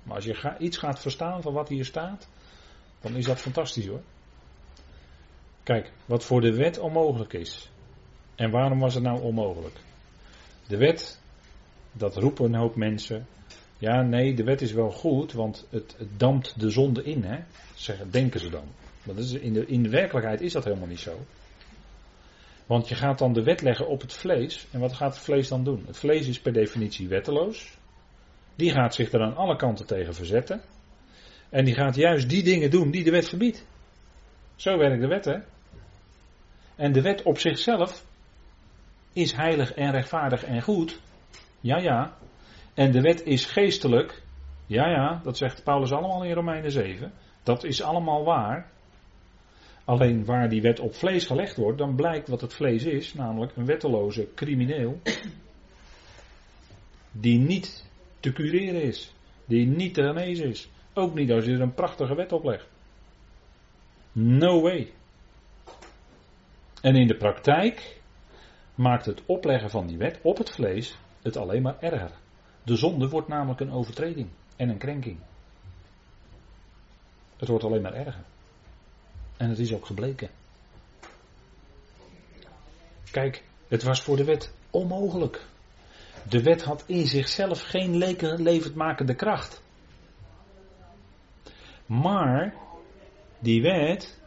Maar 0.03 0.15
als 0.15 0.25
je 0.25 0.55
iets 0.59 0.77
gaat 0.77 0.99
verstaan 0.99 1.41
van 1.41 1.53
wat 1.53 1.69
hier 1.69 1.85
staat, 1.85 2.27
dan 3.01 3.15
is 3.15 3.25
dat 3.25 3.39
fantastisch 3.39 3.87
hoor. 3.87 4.01
Kijk, 5.63 5.91
wat 6.05 6.23
voor 6.23 6.41
de 6.41 6.55
wet 6.55 6.79
onmogelijk 6.79 7.33
is. 7.33 7.69
En 8.35 8.51
waarom 8.51 8.79
was 8.79 8.93
het 8.93 9.03
nou 9.03 9.21
onmogelijk? 9.21 9.75
De 10.67 10.77
wet, 10.77 11.19
dat 11.91 12.15
roepen 12.15 12.45
een 12.45 12.59
hoop 12.59 12.75
mensen. 12.75 13.27
Ja, 13.77 14.01
nee, 14.01 14.33
de 14.33 14.43
wet 14.43 14.61
is 14.61 14.71
wel 14.71 14.91
goed, 14.91 15.33
want 15.33 15.67
het, 15.69 15.95
dampt 16.17 16.59
de 16.59 16.69
zonde 16.69 17.03
in, 17.03 17.23
hè? 17.23 17.39
Zeggen, 17.75 18.11
denken 18.11 18.39
ze 18.39 18.49
dan. 18.49 18.65
Dat 19.03 19.17
is, 19.17 19.31
in, 19.31 19.53
de, 19.53 19.65
in 19.65 19.83
de 19.83 19.89
werkelijkheid 19.89 20.41
is 20.41 20.53
dat 20.53 20.63
helemaal 20.63 20.87
niet 20.87 20.99
zo. 20.99 21.19
Want 22.67 22.88
je 22.88 22.95
gaat 22.95 23.19
dan 23.19 23.34
de 23.34 23.43
wet 23.43 23.62
leggen 23.62 23.88
op 23.88 24.01
het 24.01 24.13
vlees. 24.13 24.67
En 24.71 24.80
wat 24.80 24.93
gaat 24.93 25.13
het 25.13 25.23
vlees 25.23 25.47
dan 25.47 25.63
doen? 25.63 25.84
Het 25.86 25.97
vlees 25.97 26.27
is 26.27 26.39
per 26.39 26.53
definitie 26.53 27.08
wetteloos. 27.08 27.77
Die 28.56 28.71
gaat 28.71 28.95
zich 28.95 29.12
er 29.12 29.21
aan 29.21 29.36
alle 29.36 29.56
kanten 29.56 29.86
tegen 29.86 30.13
verzetten. 30.13 30.62
En 31.49 31.65
die 31.65 31.73
gaat 31.73 31.95
juist 31.95 32.30
die 32.30 32.43
dingen 32.43 32.69
doen 32.69 32.91
die 32.91 33.03
de 33.03 33.12
wet 33.12 33.30
verbiedt. 33.30 33.65
Zo 34.56 34.77
werkt 34.77 35.01
de 35.01 35.08
wet, 35.08 35.25
hè? 35.25 35.38
En 36.75 36.91
de 36.91 37.01
wet 37.01 37.23
op 37.23 37.38
zichzelf 37.38 38.06
is 39.13 39.34
heilig 39.34 39.73
en 39.73 39.91
rechtvaardig 39.91 40.43
en 40.43 40.62
goed. 40.62 40.99
Ja, 41.60 41.77
ja. 41.77 42.17
En 42.73 42.91
de 42.91 43.01
wet 43.01 43.23
is 43.23 43.45
geestelijk. 43.45 44.23
Ja, 44.65 44.89
ja, 44.89 45.19
dat 45.23 45.38
zegt 45.38 45.63
Paulus 45.63 45.91
allemaal 45.91 46.23
in 46.23 46.34
Romeinen 46.34 46.71
7. 46.71 47.12
Dat 47.43 47.63
is 47.63 47.82
allemaal 47.82 48.23
waar. 48.23 48.71
Alleen 49.88 50.26
waar 50.26 50.50
die 50.50 50.62
wet 50.62 50.80
op 50.80 50.95
vlees 50.95 51.26
gelegd 51.26 51.56
wordt, 51.56 51.78
dan 51.78 51.95
blijkt 51.95 52.28
wat 52.28 52.41
het 52.41 52.54
vlees 52.54 52.84
is, 52.84 53.13
namelijk 53.13 53.56
een 53.56 53.65
wetteloze 53.65 54.28
crimineel. 54.36 55.02
Die 57.12 57.39
niet 57.39 57.89
te 58.19 58.34
cureren 58.34 58.82
is. 58.82 59.13
Die 59.45 59.65
niet 59.65 59.93
te 59.93 60.04
genezen 60.04 60.47
is. 60.47 60.69
Ook 60.93 61.13
niet 61.13 61.32
als 61.32 61.45
je 61.45 61.52
er 61.52 61.62
een 61.62 61.73
prachtige 61.73 62.15
wet 62.15 62.32
op 62.32 62.43
legt. 62.43 62.67
No 64.12 64.62
way. 64.62 64.93
En 66.82 66.95
in 66.95 67.08
de 67.08 67.17
praktijk 67.17 68.02
maakt 68.76 69.06
het 69.06 69.21
opleggen 69.26 69.69
van 69.69 69.88
die 69.88 69.97
wet 69.97 70.19
op 70.21 70.38
het 70.38 70.52
vlees 70.52 70.97
het 71.21 71.38
alleen 71.38 71.62
maar 71.62 71.80
erger. 71.80 72.12
De 72.63 72.76
zonde 72.76 73.10
wordt 73.10 73.28
namelijk 73.28 73.60
een 73.60 73.71
overtreding 73.71 74.30
en 74.56 74.69
een 74.69 74.78
krenking. 74.78 75.19
Het 77.38 77.47
wordt 77.47 77.63
alleen 77.63 77.82
maar 77.82 77.93
erger. 77.93 78.23
En 79.38 79.50
het 79.50 79.60
is 79.60 79.73
ook 79.73 79.86
gebleken. 79.86 80.30
Kijk, 83.12 83.43
het 83.67 83.84
was 83.84 84.02
voor 84.02 84.15
de 84.15 84.23
wet 84.23 84.54
onmogelijk. 84.69 85.45
De 86.30 86.43
wet 86.43 86.63
had 86.63 86.84
in 86.86 87.08
zichzelf 87.08 87.62
geen 87.62 87.97
levendmakende 88.38 89.15
kracht. 89.15 89.62
Maar 91.86 92.54
die 93.39 93.62
wet, 93.62 94.19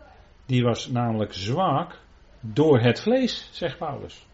die 0.47 0.63
was 0.63 0.89
namelijk 0.89 1.33
zwak 1.33 1.99
door 2.41 2.81
het 2.81 3.01
vlees, 3.01 3.49
zegt 3.53 3.79
Paulus. 3.79 4.27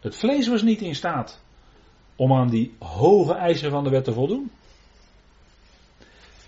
Het 0.00 0.16
vlees 0.16 0.48
was 0.48 0.62
niet 0.62 0.80
in 0.80 0.94
staat 0.94 1.42
om 2.16 2.32
aan 2.32 2.48
die 2.48 2.74
hoge 2.78 3.34
eisen 3.34 3.70
van 3.70 3.84
de 3.84 3.90
wet 3.90 4.04
te 4.04 4.12
voldoen. 4.12 4.50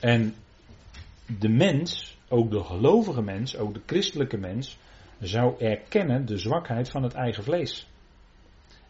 En 0.01 0.35
de 1.39 1.49
mens, 1.49 2.15
ook 2.29 2.51
de 2.51 2.65
gelovige 2.65 3.23
mens, 3.23 3.57
ook 3.57 3.75
de 3.75 3.83
christelijke 3.87 4.37
mens, 4.37 4.79
zou 5.21 5.59
erkennen 5.59 6.27
de 6.27 6.39
zwakheid 6.39 6.91
van 6.91 7.03
het 7.03 7.15
eigen 7.15 7.43
vlees. 7.43 7.89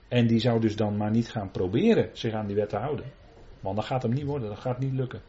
En 0.09 0.27
die 0.27 0.39
zou 0.39 0.61
dus 0.61 0.77
dan 0.77 0.97
maar 0.97 1.11
niet 1.11 1.31
gaan 1.31 1.51
proberen 1.51 2.11
zich 2.13 2.33
aan 2.33 2.47
die 2.47 2.57
wet 2.57 2.69
te 2.69 2.77
houden. 2.77 3.13
Want 3.61 3.77
dat 3.77 3.85
gaat 3.85 4.03
hem 4.03 4.13
niet 4.13 4.25
worden, 4.25 4.49
dat 4.49 4.59
gaat 4.59 4.79
niet 4.79 4.93
lukken. 4.93 5.21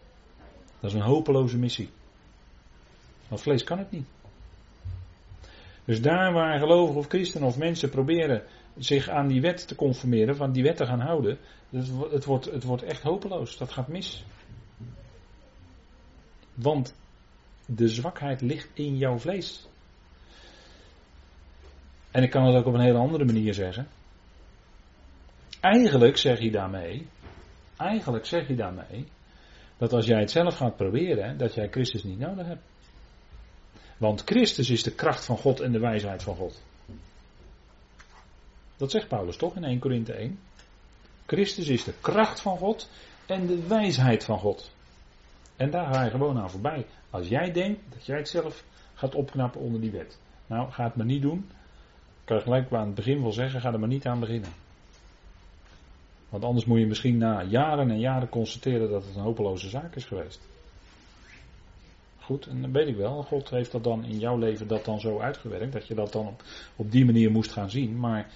Dat 0.79 0.89
is 0.91 0.95
een 0.95 1.05
hopeloze 1.05 1.57
missie. 1.57 1.89
Want 3.27 3.41
vlees 3.41 3.63
kan 3.63 3.77
het 3.77 3.91
niet. 3.91 4.07
Dus 5.85 6.01
daar 6.01 6.33
waar 6.33 6.59
gelovigen 6.59 6.99
of 6.99 7.07
christenen 7.07 7.47
of 7.47 7.57
mensen 7.57 7.89
proberen 7.89 8.43
zich 8.77 9.09
aan 9.09 9.27
die 9.27 9.41
wet 9.41 9.67
te 9.67 9.75
conformeren, 9.75 10.35
van 10.35 10.51
die 10.51 10.63
wet 10.63 10.77
te 10.77 10.85
gaan 10.85 10.99
houden, 10.99 11.37
het, 11.69 11.91
het, 12.11 12.25
wordt, 12.25 12.45
het 12.45 12.63
wordt 12.63 12.83
echt 12.83 13.01
hopeloos. 13.01 13.57
Dat 13.57 13.71
gaat 13.71 13.87
mis. 13.87 14.25
Want 16.53 16.95
de 17.69 17.87
zwakheid 17.87 18.41
ligt 18.41 18.69
in 18.73 18.97
jouw 18.97 19.17
vlees. 19.17 19.67
En 22.11 22.23
ik 22.23 22.29
kan 22.29 22.45
het 22.45 22.55
ook 22.55 22.65
op 22.65 22.73
een 22.73 22.85
hele 22.85 22.97
andere 22.97 23.25
manier 23.25 23.53
zeggen. 23.53 23.87
Eigenlijk 25.61 26.17
zeg 26.17 26.39
je 26.39 26.51
daarmee, 26.51 27.07
eigenlijk 27.77 28.25
zeg 28.25 28.47
je 28.47 28.55
daarmee, 28.55 29.07
dat 29.77 29.93
als 29.93 30.05
jij 30.05 30.19
het 30.19 30.31
zelf 30.31 30.55
gaat 30.55 30.75
proberen, 30.75 31.37
dat 31.37 31.53
jij 31.53 31.69
Christus 31.69 32.03
niet 32.03 32.19
nodig 32.19 32.47
hebt. 32.47 32.63
Want 33.97 34.21
Christus 34.25 34.69
is 34.69 34.83
de 34.83 34.95
kracht 34.95 35.25
van 35.25 35.37
God 35.37 35.59
en 35.59 35.71
de 35.71 35.79
wijsheid 35.79 36.23
van 36.23 36.35
God. 36.35 36.61
Dat 38.77 38.91
zegt 38.91 39.07
Paulus 39.07 39.37
toch 39.37 39.55
in 39.55 39.63
1 39.63 39.79
Korinthe 39.79 40.13
1. 40.13 40.39
Christus 41.25 41.67
is 41.67 41.83
de 41.83 41.93
kracht 42.01 42.41
van 42.41 42.57
God 42.57 42.89
en 43.25 43.47
de 43.47 43.67
wijsheid 43.67 44.23
van 44.23 44.39
God. 44.39 44.71
En 45.57 45.69
daar 45.69 45.93
ga 45.93 46.03
je 46.03 46.09
gewoon 46.09 46.37
aan 46.37 46.49
voorbij. 46.49 46.85
Als 47.09 47.27
jij 47.27 47.51
denkt 47.51 47.79
dat 47.89 48.05
jij 48.05 48.17
het 48.17 48.29
zelf 48.29 48.63
gaat 48.93 49.15
opknappen 49.15 49.61
onder 49.61 49.81
die 49.81 49.91
wet. 49.91 50.19
Nou, 50.47 50.71
ga 50.71 50.83
het 50.83 50.95
maar 50.95 51.05
niet 51.05 51.21
doen. 51.21 51.45
Ik 52.19 52.33
kan 52.33 52.41
gelijk 52.41 52.71
aan 52.71 52.85
het 52.85 52.95
begin 52.95 53.21
wel 53.21 53.31
zeggen, 53.31 53.61
ga 53.61 53.73
er 53.73 53.79
maar 53.79 53.87
niet 53.87 54.05
aan 54.05 54.19
beginnen. 54.19 54.49
Want 56.29 56.43
anders 56.43 56.65
moet 56.65 56.79
je 56.79 56.85
misschien 56.85 57.17
na 57.17 57.43
jaren 57.43 57.89
en 57.89 57.99
jaren 57.99 58.29
constateren 58.29 58.89
dat 58.89 59.05
het 59.05 59.15
een 59.15 59.21
hopeloze 59.21 59.69
zaak 59.69 59.95
is 59.95 60.05
geweest. 60.05 60.41
Goed, 62.19 62.47
en 62.47 62.61
dan 62.61 62.71
weet 62.71 62.87
ik 62.87 62.95
wel, 62.95 63.23
God 63.23 63.49
heeft 63.49 63.71
dat 63.71 63.83
dan 63.83 64.05
in 64.05 64.19
jouw 64.19 64.37
leven 64.37 64.67
dat 64.67 64.85
dan 64.85 64.99
zo 64.99 65.19
uitgewerkt, 65.19 65.73
dat 65.73 65.87
je 65.87 65.95
dat 65.95 66.11
dan 66.11 66.27
op, 66.27 66.43
op 66.75 66.91
die 66.91 67.05
manier 67.05 67.31
moest 67.31 67.51
gaan 67.51 67.69
zien. 67.69 67.99
Maar 67.99 68.31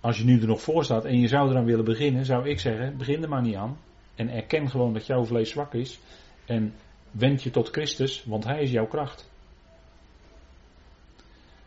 als 0.00 0.18
je 0.18 0.24
nu 0.24 0.40
er 0.40 0.46
nog 0.46 0.62
voor 0.62 0.84
staat 0.84 1.04
en 1.04 1.20
je 1.20 1.28
zou 1.28 1.50
eraan 1.50 1.64
willen 1.64 1.84
beginnen, 1.84 2.24
zou 2.24 2.48
ik 2.48 2.60
zeggen, 2.60 2.96
begin 2.96 3.22
er 3.22 3.28
maar 3.28 3.42
niet 3.42 3.54
aan. 3.54 3.78
En 4.14 4.28
erken 4.28 4.70
gewoon 4.70 4.92
dat 4.92 5.06
jouw 5.06 5.24
vlees 5.24 5.50
zwak 5.50 5.74
is. 5.74 6.00
En 6.44 6.74
wend 7.10 7.42
je 7.42 7.50
tot 7.50 7.68
Christus, 7.68 8.24
want 8.24 8.44
Hij 8.44 8.62
is 8.62 8.70
jouw 8.70 8.86
kracht. 8.86 9.30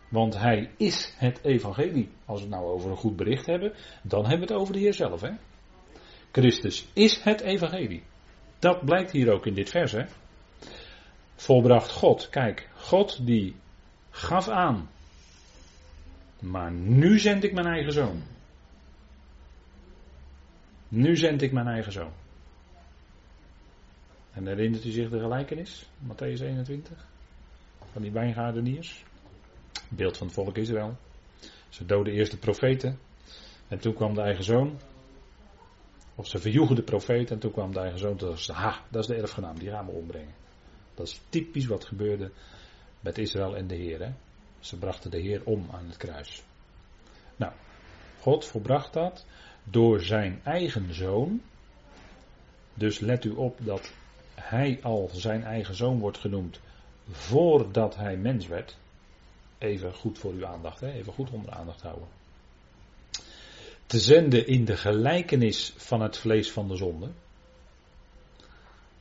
Want 0.10 0.38
Hij 0.38 0.72
is 0.78 1.14
het 1.18 1.44
evangelie. 1.44 2.10
Als 2.26 2.40
we 2.40 2.46
het 2.46 2.56
nou 2.56 2.72
over 2.72 2.90
een 2.90 2.98
goed 2.98 3.16
bericht 3.16 3.46
hebben, 3.46 3.74
dan 4.02 4.22
hebben 4.26 4.48
we 4.48 4.54
het 4.54 4.62
over 4.62 4.74
de 4.74 4.80
Heer 4.80 4.94
zelf. 4.94 5.22
Hè? 5.22 5.32
Christus 6.32 6.88
is 6.94 7.24
het 7.24 7.42
evangelie. 7.42 8.04
Dat 8.60 8.86
blijkt 8.86 9.12
hier 9.12 9.32
ook 9.32 9.46
in 9.46 9.54
dit 9.54 9.70
vers. 9.70 9.92
Hè? 9.92 10.04
Volbracht 11.36 11.92
God. 11.92 12.30
Kijk, 12.30 12.70
God 12.76 13.26
die 13.26 13.56
gaf 14.10 14.48
aan. 14.48 14.90
Maar 16.40 16.72
nu 16.72 17.20
zend 17.20 17.44
ik 17.44 17.54
mijn 17.54 17.68
eigen 17.68 17.92
zoon. 17.92 18.24
Nu 20.88 21.16
zend 21.16 21.42
ik 21.42 21.52
mijn 21.52 21.68
eigen 21.68 21.92
zoon. 21.92 22.12
En 24.38 24.48
herinnert 24.48 24.86
u 24.86 24.90
zich 24.90 25.10
de 25.10 25.20
gelijkenis, 25.20 25.90
Matthäus 26.08 26.42
21, 26.42 27.06
van 27.92 28.02
die 28.02 28.12
wijngaardeniers? 28.12 29.04
Beeld 29.90 30.18
van 30.18 30.28
het 30.28 30.36
volk 30.36 30.58
Israël. 30.58 30.98
Ze 31.70 31.86
doden 31.86 32.14
eerst 32.14 32.32
de 32.32 32.38
profeten. 32.38 33.00
En 33.68 33.80
toen 33.80 33.94
kwam 33.94 34.14
de 34.14 34.22
eigen 34.22 34.44
zoon. 34.44 34.80
Of 36.16 36.28
ze 36.28 36.40
verjoegen 36.40 36.76
de 36.76 36.84
profeten. 36.84 37.36
En 37.36 37.40
toen 37.40 37.52
kwam 37.52 37.74
de 37.74 37.80
eigen 37.80 38.00
zoon. 38.00 38.18
Dachten 38.18 38.56
ha, 38.56 38.82
dat 38.90 39.02
is 39.02 39.08
de 39.08 39.16
erfgenaam, 39.16 39.60
die 39.60 39.70
gaan 39.70 39.86
we 39.86 39.92
ombrengen. 39.92 40.34
Dat 40.94 41.08
is 41.08 41.22
typisch 41.30 41.66
wat 41.66 41.86
gebeurde 41.86 42.32
met 43.00 43.18
Israël 43.18 43.56
en 43.56 43.68
de 43.68 43.76
Heer. 43.76 44.00
Hè? 44.00 44.12
Ze 44.60 44.78
brachten 44.78 45.12
de 45.12 45.20
Heer 45.20 45.42
om 45.44 45.68
aan 45.72 45.86
het 45.88 45.98
kruis. 45.98 46.44
Nou, 47.36 47.54
God 48.20 48.46
volbracht 48.46 48.94
dat 48.94 49.26
door 49.64 50.02
zijn 50.02 50.42
eigen 50.44 50.94
zoon. 50.94 51.42
Dus 52.74 53.00
let 53.00 53.26
u 53.26 53.30
op 53.30 53.60
dat 53.64 53.94
hij 54.50 54.80
al 54.82 55.10
zijn 55.14 55.44
eigen 55.44 55.76
zoon 55.76 56.00
wordt 56.00 56.18
genoemd 56.18 56.60
voordat 57.12 57.96
hij 57.96 58.18
mens 58.18 58.48
werd. 58.48 58.78
Even 59.58 59.94
goed 59.94 60.18
voor 60.18 60.32
uw 60.34 60.46
aandacht, 60.46 60.80
hè? 60.80 60.92
even 60.92 61.14
goed 61.14 61.30
onder 61.30 61.52
aandacht 61.52 61.82
houden. 61.82 62.08
Te 63.86 64.00
zenden 64.00 64.48
in 64.48 64.66
de 64.66 64.78
gelijkenis 64.78 65.74
van 65.78 66.02
het 66.02 66.18
vlees 66.18 66.52
van 66.52 66.68
de 66.68 66.76
zonde. 66.76 67.10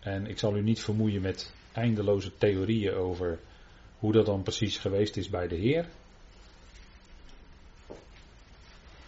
En 0.01 0.27
ik 0.27 0.39
zal 0.39 0.57
u 0.57 0.63
niet 0.63 0.81
vermoeien 0.81 1.23
met 1.23 1.53
eindeloze 1.73 2.39
theorieën 2.39 2.95
over 2.95 3.39
hoe 3.99 4.13
dat 4.13 4.27
dan 4.27 4.43
precies 4.43 4.79
geweest 4.79 5.17
is 5.17 5.29
bij 5.29 5.49
de 5.49 5.57
Heer. 5.57 5.87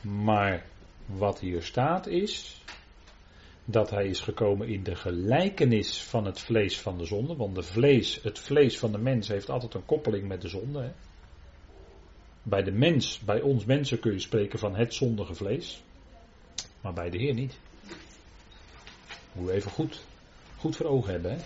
Maar 0.01 0.65
wat 1.07 1.41
hier 1.41 1.63
staat 1.63 2.07
is 2.07 2.63
dat 3.71 3.91
hij 3.91 4.07
is 4.07 4.21
gekomen 4.21 4.69
in 4.69 4.83
de 4.83 4.95
gelijkenis 4.95 6.03
van 6.03 6.25
het 6.25 6.41
vlees 6.41 6.81
van 6.81 6.99
de 6.99 7.05
zonde. 7.05 7.37
Want 7.37 7.55
de 7.55 7.63
vlees, 7.63 8.23
het 8.23 8.39
vlees 8.39 8.79
van 8.79 8.93
de 8.93 8.99
mens 8.99 9.29
heeft 9.29 9.51
altijd 9.51 9.75
een 9.75 9.85
koppeling 9.85 10.29
met 10.29 10.43
de 10.43 10.49
zonde. 10.49 10.81
Hè? 10.81 10.91
Bij 12.43 12.63
de 12.63 12.73
mens, 12.73 13.19
bij 13.19 13.41
ons 13.41 13.65
mensen 13.65 14.01
kun 14.01 14.13
je 14.13 14.19
spreken 14.19 14.59
van 14.59 14.77
het 14.77 14.95
zondige 14.95 15.35
vlees. 15.35 15.83
Maar 16.81 16.93
bij 16.93 17.11
de 17.11 17.19
Heer 17.19 17.35
niet. 17.35 17.59
Moet 19.33 19.49
je 19.49 19.53
even 19.53 19.71
goed, 19.71 20.05
goed 20.57 20.77
voor 20.77 20.87
ogen 20.87 21.13
hebben. 21.13 21.31
Hè? 21.31 21.39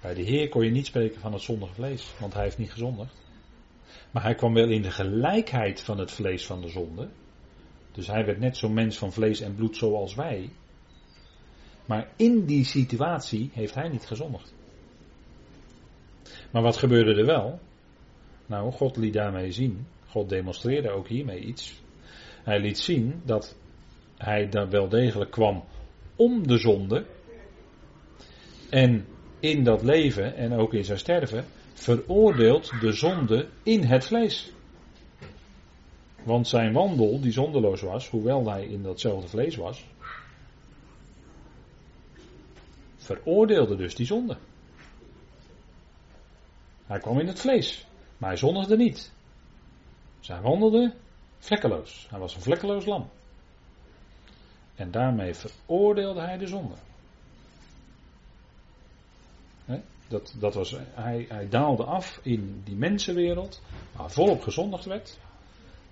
Bij 0.00 0.14
de 0.14 0.22
Heer 0.22 0.48
kon 0.48 0.64
je 0.64 0.70
niet 0.70 0.86
spreken 0.86 1.20
van 1.20 1.32
het 1.32 1.42
zondige 1.42 1.74
vlees, 1.74 2.12
want 2.20 2.34
hij 2.34 2.42
heeft 2.42 2.58
niet 2.58 2.72
gezondigd. 2.72 3.14
Maar 4.10 4.22
hij 4.22 4.34
kwam 4.34 4.54
wel 4.54 4.68
in 4.68 4.82
de 4.82 4.90
gelijkheid 4.90 5.80
van 5.80 5.98
het 5.98 6.10
vlees 6.10 6.46
van 6.46 6.60
de 6.60 6.68
zonde. 6.68 7.08
Dus 7.92 8.06
hij 8.06 8.24
werd 8.24 8.38
net 8.38 8.56
zo'n 8.56 8.74
mens 8.74 8.98
van 8.98 9.12
vlees 9.12 9.40
en 9.40 9.54
bloed 9.54 9.76
zoals 9.76 10.14
wij. 10.14 10.50
Maar 11.86 12.08
in 12.16 12.44
die 12.44 12.64
situatie 12.64 13.50
heeft 13.52 13.74
hij 13.74 13.88
niet 13.88 14.06
gezondigd. 14.06 14.54
Maar 16.50 16.62
wat 16.62 16.76
gebeurde 16.76 17.14
er 17.14 17.26
wel? 17.26 17.58
Nou, 18.46 18.72
God 18.72 18.96
liet 18.96 19.12
daarmee 19.12 19.52
zien. 19.52 19.86
God 20.08 20.28
demonstreerde 20.28 20.90
ook 20.90 21.08
hiermee 21.08 21.40
iets. 21.40 21.82
Hij 22.42 22.60
liet 22.60 22.78
zien 22.78 23.20
dat 23.24 23.56
hij 24.16 24.48
daar 24.48 24.68
wel 24.68 24.88
degelijk 24.88 25.30
kwam 25.30 25.64
om 26.16 26.46
de 26.46 26.58
zonde. 26.58 27.04
En 28.70 29.06
in 29.40 29.64
dat 29.64 29.82
leven 29.82 30.36
en 30.36 30.52
ook 30.52 30.74
in 30.74 30.84
zijn 30.84 30.98
sterven 30.98 31.44
veroordeelt 31.74 32.72
de 32.80 32.92
zonde 32.92 33.48
in 33.62 33.82
het 33.82 34.04
vlees. 34.04 34.52
Want 36.22 36.48
zijn 36.48 36.72
wandel, 36.72 37.20
die 37.20 37.32
zondeloos 37.32 37.80
was, 37.80 38.08
hoewel 38.08 38.50
hij 38.50 38.66
in 38.66 38.82
datzelfde 38.82 39.28
vlees 39.28 39.56
was, 39.56 39.84
veroordeelde 43.06 43.76
dus 43.76 43.94
die 43.94 44.06
zonde. 44.06 44.36
Hij 46.86 46.98
kwam 46.98 47.18
in 47.18 47.26
het 47.26 47.40
vlees, 47.40 47.86
maar 48.16 48.28
hij 48.28 48.38
zondigde 48.38 48.76
niet. 48.76 49.12
Hij 50.20 50.40
wandelde 50.40 50.94
vlekkeloos. 51.38 52.06
Hij 52.10 52.18
was 52.18 52.34
een 52.34 52.42
vlekkeloos 52.42 52.84
lam. 52.84 53.10
En 54.74 54.90
daarmee 54.90 55.34
veroordeelde 55.34 56.20
hij 56.20 56.38
de 56.38 56.46
zonde. 56.46 56.74
dat, 60.08 60.34
dat 60.38 60.54
was, 60.54 60.76
hij, 60.78 61.26
hij 61.28 61.48
daalde 61.48 61.84
af 61.84 62.20
in 62.22 62.60
die 62.64 62.76
mensenwereld, 62.76 63.62
waar 63.96 64.10
volop 64.10 64.42
gezondigd 64.42 64.84
werd. 64.84 65.18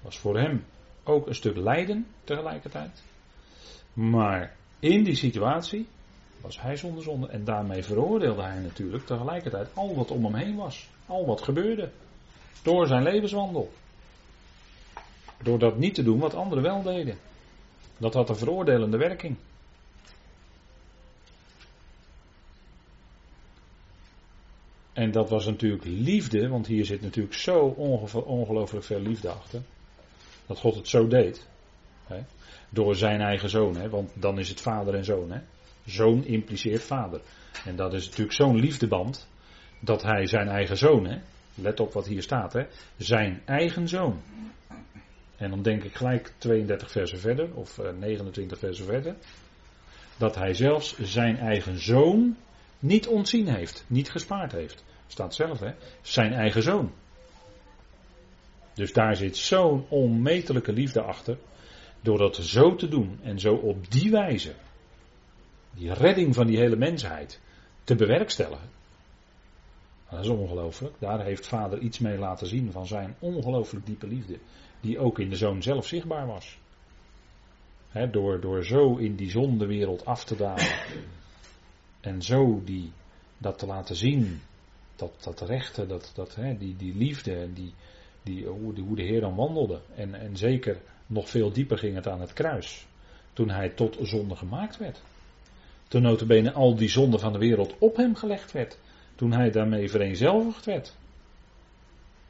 Was 0.00 0.18
voor 0.18 0.38
hem 0.38 0.64
ook 1.04 1.26
een 1.26 1.34
stuk 1.34 1.56
lijden 1.56 2.06
tegelijkertijd. 2.24 3.02
Maar 3.92 4.56
in 4.78 5.04
die 5.04 5.14
situatie 5.14 5.86
was 6.44 6.60
hij 6.60 6.76
zonder 6.76 7.02
zonde. 7.02 7.26
En 7.26 7.44
daarmee 7.44 7.84
veroordeelde 7.84 8.42
hij 8.42 8.58
natuurlijk 8.58 9.06
tegelijkertijd 9.06 9.68
al 9.74 9.94
wat 9.94 10.10
om 10.10 10.24
hem 10.24 10.34
heen 10.34 10.56
was. 10.56 10.88
Al 11.06 11.26
wat 11.26 11.42
gebeurde. 11.42 11.90
Door 12.62 12.86
zijn 12.86 13.02
levenswandel. 13.02 13.72
Door 15.42 15.58
dat 15.58 15.78
niet 15.78 15.94
te 15.94 16.02
doen 16.02 16.18
wat 16.18 16.34
anderen 16.34 16.64
wel 16.64 16.82
deden. 16.82 17.18
Dat 17.98 18.14
had 18.14 18.28
een 18.28 18.36
veroordelende 18.36 18.96
werking. 18.96 19.36
En 24.92 25.10
dat 25.10 25.30
was 25.30 25.46
natuurlijk 25.46 25.84
liefde, 25.84 26.48
want 26.48 26.66
hier 26.66 26.84
zit 26.84 27.00
natuurlijk 27.00 27.34
zo 27.34 27.58
ongelooflijk 28.24 28.84
veel 28.84 29.00
liefde 29.00 29.28
achter. 29.28 29.62
Dat 30.46 30.58
God 30.58 30.74
het 30.74 30.88
zo 30.88 31.06
deed. 31.06 31.46
Hè? 32.06 32.20
Door 32.68 32.96
zijn 32.96 33.20
eigen 33.20 33.48
zoon, 33.48 33.76
hè? 33.76 33.88
want 33.88 34.10
dan 34.14 34.38
is 34.38 34.48
het 34.48 34.60
vader 34.60 34.94
en 34.94 35.04
zoon. 35.04 35.30
Hè? 35.30 35.40
Zoon 35.84 36.24
impliceert 36.24 36.82
vader. 36.82 37.20
En 37.64 37.76
dat 37.76 37.94
is 37.94 38.04
natuurlijk 38.04 38.36
zo'n 38.36 38.56
liefdeband, 38.56 39.28
dat 39.80 40.02
hij 40.02 40.26
zijn 40.26 40.48
eigen 40.48 40.76
zoon, 40.76 41.06
hè? 41.06 41.18
let 41.54 41.80
op 41.80 41.92
wat 41.92 42.06
hier 42.06 42.22
staat, 42.22 42.52
hè? 42.52 42.66
zijn 42.96 43.42
eigen 43.44 43.88
zoon. 43.88 44.22
En 45.36 45.50
dan 45.50 45.62
denk 45.62 45.84
ik 45.84 45.94
gelijk 45.94 46.32
32 46.38 46.90
versen 46.90 47.18
verder, 47.18 47.54
of 47.54 47.80
29 47.98 48.56
eh, 48.56 48.64
versen 48.64 48.84
verder, 48.84 49.16
dat 50.16 50.34
hij 50.34 50.54
zelfs 50.54 50.98
zijn 50.98 51.38
eigen 51.38 51.78
zoon 51.78 52.36
niet 52.78 53.06
ontzien 53.06 53.48
heeft, 53.48 53.84
niet 53.86 54.10
gespaard 54.10 54.52
heeft. 54.52 54.84
Staat 55.06 55.34
zelf, 55.34 55.60
hè? 55.60 55.72
Zijn 56.02 56.32
eigen 56.32 56.62
zoon. 56.62 56.92
Dus 58.74 58.92
daar 58.92 59.16
zit 59.16 59.36
zo'n 59.36 59.86
onmetelijke 59.88 60.72
liefde 60.72 61.02
achter. 61.02 61.38
Door 62.00 62.18
dat 62.18 62.36
zo 62.36 62.74
te 62.74 62.88
doen 62.88 63.18
en 63.22 63.38
zo 63.38 63.54
op 63.54 63.90
die 63.90 64.10
wijze 64.10 64.54
die 65.74 65.92
redding 65.92 66.34
van 66.34 66.46
die 66.46 66.58
hele 66.58 66.76
mensheid 66.76 67.40
te 67.84 67.94
bewerkstelligen. 67.94 68.68
Dat 70.10 70.24
is 70.24 70.28
ongelooflijk. 70.28 70.94
Daar 70.98 71.24
heeft 71.24 71.46
vader 71.46 71.78
iets 71.78 71.98
mee 71.98 72.18
laten 72.18 72.46
zien 72.46 72.72
van 72.72 72.86
zijn 72.86 73.16
ongelooflijk 73.18 73.86
diepe 73.86 74.06
liefde. 74.06 74.38
Die 74.80 74.98
ook 74.98 75.18
in 75.18 75.30
de 75.30 75.36
zoon 75.36 75.62
zelf 75.62 75.86
zichtbaar 75.86 76.26
was. 76.26 76.58
door, 78.10 78.40
door 78.40 78.64
zo 78.64 78.96
in 78.96 79.16
die 79.16 79.30
zondewereld 79.30 80.04
af 80.04 80.24
te 80.24 80.36
dalen. 80.36 80.74
En 82.00 82.22
zo 82.22 82.62
die, 82.64 82.92
dat 83.38 83.58
te 83.58 83.66
laten 83.66 83.96
zien. 83.96 84.40
Dat, 84.96 85.12
dat 85.24 85.40
rechten, 85.40 85.88
dat, 85.88 86.12
dat, 86.14 86.36
die, 86.58 86.76
die 86.76 86.94
liefde 86.94 87.34
en 87.34 87.52
die, 87.52 87.74
die, 88.22 88.46
hoe, 88.46 88.80
hoe 88.80 88.96
de 88.96 89.02
Heer 89.02 89.20
dan 89.20 89.34
wandelde. 89.34 89.80
En, 89.94 90.14
en 90.14 90.36
zeker 90.36 90.80
nog 91.06 91.28
veel 91.28 91.52
dieper 91.52 91.78
ging 91.78 91.94
het 91.94 92.08
aan 92.08 92.20
het 92.20 92.32
kruis. 92.32 92.86
Toen 93.32 93.50
hij 93.50 93.68
tot 93.68 93.96
zonde 94.00 94.36
gemaakt 94.36 94.76
werd. 94.76 95.02
Toen 95.88 96.02
notabene 96.02 96.52
al 96.52 96.74
die 96.74 96.88
zonde 96.88 97.18
van 97.18 97.32
de 97.32 97.38
wereld 97.38 97.74
op 97.78 97.96
hem 97.96 98.14
gelegd 98.14 98.52
werd. 98.52 98.78
Toen 99.14 99.32
hij 99.32 99.50
daarmee 99.50 99.90
vereenzelvigd 99.90 100.64
werd. 100.64 100.96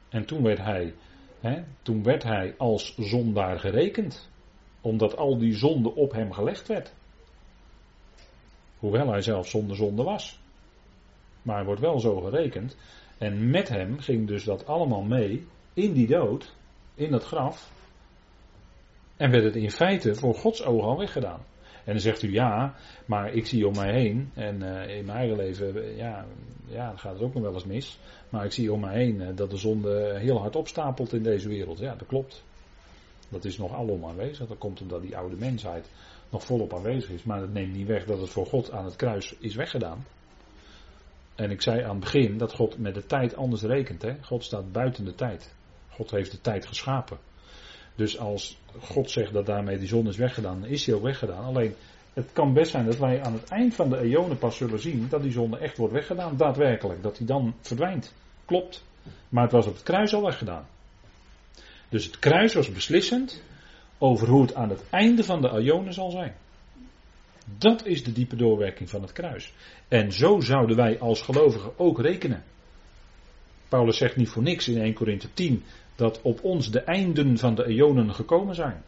En 0.09 0.25
toen 0.25 0.43
werd 0.43 0.59
hij, 0.59 0.93
hè, 1.39 1.63
toen 1.81 2.03
werd 2.03 2.23
hij 2.23 2.55
als 2.57 2.95
zondaar 2.97 3.59
gerekend. 3.59 4.29
Omdat 4.81 5.17
al 5.17 5.37
die 5.37 5.53
zonde 5.53 5.95
op 5.95 6.11
hem 6.11 6.31
gelegd 6.31 6.67
werd. 6.67 6.93
Hoewel 8.79 9.07
hij 9.07 9.21
zelf 9.21 9.47
zonder 9.47 9.75
zonde 9.75 10.03
was. 10.03 10.39
Maar 11.41 11.55
hij 11.55 11.65
wordt 11.65 11.81
wel 11.81 11.99
zo 11.99 12.19
gerekend. 12.19 12.77
En 13.17 13.49
met 13.49 13.69
hem 13.69 13.99
ging 13.99 14.27
dus 14.27 14.43
dat 14.43 14.65
allemaal 14.65 15.03
mee 15.03 15.47
in 15.73 15.93
die 15.93 16.07
dood, 16.07 16.55
in 16.95 17.11
dat 17.11 17.23
graf. 17.23 17.71
En 19.17 19.31
werd 19.31 19.43
het 19.43 19.55
in 19.55 19.71
feite 19.71 20.15
voor 20.15 20.35
Gods 20.35 20.63
ogen 20.63 20.87
al 20.87 20.97
weggedaan. 20.97 21.45
En 21.85 21.91
dan 21.91 22.01
zegt 22.01 22.21
u 22.21 22.31
ja, 22.31 22.75
maar 23.05 23.33
ik 23.33 23.45
zie 23.45 23.67
om 23.67 23.75
mij 23.75 23.93
heen. 23.93 24.31
En 24.33 24.55
uh, 24.63 24.97
in 24.97 25.05
mijn 25.05 25.17
eigen 25.17 25.37
leven, 25.37 25.95
ja, 25.95 26.25
ja, 26.67 26.87
dan 26.87 26.99
gaat 26.99 27.13
het 27.13 27.21
ook 27.21 27.33
nog 27.33 27.43
wel 27.43 27.53
eens 27.53 27.65
mis. 27.65 27.99
Maar 28.29 28.45
ik 28.45 28.51
zie 28.51 28.73
om 28.73 28.79
mij 28.79 28.95
heen 28.95 29.21
uh, 29.21 29.27
dat 29.35 29.49
de 29.49 29.57
zonde 29.57 30.19
heel 30.19 30.39
hard 30.39 30.55
opstapelt 30.55 31.13
in 31.13 31.23
deze 31.23 31.49
wereld. 31.49 31.79
Ja, 31.79 31.95
dat 31.95 32.07
klopt. 32.07 32.43
Dat 33.29 33.45
is 33.45 33.57
nog 33.57 33.73
alom 33.73 34.05
aanwezig. 34.05 34.47
Dat 34.47 34.57
komt 34.57 34.81
omdat 34.81 35.01
die 35.01 35.17
oude 35.17 35.35
mensheid 35.35 35.89
nog 36.29 36.43
volop 36.43 36.73
aanwezig 36.73 37.09
is. 37.09 37.23
Maar 37.23 37.39
dat 37.39 37.53
neemt 37.53 37.73
niet 37.73 37.87
weg 37.87 38.05
dat 38.05 38.19
het 38.19 38.29
voor 38.29 38.45
God 38.45 38.71
aan 38.71 38.85
het 38.85 38.95
kruis 38.95 39.35
is 39.39 39.55
weggedaan. 39.55 40.05
En 41.35 41.51
ik 41.51 41.61
zei 41.61 41.81
aan 41.81 41.89
het 41.89 41.99
begin 41.99 42.37
dat 42.37 42.53
God 42.53 42.77
met 42.77 42.93
de 42.93 43.05
tijd 43.05 43.35
anders 43.35 43.61
rekent. 43.61 44.01
Hè? 44.01 44.15
God 44.21 44.43
staat 44.43 44.71
buiten 44.71 45.05
de 45.05 45.15
tijd. 45.15 45.55
God 45.89 46.11
heeft 46.11 46.31
de 46.31 46.41
tijd 46.41 46.65
geschapen. 46.65 47.17
Dus 47.95 48.19
als 48.19 48.57
God 48.79 49.11
zegt 49.11 49.33
dat 49.33 49.45
daarmee 49.45 49.77
die 49.77 49.87
zon 49.87 50.07
is 50.07 50.17
weggedaan, 50.17 50.61
dan 50.61 50.69
is 50.69 50.83
die 50.83 50.95
ook 50.95 51.03
weggedaan. 51.03 51.43
Alleen 51.43 51.75
het 52.13 52.29
kan 52.33 52.53
best 52.53 52.71
zijn 52.71 52.85
dat 52.85 52.97
wij 52.97 53.23
aan 53.23 53.33
het 53.33 53.49
eind 53.49 53.75
van 53.75 53.89
de 53.89 53.99
eonen 54.01 54.37
pas 54.37 54.57
zullen 54.57 54.79
zien 54.79 55.07
dat 55.09 55.21
die 55.21 55.31
zonde 55.31 55.57
echt 55.57 55.77
wordt 55.77 55.93
weggedaan, 55.93 56.37
daadwerkelijk. 56.37 57.03
Dat 57.03 57.17
die 57.17 57.27
dan 57.27 57.55
verdwijnt. 57.61 58.13
Klopt. 58.45 58.83
Maar 59.29 59.43
het 59.43 59.51
was 59.51 59.65
op 59.65 59.73
het 59.73 59.83
kruis 59.83 60.13
al 60.13 60.21
weggedaan. 60.21 60.67
Dus 61.89 62.05
het 62.05 62.19
kruis 62.19 62.53
was 62.53 62.71
beslissend 62.71 63.43
over 63.97 64.27
hoe 64.27 64.41
het 64.41 64.55
aan 64.55 64.69
het 64.69 64.83
einde 64.89 65.23
van 65.23 65.41
de 65.41 65.49
eonen 65.49 65.93
zal 65.93 66.11
zijn. 66.11 66.35
Dat 67.57 67.85
is 67.85 68.03
de 68.03 68.11
diepe 68.11 68.35
doorwerking 68.35 68.89
van 68.89 69.01
het 69.01 69.11
kruis. 69.11 69.53
En 69.87 70.11
zo 70.11 70.39
zouden 70.39 70.75
wij 70.75 70.99
als 70.99 71.21
gelovigen 71.21 71.79
ook 71.79 72.01
rekenen. 72.01 72.43
Paulus 73.69 73.97
zegt 73.97 74.15
niet 74.15 74.29
voor 74.29 74.43
niks 74.43 74.67
in 74.67 74.81
1 74.81 74.93
Korinthe 74.93 75.33
10 75.33 75.63
dat 75.95 76.21
op 76.21 76.43
ons 76.43 76.71
de 76.71 76.79
einden 76.79 77.37
van 77.37 77.55
de 77.55 77.65
eonen 77.65 78.13
gekomen 78.13 78.55
zijn. 78.55 78.83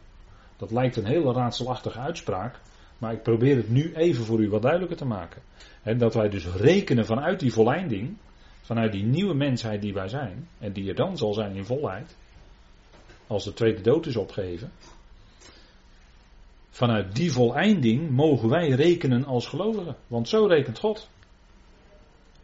Dat 0.56 0.70
lijkt 0.70 0.96
een 0.96 1.06
hele 1.06 1.32
raadselachtige 1.32 1.98
uitspraak, 1.98 2.60
maar 2.98 3.12
ik 3.12 3.22
probeer 3.22 3.56
het 3.56 3.68
nu 3.68 3.94
even 3.94 4.24
voor 4.24 4.40
u 4.40 4.50
wat 4.50 4.62
duidelijker 4.62 4.96
te 4.96 5.04
maken. 5.04 5.42
En 5.82 5.98
dat 5.98 6.14
wij 6.14 6.28
dus 6.28 6.46
rekenen 6.46 7.06
vanuit 7.06 7.40
die 7.40 7.52
volleinding, 7.52 8.16
vanuit 8.60 8.92
die 8.92 9.04
nieuwe 9.04 9.34
mensheid 9.34 9.82
die 9.82 9.92
wij 9.92 10.08
zijn, 10.08 10.48
en 10.58 10.72
die 10.72 10.88
er 10.88 10.94
dan 10.94 11.16
zal 11.16 11.34
zijn 11.34 11.54
in 11.54 11.64
volheid, 11.64 12.16
als 13.26 13.44
de 13.44 13.52
tweede 13.52 13.80
dood 13.80 14.06
is 14.06 14.16
opgeheven. 14.16 14.72
Vanuit 16.70 17.16
die 17.16 17.32
voleinding 17.32 18.10
mogen 18.10 18.48
wij 18.48 18.68
rekenen 18.68 19.24
als 19.24 19.46
gelovigen, 19.46 19.96
want 20.06 20.28
zo 20.28 20.46
rekent 20.46 20.78
God. 20.78 21.08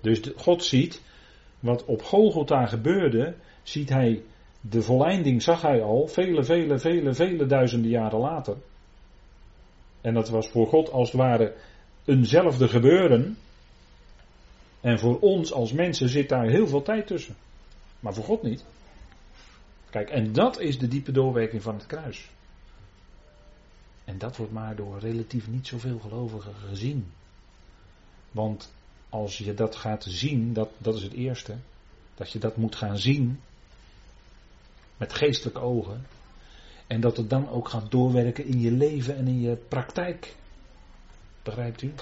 Dus 0.01 0.21
God 0.37 0.65
ziet 0.65 1.03
wat 1.65 1.85
op 1.85 2.03
Golgotha 2.03 2.67
gebeurde, 2.67 3.35
ziet 3.63 3.89
hij 3.89 4.23
de 4.61 4.83
volleinding 4.83 5.43
zag 5.43 5.63
hij 5.63 5.83
al 5.83 6.07
vele, 6.07 6.45
vele, 6.45 6.79
vele, 6.79 7.15
vele 7.15 7.47
duizenden 7.47 7.91
jaren 7.91 8.19
later. 8.19 8.57
En 10.01 10.15
dat 10.15 10.29
was 10.29 10.49
voor 10.49 10.67
God 10.67 10.91
als 10.91 11.13
het 11.13 11.21
ware 11.21 11.55
eenzelfde 12.05 12.69
gebeuren. 12.69 13.37
En 14.81 14.99
voor 14.99 15.19
ons 15.21 15.53
als 15.53 15.73
mensen 15.73 16.09
zit 16.09 16.29
daar 16.29 16.47
heel 16.47 16.67
veel 16.67 16.83
tijd 16.83 17.07
tussen. 17.07 17.37
Maar 18.01 18.15
voor 18.15 18.25
God 18.25 18.43
niet. 18.43 18.65
Kijk, 19.91 20.11
en 20.11 20.33
dat 20.33 20.61
is 20.61 20.79
de 20.79 20.89
diepe 20.89 21.13
doorwerking 21.13 21.63
van 21.63 21.75
het 21.75 21.87
kruis. 21.87 22.31
En 24.05 24.19
dat 24.19 24.37
wordt 24.37 24.53
maar 24.53 24.77
door 24.77 24.99
relatief 24.99 25.49
niet 25.49 25.67
zoveel 25.67 25.99
gelovigen 25.99 26.55
gezien. 26.55 27.13
Want 28.31 28.73
als 29.15 29.39
je 29.39 29.55
dat 29.55 29.77
gaat 29.77 30.05
zien, 30.09 30.53
dat, 30.53 30.69
dat 30.79 30.95
is 30.95 31.03
het 31.03 31.13
eerste. 31.13 31.55
Dat 32.15 32.31
je 32.31 32.39
dat 32.39 32.57
moet 32.57 32.77
gaan 32.77 32.99
zien. 32.99 33.41
Met 34.97 35.13
geestelijke 35.13 35.61
ogen. 35.61 36.07
En 36.87 37.01
dat 37.01 37.17
het 37.17 37.31
dan 37.31 37.49
ook 37.49 37.69
gaat 37.69 37.91
doorwerken 37.91 38.45
in 38.45 38.61
je 38.61 38.71
leven 38.71 39.17
en 39.17 39.27
in 39.27 39.41
je 39.41 39.57
praktijk. 39.57 40.35
Begrijpt 41.43 41.83
u? 41.83 41.93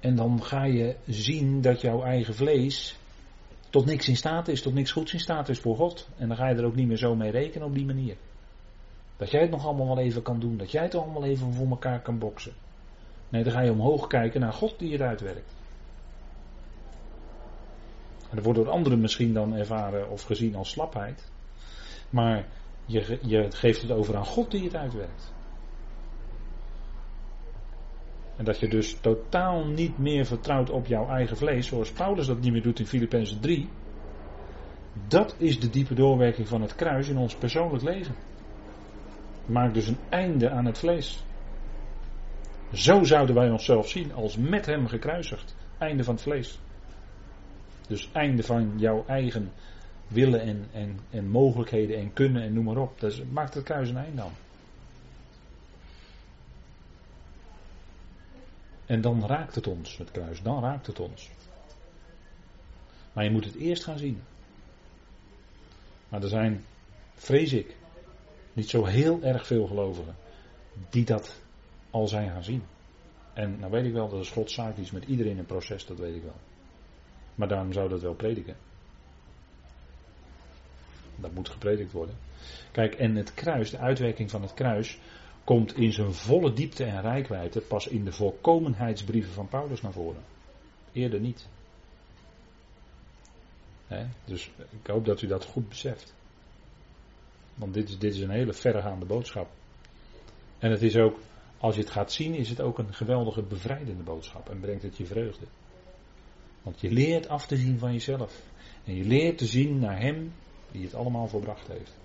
En 0.00 0.16
dan 0.16 0.42
ga 0.42 0.64
je 0.64 0.96
zien 1.06 1.60
dat 1.60 1.80
jouw 1.80 2.02
eigen 2.02 2.34
vlees 2.34 2.96
tot 3.70 3.84
niks 3.84 4.08
in 4.08 4.16
staat 4.16 4.48
is, 4.48 4.62
tot 4.62 4.74
niks 4.74 4.92
goeds 4.92 5.12
in 5.12 5.20
staat 5.20 5.48
is 5.48 5.58
voor 5.58 5.76
God. 5.76 6.08
En 6.16 6.28
dan 6.28 6.36
ga 6.36 6.48
je 6.48 6.54
er 6.54 6.64
ook 6.64 6.74
niet 6.74 6.88
meer 6.88 6.96
zo 6.96 7.14
mee 7.14 7.30
rekenen 7.30 7.66
op 7.66 7.74
die 7.74 7.86
manier. 7.86 8.16
Dat 9.16 9.30
jij 9.30 9.40
het 9.40 9.50
nog 9.50 9.64
allemaal 9.64 9.86
wel 9.86 10.04
even 10.04 10.22
kan 10.22 10.40
doen, 10.40 10.56
dat 10.56 10.70
jij 10.70 10.82
het 10.82 10.94
allemaal 10.94 11.24
even 11.24 11.52
voor 11.52 11.68
elkaar 11.68 12.02
kan 12.02 12.18
boksen. 12.18 12.52
Nee, 13.32 13.42
dan 13.42 13.52
ga 13.52 13.60
je 13.60 13.72
omhoog 13.72 14.06
kijken 14.06 14.40
naar 14.40 14.52
God 14.52 14.78
die 14.78 14.92
het 14.92 15.00
uitwerkt. 15.00 15.54
En 18.28 18.36
dat 18.36 18.44
wordt 18.44 18.58
door 18.58 18.70
anderen 18.70 19.00
misschien 19.00 19.32
dan 19.32 19.54
ervaren 19.54 20.10
of 20.10 20.22
gezien 20.22 20.54
als 20.54 20.70
slapheid. 20.70 21.30
Maar 22.10 22.46
je, 22.84 23.18
je 23.22 23.50
geeft 23.50 23.82
het 23.82 23.90
over 23.90 24.16
aan 24.16 24.26
God 24.26 24.50
die 24.50 24.64
het 24.64 24.74
uitwerkt. 24.74 25.32
En 28.36 28.44
dat 28.44 28.58
je 28.58 28.68
dus 28.68 28.96
totaal 29.00 29.64
niet 29.64 29.98
meer 29.98 30.26
vertrouwt 30.26 30.70
op 30.70 30.86
jouw 30.86 31.08
eigen 31.08 31.36
vlees, 31.36 31.66
zoals 31.66 31.92
Paulus 31.92 32.26
dat 32.26 32.40
niet 32.40 32.52
meer 32.52 32.62
doet 32.62 32.78
in 32.78 32.86
Filippenzen 32.86 33.40
3. 33.40 33.68
Dat 35.08 35.34
is 35.38 35.60
de 35.60 35.70
diepe 35.70 35.94
doorwerking 35.94 36.48
van 36.48 36.62
het 36.62 36.74
kruis 36.74 37.08
in 37.08 37.18
ons 37.18 37.34
persoonlijk 37.34 37.82
leven. 37.82 38.14
Maak 39.46 39.74
dus 39.74 39.86
een 39.86 39.98
einde 40.08 40.50
aan 40.50 40.64
het 40.64 40.78
vlees. 40.78 41.24
Zo 42.72 43.04
zouden 43.04 43.34
wij 43.34 43.50
onszelf 43.50 43.88
zien 43.88 44.12
als 44.12 44.36
met 44.36 44.66
hem 44.66 44.86
gekruisigd. 44.86 45.54
Einde 45.78 46.04
van 46.04 46.14
het 46.14 46.22
vlees. 46.22 46.58
Dus 47.86 48.08
einde 48.12 48.42
van 48.42 48.78
jouw 48.78 49.04
eigen 49.06 49.52
willen 50.06 50.40
en, 50.40 50.68
en, 50.72 51.00
en 51.10 51.28
mogelijkheden 51.28 51.96
en 51.98 52.12
kunnen 52.12 52.42
en 52.42 52.52
noem 52.52 52.64
maar 52.64 52.76
op. 52.76 53.00
Dus 53.00 53.22
maakt 53.32 53.54
het 53.54 53.64
kruis 53.64 53.88
een 53.88 53.96
einde 53.96 54.22
aan. 54.22 54.32
En 58.86 59.00
dan 59.00 59.26
raakt 59.26 59.54
het 59.54 59.66
ons, 59.66 59.98
het 59.98 60.10
kruis. 60.10 60.42
Dan 60.42 60.62
raakt 60.62 60.86
het 60.86 61.00
ons. 61.00 61.30
Maar 63.12 63.24
je 63.24 63.30
moet 63.30 63.44
het 63.44 63.54
eerst 63.54 63.84
gaan 63.84 63.98
zien. 63.98 64.22
Maar 66.08 66.22
er 66.22 66.28
zijn, 66.28 66.64
vrees 67.14 67.52
ik, 67.52 67.76
niet 68.52 68.68
zo 68.70 68.84
heel 68.84 69.22
erg 69.22 69.46
veel 69.46 69.66
gelovigen 69.66 70.14
die 70.90 71.04
dat 71.04 71.41
al 71.92 72.08
zijn 72.08 72.30
gaan 72.30 72.44
zien. 72.44 72.62
En 73.32 73.58
nou 73.58 73.70
weet 73.70 73.84
ik 73.84 73.92
wel 73.92 74.08
dat 74.08 74.20
is 74.20 74.30
Gods 74.30 74.54
zaak 74.54 74.76
is 74.76 74.90
met 74.90 75.04
iedereen 75.04 75.38
een 75.38 75.46
proces, 75.46 75.86
dat 75.86 75.98
weet 75.98 76.14
ik 76.14 76.22
wel. 76.22 76.36
Maar 77.34 77.48
daarom 77.48 77.72
zou 77.72 77.88
dat 77.88 78.00
wel 78.00 78.14
prediken. 78.14 78.56
Dat 81.16 81.32
moet 81.32 81.48
gepredikt 81.48 81.92
worden. 81.92 82.16
Kijk, 82.72 82.94
en 82.94 83.16
het 83.16 83.34
kruis, 83.34 83.70
de 83.70 83.78
uitwerking 83.78 84.30
van 84.30 84.42
het 84.42 84.54
kruis, 84.54 84.98
komt 85.44 85.76
in 85.76 85.92
zijn 85.92 86.12
volle 86.12 86.52
diepte 86.52 86.84
en 86.84 87.00
rijkwijde 87.00 87.60
pas 87.60 87.86
in 87.86 88.04
de 88.04 88.12
volkomenheidsbrieven 88.12 89.32
van 89.32 89.48
Paulus 89.48 89.80
naar 89.80 89.92
voren. 89.92 90.22
Eerder 90.92 91.20
niet. 91.20 91.48
dus 94.24 94.50
ik 94.58 94.86
hoop 94.86 95.04
dat 95.04 95.22
u 95.22 95.26
dat 95.26 95.44
goed 95.44 95.68
beseft. 95.68 96.14
Want 97.54 97.74
dit 97.74 97.88
is, 97.88 97.98
dit 97.98 98.14
is 98.14 98.20
een 98.20 98.30
hele 98.30 98.52
verregaande 98.52 99.04
boodschap. 99.04 99.48
En 100.58 100.70
het 100.70 100.82
is 100.82 100.96
ook, 100.96 101.18
als 101.62 101.74
je 101.74 101.80
het 101.80 101.90
gaat 101.90 102.12
zien, 102.12 102.34
is 102.34 102.48
het 102.48 102.60
ook 102.60 102.78
een 102.78 102.94
geweldige 102.94 103.42
bevrijdende 103.42 104.02
boodschap 104.02 104.48
en 104.48 104.60
brengt 104.60 104.82
het 104.82 104.96
je 104.96 105.06
vreugde. 105.06 105.46
Want 106.62 106.80
je 106.80 106.90
leert 106.90 107.28
af 107.28 107.46
te 107.46 107.56
zien 107.56 107.78
van 107.78 107.92
jezelf. 107.92 108.42
En 108.84 108.94
je 108.94 109.04
leert 109.04 109.38
te 109.38 109.46
zien 109.46 109.78
naar 109.78 110.00
Hem 110.00 110.32
die 110.70 110.84
het 110.84 110.94
allemaal 110.94 111.26
volbracht 111.26 111.68
heeft. 111.68 111.96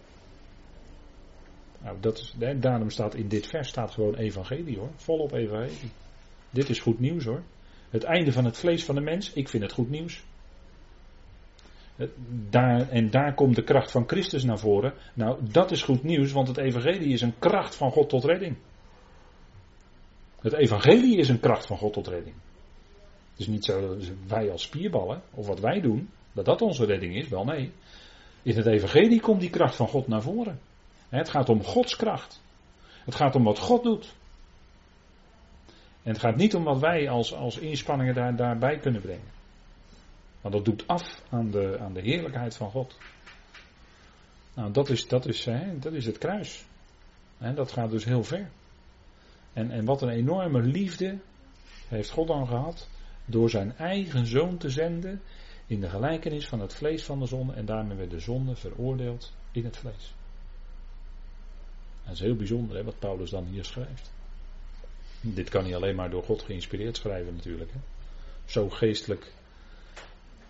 Nou, 1.82 1.98
dat 2.00 2.18
is, 2.18 2.36
daarom 2.60 2.90
staat 2.90 3.16
in 3.16 3.28
dit 3.28 3.48
vers 3.48 3.68
staat 3.68 3.92
gewoon 3.92 4.16
evangelie 4.16 4.78
hoor. 4.78 4.90
Volop 4.96 5.34
evangelie. 5.34 5.92
Dit 6.50 6.70
is 6.70 6.80
goed 6.80 7.00
nieuws 7.00 7.26
hoor. 7.26 7.44
Het 7.90 8.04
einde 8.04 8.32
van 8.32 8.46
het 8.46 8.58
vlees 8.58 8.86
van 8.86 8.96
de 8.96 9.02
mens, 9.02 9.34
ik 9.34 9.50
vind 9.50 9.64
het 9.64 9.72
goed 9.72 9.90
nieuws. 9.90 10.24
Daar, 12.50 12.90
en 12.90 13.10
daar 13.10 13.34
komt 13.34 13.56
de 13.56 13.64
kracht 13.64 13.92
van 13.92 14.08
Christus 14.08 14.44
naar 14.44 14.60
voren. 14.60 14.94
Nou, 15.14 15.40
dat 15.52 15.72
is 15.72 15.82
goed 15.82 16.04
nieuws, 16.04 16.32
want 16.32 16.48
het 16.48 16.58
evangelie 16.58 17.14
is 17.14 17.22
een 17.22 17.40
kracht 17.40 17.76
van 17.76 17.92
God 17.92 18.10
tot 18.10 18.24
redding. 18.24 18.58
Het 20.42 20.54
evangelie 20.54 21.18
is 21.18 21.30
een 21.30 21.40
kracht 21.40 21.66
van 21.66 21.78
God 21.78 21.94
tot 21.94 22.08
redding. 22.08 22.36
Het 23.32 23.40
is 23.40 23.48
niet 23.48 23.66
zo 23.66 23.88
dat 23.88 24.12
wij 24.28 24.52
als 24.52 24.62
spierballen, 24.62 25.22
of 25.34 25.48
wat 25.48 25.60
wij 25.60 25.82
doen, 25.82 26.10
dat 26.32 26.46
dat 26.46 26.62
onze 26.62 26.86
redding 26.86 27.16
is. 27.16 27.28
Wel 27.28 27.44
nee. 27.44 27.72
In 28.44 28.56
het 28.56 28.66
evangelie 28.66 29.22
komt 29.22 29.40
die 29.40 29.50
kracht 29.50 29.76
van 29.76 29.88
God 29.88 30.08
naar 30.08 30.22
voren. 30.22 30.60
Het 31.10 31.30
gaat 31.30 31.50
om 31.50 31.64
Gods 31.64 31.96
kracht. 31.96 32.42
Het 33.06 33.16
gaat 33.16 33.36
om 33.36 33.44
wat 33.44 33.60
God 33.60 33.84
doet. 33.84 34.16
En 36.04 36.14
het 36.14 36.20
gaat 36.20 36.36
niet 36.36 36.56
om 36.56 36.64
wat 36.64 36.80
wij 36.80 37.10
als, 37.10 37.34
als 37.34 37.58
inspanningen 37.58 38.14
daar, 38.14 38.36
daarbij 38.36 38.78
kunnen 38.78 39.02
brengen. 39.02 39.36
Want 40.42 40.54
dat 40.54 40.66
doet 40.66 40.88
af 40.88 41.22
aan 41.30 41.52
de, 41.52 41.78
aan 41.80 41.94
de 41.94 42.02
heerlijkheid 42.02 42.56
van 42.56 42.72
God. 42.72 42.98
Nou, 44.54 44.72
dat 44.72 44.90
is, 44.90 45.08
dat 45.08 45.26
is, 45.26 45.46
hè, 45.46 45.80
dat 45.80 45.94
is 45.94 46.06
het 46.06 46.18
kruis. 46.18 46.66
En 47.38 47.56
dat 47.56 47.72
gaat 47.72 47.90
dus 47.90 48.06
heel 48.06 48.24
ver. 48.24 48.50
En, 49.58 49.72
en 49.72 49.86
wat 49.86 50.02
een 50.02 50.10
enorme 50.10 50.62
liefde 50.62 51.18
heeft 51.88 52.10
God 52.10 52.28
dan 52.28 52.48
gehad 52.48 52.90
door 53.26 53.50
zijn 53.50 53.78
eigen 53.78 54.26
zoon 54.26 54.58
te 54.58 54.70
zenden 54.70 55.22
in 55.68 55.82
de 55.82 55.90
gelijkenis 55.90 56.48
van 56.48 56.60
het 56.60 56.74
vlees 56.74 57.04
van 57.04 57.20
de 57.20 57.26
zonde 57.26 57.54
en 57.54 57.66
daarmee 57.66 57.98
werd 57.98 58.12
de 58.12 58.20
zonde 58.20 58.56
veroordeeld 58.56 59.34
in 59.52 59.64
het 59.64 59.78
vlees. 59.78 60.14
Dat 62.04 62.14
is 62.14 62.20
heel 62.20 62.36
bijzonder 62.36 62.78
hè, 62.78 62.84
wat 62.84 63.00
Paulus 63.00 63.30
dan 63.30 63.46
hier 63.46 63.66
schrijft. 63.66 64.12
Dit 65.22 65.50
kan 65.50 65.64
hij 65.64 65.76
alleen 65.76 65.96
maar 65.96 66.10
door 66.10 66.24
God 66.24 66.42
geïnspireerd 66.42 66.98
schrijven 66.98 67.36
natuurlijk. 67.36 67.72
Hè. 67.72 67.80
Zo 68.46 68.70
geestelijk, 68.70 69.34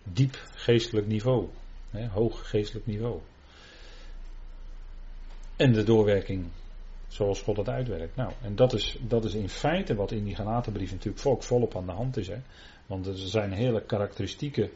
diep 0.03 0.35
geestelijk 0.51 1.07
niveau. 1.07 1.49
Hè, 1.89 2.07
hoog 2.07 2.49
geestelijk 2.49 2.85
niveau. 2.85 3.21
En 5.55 5.73
de 5.73 5.83
doorwerking 5.83 6.45
zoals 7.07 7.41
God 7.41 7.57
het 7.57 7.69
uitwerkt. 7.69 8.15
Nou, 8.15 8.31
en 8.41 8.55
dat 8.55 8.73
is, 8.73 8.97
dat 9.01 9.25
is 9.25 9.33
in 9.33 9.49
feite 9.49 9.95
wat 9.95 10.11
in 10.11 10.23
die 10.23 10.35
Galatenbrief 10.35 10.91
natuurlijk 10.91 11.43
volop 11.43 11.75
aan 11.75 11.85
de 11.85 11.91
hand 11.91 12.17
is. 12.17 12.27
Hè. 12.27 12.37
Want 12.85 13.07
er 13.07 13.17
zijn 13.17 13.51
hele 13.51 13.81
karakteristieke 13.81 14.69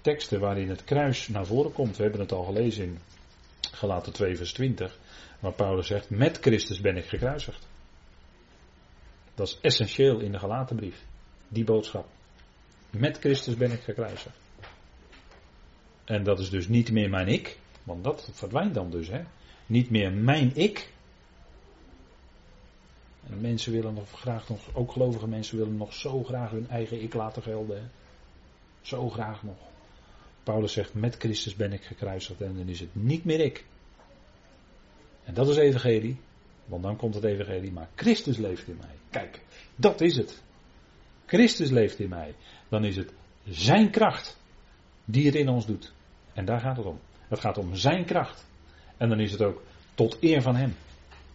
teksten 0.00 0.40
waarin 0.40 0.68
het 0.68 0.84
kruis 0.84 1.28
naar 1.28 1.46
voren 1.46 1.72
komt. 1.72 1.96
We 1.96 2.02
hebben 2.02 2.20
het 2.20 2.32
al 2.32 2.44
gelezen 2.44 2.84
in 2.84 2.98
Galaten 3.72 4.12
2 4.12 4.36
vers 4.36 4.52
20. 4.52 4.98
Waar 5.40 5.52
Paulus 5.52 5.86
zegt, 5.86 6.10
met 6.10 6.38
Christus 6.40 6.80
ben 6.80 6.96
ik 6.96 7.04
gekruisigd. 7.04 7.66
Dat 9.34 9.48
is 9.48 9.58
essentieel 9.60 10.18
in 10.18 10.32
de 10.32 10.38
Galatenbrief. 10.38 11.04
Die 11.48 11.64
boodschap. 11.64 12.06
Met 12.90 13.18
Christus 13.18 13.56
ben 13.56 13.72
ik 13.72 13.80
gekruisigd. 13.80 14.36
En 16.04 16.22
dat 16.22 16.38
is 16.38 16.50
dus 16.50 16.68
niet 16.68 16.90
meer 16.90 17.10
mijn 17.10 17.28
ik. 17.28 17.58
Want 17.82 18.04
dat 18.04 18.30
verdwijnt 18.32 18.74
dan 18.74 18.90
dus. 18.90 19.08
Hè? 19.08 19.20
Niet 19.66 19.90
meer 19.90 20.12
mijn 20.12 20.56
ik. 20.56 20.92
En 23.30 23.40
mensen 23.40 23.72
willen 23.72 23.94
nog 23.94 24.10
graag 24.10 24.48
nog, 24.48 24.74
ook 24.74 24.92
gelovige 24.92 25.28
mensen 25.28 25.58
willen 25.58 25.76
nog 25.76 25.94
zo 25.94 26.24
graag 26.24 26.50
hun 26.50 26.68
eigen 26.68 27.02
ik 27.02 27.14
laten 27.14 27.42
gelden. 27.42 27.90
Zo 28.80 29.08
graag 29.08 29.42
nog. 29.42 29.56
Paulus 30.42 30.72
zegt, 30.72 30.94
met 30.94 31.16
Christus 31.16 31.54
ben 31.54 31.72
ik 31.72 31.82
gekruisigd 31.82 32.40
en 32.40 32.56
dan 32.56 32.68
is 32.68 32.80
het 32.80 32.94
niet 32.94 33.24
meer 33.24 33.40
ik. 33.40 33.64
En 35.24 35.34
dat 35.34 35.48
is 35.48 35.56
evangelie, 35.56 36.20
want 36.64 36.82
dan 36.82 36.96
komt 36.96 37.14
het 37.14 37.24
evangelie, 37.24 37.72
maar 37.72 37.88
Christus 37.94 38.36
leeft 38.36 38.68
in 38.68 38.76
mij. 38.80 38.94
Kijk, 39.10 39.40
dat 39.76 40.00
is 40.00 40.16
het. 40.16 40.42
Christus 41.26 41.70
leeft 41.70 41.98
in 41.98 42.08
mij. 42.08 42.34
Dan 42.68 42.84
is 42.84 42.96
het 42.96 43.12
zijn 43.44 43.90
kracht 43.90 44.38
die 45.04 45.26
het 45.26 45.34
in 45.34 45.48
ons 45.48 45.66
doet. 45.66 45.92
En 46.32 46.44
daar 46.44 46.60
gaat 46.60 46.76
het 46.76 46.86
om. 46.86 47.00
Het 47.28 47.40
gaat 47.40 47.58
om 47.58 47.74
zijn 47.74 48.04
kracht. 48.04 48.46
En 48.96 49.08
dan 49.08 49.20
is 49.20 49.32
het 49.32 49.42
ook 49.42 49.62
tot 49.94 50.16
eer 50.20 50.42
van 50.42 50.56
hem. 50.56 50.76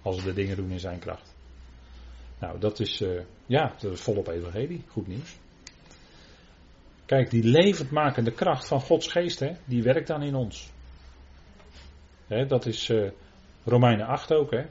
Als 0.01 0.15
we 0.15 0.23
de 0.23 0.33
dingen 0.33 0.55
doen 0.55 0.71
in 0.71 0.79
zijn 0.79 0.99
kracht. 0.99 1.32
Nou, 2.43 2.59
dat 2.59 2.79
is, 2.79 3.01
uh, 3.01 3.21
ja, 3.45 3.75
dat 3.79 3.91
is 3.91 4.01
volop 4.01 4.27
evangelie. 4.27 4.83
Goed 4.87 5.07
nieuws. 5.07 5.37
Kijk, 7.05 7.29
die 7.29 7.43
levendmakende 7.43 8.31
kracht 8.31 8.67
van 8.67 8.81
Gods 8.81 9.07
geest, 9.07 9.39
hè, 9.39 9.51
die 9.65 9.83
werkt 9.83 10.07
dan 10.07 10.21
in 10.21 10.35
ons. 10.35 10.71
Hè, 12.27 12.45
dat 12.45 12.65
is 12.65 12.89
uh, 12.89 13.09
Romeinen 13.63 14.05
8 14.05 14.33
ook. 14.33 14.51
Hè. 14.51 14.65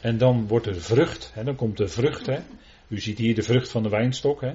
En 0.00 0.18
dan 0.18 0.46
wordt 0.46 0.66
er 0.66 0.80
vrucht, 0.80 1.34
hè, 1.34 1.44
dan 1.44 1.56
komt 1.56 1.76
de 1.76 1.88
vrucht. 1.88 2.26
Hè. 2.26 2.38
U 2.88 3.00
ziet 3.00 3.18
hier 3.18 3.34
de 3.34 3.42
vrucht 3.42 3.70
van 3.70 3.82
de 3.82 3.88
wijnstok. 3.88 4.40
Hè. 4.40 4.52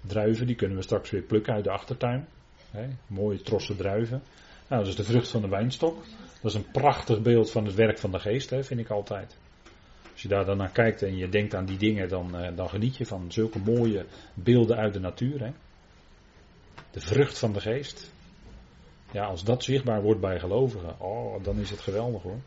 Druiven, 0.00 0.46
die 0.46 0.56
kunnen 0.56 0.76
we 0.76 0.82
straks 0.82 1.10
weer 1.10 1.22
plukken 1.22 1.54
uit 1.54 1.64
de 1.64 1.70
achtertuin. 1.70 2.28
Hè. 2.70 2.86
Mooie 3.06 3.42
trossen 3.42 3.76
druiven. 3.76 4.22
Nou, 4.68 4.82
dat 4.82 4.90
is 4.90 4.96
de 4.96 5.12
vrucht 5.12 5.28
van 5.28 5.40
de 5.40 5.48
wijnstok. 5.48 6.04
Dat 6.42 6.50
is 6.50 6.54
een 6.54 6.70
prachtig 6.70 7.22
beeld 7.22 7.50
van 7.50 7.64
het 7.64 7.74
werk 7.74 7.98
van 7.98 8.10
de 8.10 8.18
geest, 8.18 8.50
hè, 8.50 8.64
vind 8.64 8.80
ik 8.80 8.90
altijd. 8.90 9.36
Als 10.12 10.22
je 10.22 10.28
daar 10.28 10.44
dan 10.44 10.56
naar 10.56 10.70
kijkt 10.72 11.02
en 11.02 11.16
je 11.16 11.28
denkt 11.28 11.54
aan 11.54 11.66
die 11.66 11.78
dingen, 11.78 12.08
dan, 12.08 12.40
uh, 12.40 12.56
dan 12.56 12.68
geniet 12.68 12.96
je 12.96 13.06
van 13.06 13.32
zulke 13.32 13.58
mooie 13.58 14.06
beelden 14.34 14.76
uit 14.76 14.92
de 14.92 15.00
natuur. 15.00 15.40
Hè. 15.40 15.50
De 16.90 17.00
vrucht 17.00 17.38
van 17.38 17.52
de 17.52 17.60
geest. 17.60 18.10
Ja, 19.12 19.24
als 19.24 19.44
dat 19.44 19.64
zichtbaar 19.64 20.02
wordt 20.02 20.20
bij 20.20 20.38
gelovigen, 20.38 21.00
oh, 21.00 21.44
dan 21.44 21.58
is 21.58 21.70
het 21.70 21.80
geweldig 21.80 22.22
hoor. 22.22 22.40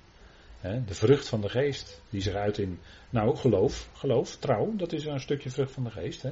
de 0.61 0.93
vrucht 0.93 1.28
van 1.28 1.41
de 1.41 1.49
geest, 1.49 2.01
die 2.09 2.22
zich 2.22 2.34
uit 2.34 2.57
in, 2.57 2.80
nou, 3.09 3.36
geloof, 3.36 3.89
geloof, 3.93 4.36
trouw, 4.36 4.76
dat 4.76 4.91
is 4.91 5.05
een 5.05 5.20
stukje 5.20 5.49
vrucht 5.49 5.72
van 5.72 5.84
de 5.84 5.89
geest. 5.89 6.22
Hè? 6.22 6.32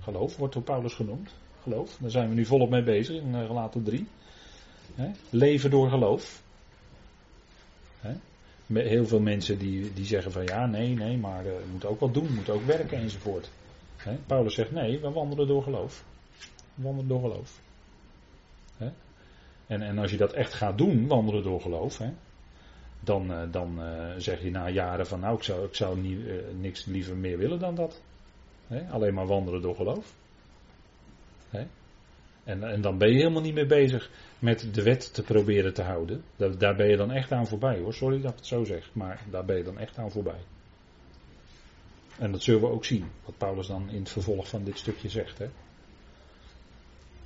Geloof 0.00 0.36
wordt 0.36 0.54
door 0.54 0.62
Paulus 0.62 0.94
genoemd. 0.94 1.34
Geloof, 1.62 1.96
daar 2.00 2.10
zijn 2.10 2.28
we 2.28 2.34
nu 2.34 2.44
volop 2.44 2.70
mee 2.70 2.82
bezig 2.82 3.16
in 3.16 3.34
uh, 3.34 3.46
Galaten 3.46 3.82
3. 3.82 4.06
Leven 5.30 5.70
door 5.70 5.88
geloof. 5.88 6.42
Heel 8.72 9.06
veel 9.06 9.20
mensen 9.20 9.58
die, 9.58 9.92
die 9.92 10.04
zeggen 10.04 10.32
van 10.32 10.44
ja, 10.44 10.66
nee, 10.66 10.94
nee, 10.94 11.16
maar 11.16 11.44
uh, 11.44 11.50
we 11.50 11.64
moeten 11.70 11.88
ook 11.88 12.00
wat 12.00 12.14
doen, 12.14 12.26
we 12.26 12.32
moeten 12.32 12.54
ook 12.54 12.66
werken 12.66 12.98
enzovoort. 12.98 13.50
Paulus 14.26 14.54
zegt 14.54 14.70
nee, 14.70 14.98
we 14.98 15.10
wandelen 15.10 15.46
door 15.46 15.62
geloof 15.62 16.04
wandelen 16.82 17.08
door 17.08 17.20
geloof. 17.20 17.60
En, 19.66 19.82
en 19.82 19.98
als 19.98 20.10
je 20.10 20.16
dat 20.16 20.32
echt 20.32 20.52
gaat 20.52 20.78
doen, 20.78 21.06
wandelen 21.06 21.42
door 21.42 21.60
geloof, 21.60 22.00
dan, 23.00 23.30
uh, 23.30 23.42
dan 23.50 23.78
uh, 23.78 24.14
zeg 24.16 24.42
je 24.42 24.50
na 24.50 24.68
jaren 24.68 25.06
van 25.06 25.20
nou, 25.20 25.36
ik 25.36 25.42
zou, 25.42 25.64
ik 25.64 25.74
zou 25.74 25.98
niet, 25.98 26.18
niks 26.60 26.84
liever 26.84 27.16
meer 27.16 27.38
willen 27.38 27.58
dan 27.58 27.74
dat. 27.74 28.00
alleen 28.90 29.14
maar 29.14 29.26
wandelen 29.26 29.62
door 29.62 29.74
geloof. 29.74 30.14
En, 32.50 32.62
en 32.62 32.80
dan 32.80 32.98
ben 32.98 33.08
je 33.08 33.16
helemaal 33.16 33.42
niet 33.42 33.54
meer 33.54 33.66
bezig 33.66 34.10
met 34.38 34.74
de 34.74 34.82
wet 34.82 35.14
te 35.14 35.22
proberen 35.22 35.74
te 35.74 35.82
houden. 35.82 36.22
Daar, 36.36 36.58
daar 36.58 36.76
ben 36.76 36.88
je 36.88 36.96
dan 36.96 37.12
echt 37.12 37.32
aan 37.32 37.46
voorbij 37.46 37.78
hoor. 37.78 37.94
Sorry 37.94 38.20
dat 38.20 38.30
ik 38.30 38.36
het 38.36 38.46
zo 38.46 38.64
zeg, 38.64 38.90
maar 38.92 39.20
daar 39.30 39.44
ben 39.44 39.56
je 39.56 39.64
dan 39.64 39.78
echt 39.78 39.98
aan 39.98 40.10
voorbij. 40.10 40.40
En 42.18 42.32
dat 42.32 42.42
zullen 42.42 42.60
we 42.60 42.66
ook 42.66 42.84
zien, 42.84 43.04
wat 43.24 43.38
Paulus 43.38 43.66
dan 43.66 43.90
in 43.90 43.98
het 43.98 44.10
vervolg 44.10 44.48
van 44.48 44.64
dit 44.64 44.78
stukje 44.78 45.08
zegt. 45.08 45.38
Hè? 45.38 45.46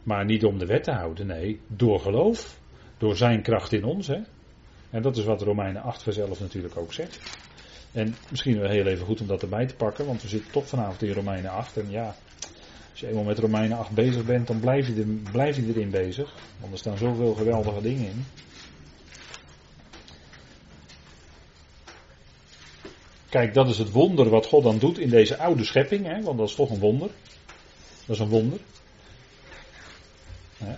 Maar 0.03 0.25
niet 0.25 0.45
om 0.45 0.59
de 0.59 0.66
wet 0.66 0.85
te 0.85 0.93
houden, 0.93 1.27
nee, 1.27 1.61
door 1.66 2.01
geloof. 2.01 2.61
Door 2.99 3.16
zijn 3.16 3.43
kracht 3.43 3.72
in 3.72 3.85
ons. 3.85 4.07
Hè? 4.07 4.20
En 4.91 5.03
dat 5.03 5.16
is 5.16 5.25
wat 5.25 5.43
Romeinen 5.43 5.83
8 5.83 6.03
vers 6.03 6.16
11 6.16 6.41
natuurlijk 6.41 6.77
ook 6.77 6.93
zegt. 6.93 7.39
En 7.93 8.14
misschien 8.31 8.59
wel 8.59 8.70
heel 8.70 8.87
even 8.87 9.07
goed 9.07 9.20
om 9.20 9.27
dat 9.27 9.43
erbij 9.43 9.66
te 9.66 9.75
pakken, 9.75 10.07
want 10.07 10.22
we 10.22 10.29
zitten 10.29 10.53
toch 10.53 10.68
vanavond 10.68 11.03
in 11.03 11.12
Romeinen 11.12 11.51
8. 11.51 11.77
En 11.77 11.91
ja, 11.91 12.14
als 12.95 13.03
je 13.03 13.09
eenmaal 13.09 13.24
met 13.24 13.38
Romeinen 13.38 13.78
8 13.78 13.90
bezig 13.90 14.24
bent, 14.24 14.47
dan 14.47 14.61
blijf 14.61 14.86
je, 14.86 14.95
er, 14.95 15.30
blijf 15.32 15.57
je 15.57 15.66
erin 15.66 15.90
bezig. 15.90 16.34
Want 16.61 16.72
er 16.72 16.78
staan 16.78 16.99
zoveel 16.99 17.34
geweldige 17.34 17.80
dingen 17.80 18.05
in. 18.05 18.24
Kijk, 23.28 23.55
dat 23.55 23.68
is 23.68 23.78
het 23.78 23.90
wonder 23.90 24.28
wat 24.28 24.47
God 24.47 24.62
dan 24.62 24.78
doet 24.78 24.99
in 24.99 25.09
deze 25.09 25.38
oude 25.38 25.64
schepping, 25.64 26.07
hè, 26.07 26.22
want 26.22 26.38
dat 26.38 26.49
is 26.49 26.55
toch 26.55 26.70
een 26.70 26.78
wonder. 26.78 27.11
Dat 28.07 28.16
is 28.16 28.18
een 28.18 28.28
wonder. 28.28 28.59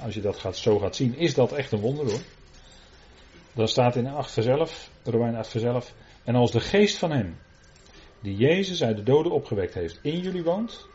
Als 0.02 0.14
je 0.14 0.20
dat 0.20 0.36
gaat, 0.36 0.56
zo 0.56 0.78
gaat 0.78 0.96
zien, 0.96 1.16
is 1.16 1.34
dat 1.34 1.52
echt 1.52 1.72
een 1.72 1.80
wonder 1.80 2.10
hoor. 2.10 2.20
Dan 3.52 3.68
staat 3.68 3.96
in 3.96 4.06
8 4.06 4.30
vers 4.30 4.46
11, 4.46 4.90
Romeinen 5.04 5.38
8 5.40 5.50
vers 5.50 5.64
11, 5.64 5.94
en 6.24 6.34
als 6.34 6.50
de 6.50 6.60
geest 6.60 6.96
van 6.96 7.10
hem, 7.10 7.36
die 8.20 8.36
Jezus 8.36 8.82
uit 8.82 8.96
de 8.96 9.02
doden 9.02 9.32
opgewekt 9.32 9.74
heeft, 9.74 9.98
in 10.02 10.20
jullie 10.20 10.42
woont, 10.42 10.86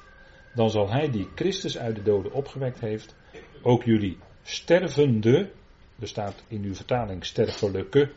dan 0.54 0.70
zal 0.70 0.90
hij 0.92 1.10
die 1.10 1.28
Christus 1.36 1.78
uit 1.78 1.96
de 1.96 2.04
doden 2.04 2.34
opgewekt 2.34 2.80
heeft, 2.80 3.16
ook 3.62 3.84
jullie 3.84 4.18
stervende, 4.44 5.52
er 6.00 6.08
staat 6.08 6.44
in 6.48 6.64
uw 6.64 6.76
vertaling 6.76 7.26
sterfelijke, 7.26 8.12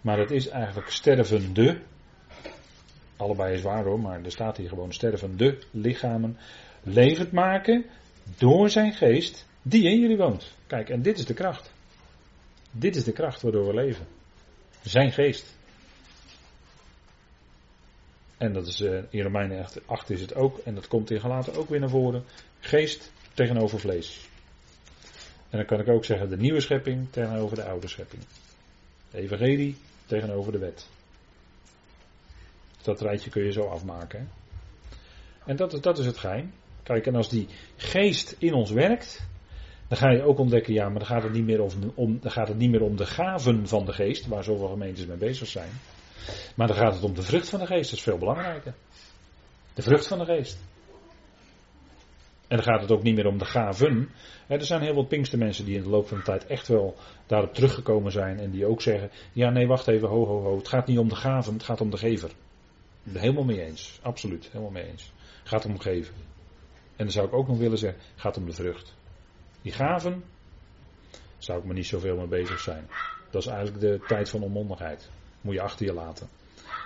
maar 0.00 0.18
het 0.18 0.30
is 0.30 0.48
eigenlijk 0.48 0.88
stervende, 0.88 1.80
allebei 3.16 3.54
is 3.54 3.62
waar 3.62 3.84
hoor, 3.84 4.00
maar 4.00 4.24
er 4.24 4.30
staat 4.30 4.56
hier 4.56 4.68
gewoon 4.68 4.92
stervende 4.92 5.58
lichamen, 5.70 6.36
levend 6.82 7.32
maken 7.32 7.84
door 8.38 8.70
zijn 8.70 8.92
geest 8.92 9.46
die 9.62 9.90
in 9.90 10.00
jullie 10.00 10.16
woont. 10.16 10.52
Kijk, 10.66 10.88
en 10.88 11.02
dit 11.02 11.18
is 11.18 11.24
de 11.24 11.34
kracht. 11.34 11.72
Dit 12.70 12.96
is 12.96 13.04
de 13.04 13.12
kracht 13.12 13.42
waardoor 13.42 13.66
we 13.66 13.74
leven. 13.74 14.06
Zijn 14.82 15.12
geest. 15.12 15.55
En 18.36 18.52
dat 18.52 18.66
is 18.66 18.80
uh, 18.80 19.02
in 19.08 19.22
Romeinen 19.22 19.66
8 19.86 20.10
is 20.10 20.20
het 20.20 20.34
ook. 20.34 20.58
En 20.58 20.74
dat 20.74 20.88
komt 20.88 21.10
in 21.10 21.20
Galaten 21.20 21.54
ook 21.54 21.68
weer 21.68 21.80
naar 21.80 21.88
voren. 21.90 22.24
Geest 22.60 23.12
tegenover 23.34 23.80
vlees. 23.80 24.28
En 25.50 25.58
dan 25.58 25.66
kan 25.66 25.80
ik 25.80 25.88
ook 25.88 26.04
zeggen 26.04 26.28
de 26.28 26.36
nieuwe 26.36 26.60
schepping 26.60 27.10
tegenover 27.10 27.56
de 27.56 27.64
oude 27.64 27.88
schepping. 27.88 28.22
Evangelie 29.12 29.76
tegenover 30.06 30.52
de 30.52 30.58
wet. 30.58 30.88
Dat 32.82 33.00
rijtje 33.00 33.30
kun 33.30 33.44
je 33.44 33.52
zo 33.52 33.66
afmaken. 33.66 34.28
En 35.44 35.56
dat, 35.56 35.82
dat 35.82 35.98
is 35.98 36.06
het 36.06 36.18
geheim. 36.18 36.52
Kijk, 36.82 37.06
en 37.06 37.14
als 37.14 37.28
die 37.28 37.48
geest 37.76 38.36
in 38.38 38.54
ons 38.54 38.70
werkt, 38.70 39.26
dan 39.88 39.98
ga 39.98 40.10
je 40.10 40.22
ook 40.22 40.38
ontdekken, 40.38 40.72
ja, 40.72 40.88
maar 40.88 40.98
dan 40.98 41.08
gaat 41.08 41.22
het 41.22 41.32
niet 41.32 41.44
meer 41.44 41.62
om, 41.62 41.70
om, 41.94 42.18
dan 42.20 42.30
gaat 42.30 42.48
het 42.48 42.56
niet 42.56 42.70
meer 42.70 42.82
om 42.82 42.96
de 42.96 43.06
gaven 43.06 43.68
van 43.68 43.84
de 43.84 43.92
geest, 43.92 44.26
waar 44.26 44.44
zoveel 44.44 44.68
gemeentes 44.68 45.06
mee 45.06 45.16
bezig 45.16 45.48
zijn. 45.48 45.70
Maar 46.54 46.66
dan 46.66 46.76
gaat 46.76 46.94
het 46.94 47.02
om 47.02 47.14
de 47.14 47.22
vrucht 47.22 47.48
van 47.48 47.60
de 47.60 47.66
geest, 47.66 47.90
dat 47.90 47.98
is 47.98 48.04
veel 48.04 48.18
belangrijker. 48.18 48.74
De 49.74 49.82
vrucht 49.82 50.06
van 50.06 50.18
de 50.18 50.24
geest. 50.24 50.58
En 52.48 52.56
dan 52.56 52.62
gaat 52.64 52.80
het 52.80 52.90
ook 52.90 53.02
niet 53.02 53.14
meer 53.14 53.26
om 53.26 53.38
de 53.38 53.44
gaven. 53.44 54.08
Er 54.46 54.64
zijn 54.64 54.82
heel 54.82 55.06
veel 55.08 55.38
mensen 55.38 55.64
die 55.64 55.76
in 55.76 55.82
de 55.82 55.88
loop 55.88 56.08
van 56.08 56.18
de 56.18 56.24
tijd 56.24 56.46
echt 56.46 56.68
wel 56.68 56.96
daarop 57.26 57.54
teruggekomen 57.54 58.12
zijn. 58.12 58.38
En 58.38 58.50
die 58.50 58.66
ook 58.66 58.82
zeggen: 58.82 59.10
Ja, 59.32 59.50
nee, 59.50 59.66
wacht 59.66 59.88
even, 59.88 60.08
ho, 60.08 60.26
ho, 60.26 60.42
ho. 60.42 60.56
Het 60.56 60.68
gaat 60.68 60.86
niet 60.86 60.98
om 60.98 61.08
de 61.08 61.14
gaven, 61.14 61.52
het 61.52 61.62
gaat 61.62 61.80
om 61.80 61.90
de 61.90 61.96
gever. 61.96 62.30
Helemaal 63.12 63.44
mee 63.44 63.64
eens. 63.64 63.98
Absoluut, 64.02 64.48
helemaal 64.52 64.70
mee 64.70 64.86
eens. 64.86 65.12
Het 65.38 65.48
gaat 65.48 65.64
om 65.64 65.78
geven. 65.78 66.14
En 66.72 67.04
dan 67.04 67.10
zou 67.10 67.26
ik 67.26 67.32
ook 67.32 67.48
nog 67.48 67.58
willen 67.58 67.78
zeggen: 67.78 68.00
het 68.12 68.20
gaat 68.20 68.36
om 68.36 68.46
de 68.46 68.52
vrucht. 68.52 68.94
Die 69.62 69.72
gaven, 69.72 70.24
zou 71.38 71.58
ik 71.58 71.64
me 71.64 71.72
niet 71.72 71.86
zoveel 71.86 72.16
mee 72.16 72.26
bezig 72.26 72.60
zijn. 72.60 72.88
Dat 73.30 73.42
is 73.42 73.48
eigenlijk 73.48 73.80
de 73.80 74.04
tijd 74.06 74.28
van 74.30 74.42
onmondigheid. 74.42 75.10
Moet 75.46 75.54
je 75.54 75.60
achter 75.60 75.86
je 75.86 75.92
laten. 75.92 76.28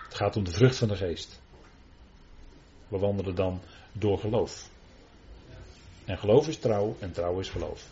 Het 0.04 0.14
gaat 0.14 0.36
om 0.36 0.44
de 0.44 0.50
vrucht 0.50 0.76
van 0.76 0.88
de 0.88 0.96
geest. 0.96 1.40
We 2.88 2.98
wandelen 2.98 3.34
dan 3.34 3.60
door 3.92 4.18
geloof. 4.18 4.68
En 6.04 6.18
geloof 6.18 6.48
is 6.48 6.56
trouw 6.56 6.96
en 6.98 7.12
trouw 7.12 7.38
is 7.38 7.48
geloof. 7.48 7.86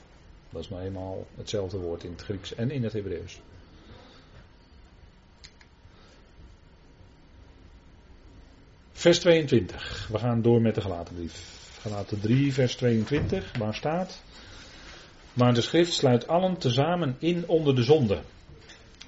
Dat 0.51 0.63
is 0.63 0.69
nou 0.69 0.83
eenmaal 0.83 1.27
hetzelfde 1.37 1.79
woord 1.79 2.05
in 2.05 2.11
het 2.11 2.23
Grieks 2.23 2.55
en 2.55 2.71
in 2.71 2.83
het 2.83 2.93
Hebreeuws. 2.93 3.41
Vers 8.93 9.19
22. 9.19 10.09
We 10.09 10.19
gaan 10.19 10.43
door 10.43 10.61
met 10.61 10.75
de 10.75 10.81
gelaten 10.81 11.15
brief. 11.15 11.69
Gelaten 11.81 12.21
3, 12.21 12.53
vers 12.53 12.77
22. 12.77 13.57
Waar 13.59 13.75
staat? 13.75 14.23
Maar 15.33 15.55
de 15.55 15.61
schrift 15.61 15.93
sluit 15.93 16.27
allen 16.27 16.59
tezamen 16.59 17.17
in 17.19 17.49
onder 17.49 17.75
de 17.75 17.83
zonde. 17.83 18.23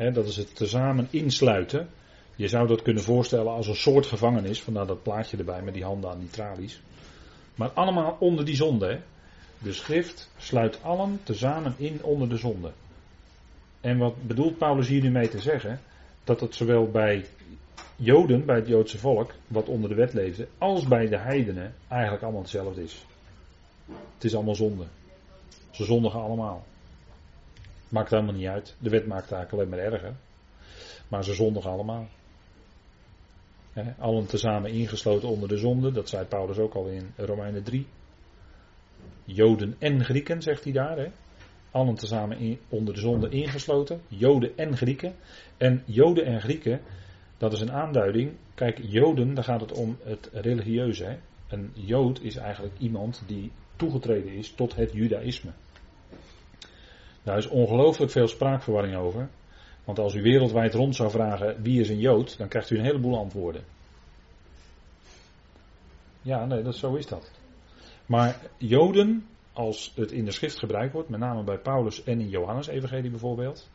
Dat 0.08 0.26
is 0.26 0.36
het 0.36 0.56
tezamen 0.56 1.08
insluiten. 1.10 1.88
Je 2.36 2.48
zou 2.48 2.66
dat 2.66 2.82
kunnen 2.82 3.02
voorstellen 3.02 3.52
als 3.52 3.66
een 3.66 3.74
soort 3.76 4.06
gevangenis. 4.06 4.62
Vandaar 4.62 4.86
dat 4.86 5.02
plaatje 5.02 5.36
erbij 5.36 5.62
met 5.62 5.74
die 5.74 5.84
handen 5.84 6.10
aan 6.10 6.18
die 6.18 6.30
tralies. 6.30 6.80
Maar 7.54 7.68
allemaal 7.68 8.16
onder 8.20 8.44
die 8.44 8.56
zonde. 8.56 9.00
De 9.58 9.72
schrift 9.72 10.30
sluit 10.38 10.82
allen 10.82 11.20
tezamen 11.22 11.74
in 11.76 12.02
onder 12.02 12.28
de 12.28 12.36
zonde. 12.36 12.70
En 13.80 13.98
wat 13.98 14.26
bedoelt 14.26 14.58
Paulus 14.58 14.88
hier 14.88 15.02
nu 15.02 15.10
mee 15.10 15.28
te 15.28 15.40
zeggen? 15.40 15.80
Dat 16.24 16.40
het 16.40 16.54
zowel 16.54 16.90
bij 16.90 17.24
Joden, 17.96 18.44
bij 18.44 18.56
het 18.56 18.66
Joodse 18.66 18.98
volk, 18.98 19.34
wat 19.46 19.68
onder 19.68 19.88
de 19.88 19.94
wet 19.94 20.12
leefde, 20.12 20.48
als 20.58 20.88
bij 20.88 21.08
de 21.08 21.18
heidenen 21.18 21.74
eigenlijk 21.88 22.22
allemaal 22.22 22.40
hetzelfde 22.40 22.82
is. 22.82 23.04
Het 24.14 24.24
is 24.24 24.34
allemaal 24.34 24.54
zonde. 24.54 24.84
Ze 25.70 25.84
zondigen 25.84 26.20
allemaal. 26.20 26.64
Maakt 27.90 28.10
helemaal 28.10 28.34
niet 28.34 28.46
uit. 28.46 28.76
De 28.78 28.90
wet 28.90 29.06
maakt 29.06 29.32
eigenlijk 29.32 29.52
alleen 29.52 29.68
maar 29.68 29.92
erger. 29.92 30.16
Maar 31.08 31.24
ze 31.24 31.34
zondigen 31.34 31.70
allemaal. 31.70 32.08
He, 33.72 33.94
allen 33.98 34.26
tezamen 34.26 34.70
ingesloten 34.70 35.28
onder 35.28 35.48
de 35.48 35.56
zonde. 35.56 35.92
Dat 35.92 36.08
zei 36.08 36.24
Paulus 36.24 36.58
ook 36.58 36.74
al 36.74 36.86
in 36.86 37.12
Romeinen 37.16 37.62
3. 37.62 37.86
Joden 39.24 39.76
en 39.78 40.04
Grieken, 40.04 40.42
zegt 40.42 40.64
hij 40.64 40.72
daar. 40.72 40.98
He. 40.98 41.10
Allen 41.70 41.94
tezamen 41.94 42.58
onder 42.68 42.94
de 42.94 43.00
zonde 43.00 43.28
ingesloten. 43.28 44.00
Joden 44.08 44.56
en 44.56 44.76
Grieken. 44.76 45.14
En 45.56 45.82
Joden 45.86 46.24
en 46.24 46.40
Grieken, 46.40 46.80
dat 47.38 47.52
is 47.52 47.60
een 47.60 47.72
aanduiding. 47.72 48.32
Kijk, 48.54 48.80
Joden, 48.82 49.34
daar 49.34 49.44
gaat 49.44 49.60
het 49.60 49.72
om 49.72 49.96
het 50.02 50.30
religieuze. 50.32 51.18
Een 51.48 51.70
Jood 51.74 52.20
is 52.20 52.36
eigenlijk 52.36 52.78
iemand 52.78 53.22
die 53.26 53.52
toegetreden 53.76 54.32
is 54.32 54.50
tot 54.54 54.76
het 54.76 54.92
Judaïsme. 54.92 55.50
Daar 57.22 57.38
is 57.38 57.48
ongelooflijk 57.48 58.10
veel 58.10 58.28
spraakverwarring 58.28 58.96
over. 58.96 59.28
Want 59.84 59.98
als 59.98 60.14
u 60.14 60.22
wereldwijd 60.22 60.74
rond 60.74 60.96
zou 60.96 61.10
vragen 61.10 61.62
wie 61.62 61.80
is 61.80 61.88
een 61.88 61.98
Jood, 61.98 62.38
dan 62.38 62.48
krijgt 62.48 62.70
u 62.70 62.78
een 62.78 62.84
heleboel 62.84 63.18
antwoorden. 63.18 63.64
Ja, 66.22 66.44
nee, 66.44 66.62
dat, 66.62 66.76
zo 66.76 66.94
is 66.94 67.06
dat. 67.06 67.30
Maar 68.06 68.40
Joden, 68.56 69.26
als 69.52 69.92
het 69.96 70.12
in 70.12 70.24
de 70.24 70.30
schrift 70.30 70.58
gebruikt 70.58 70.92
wordt, 70.92 71.08
met 71.08 71.20
name 71.20 71.44
bij 71.44 71.58
Paulus 71.58 72.04
en 72.04 72.20
in 72.20 72.28
Johannes 72.28 72.66
Evangelie 72.66 73.10
bijvoorbeeld, 73.10 73.68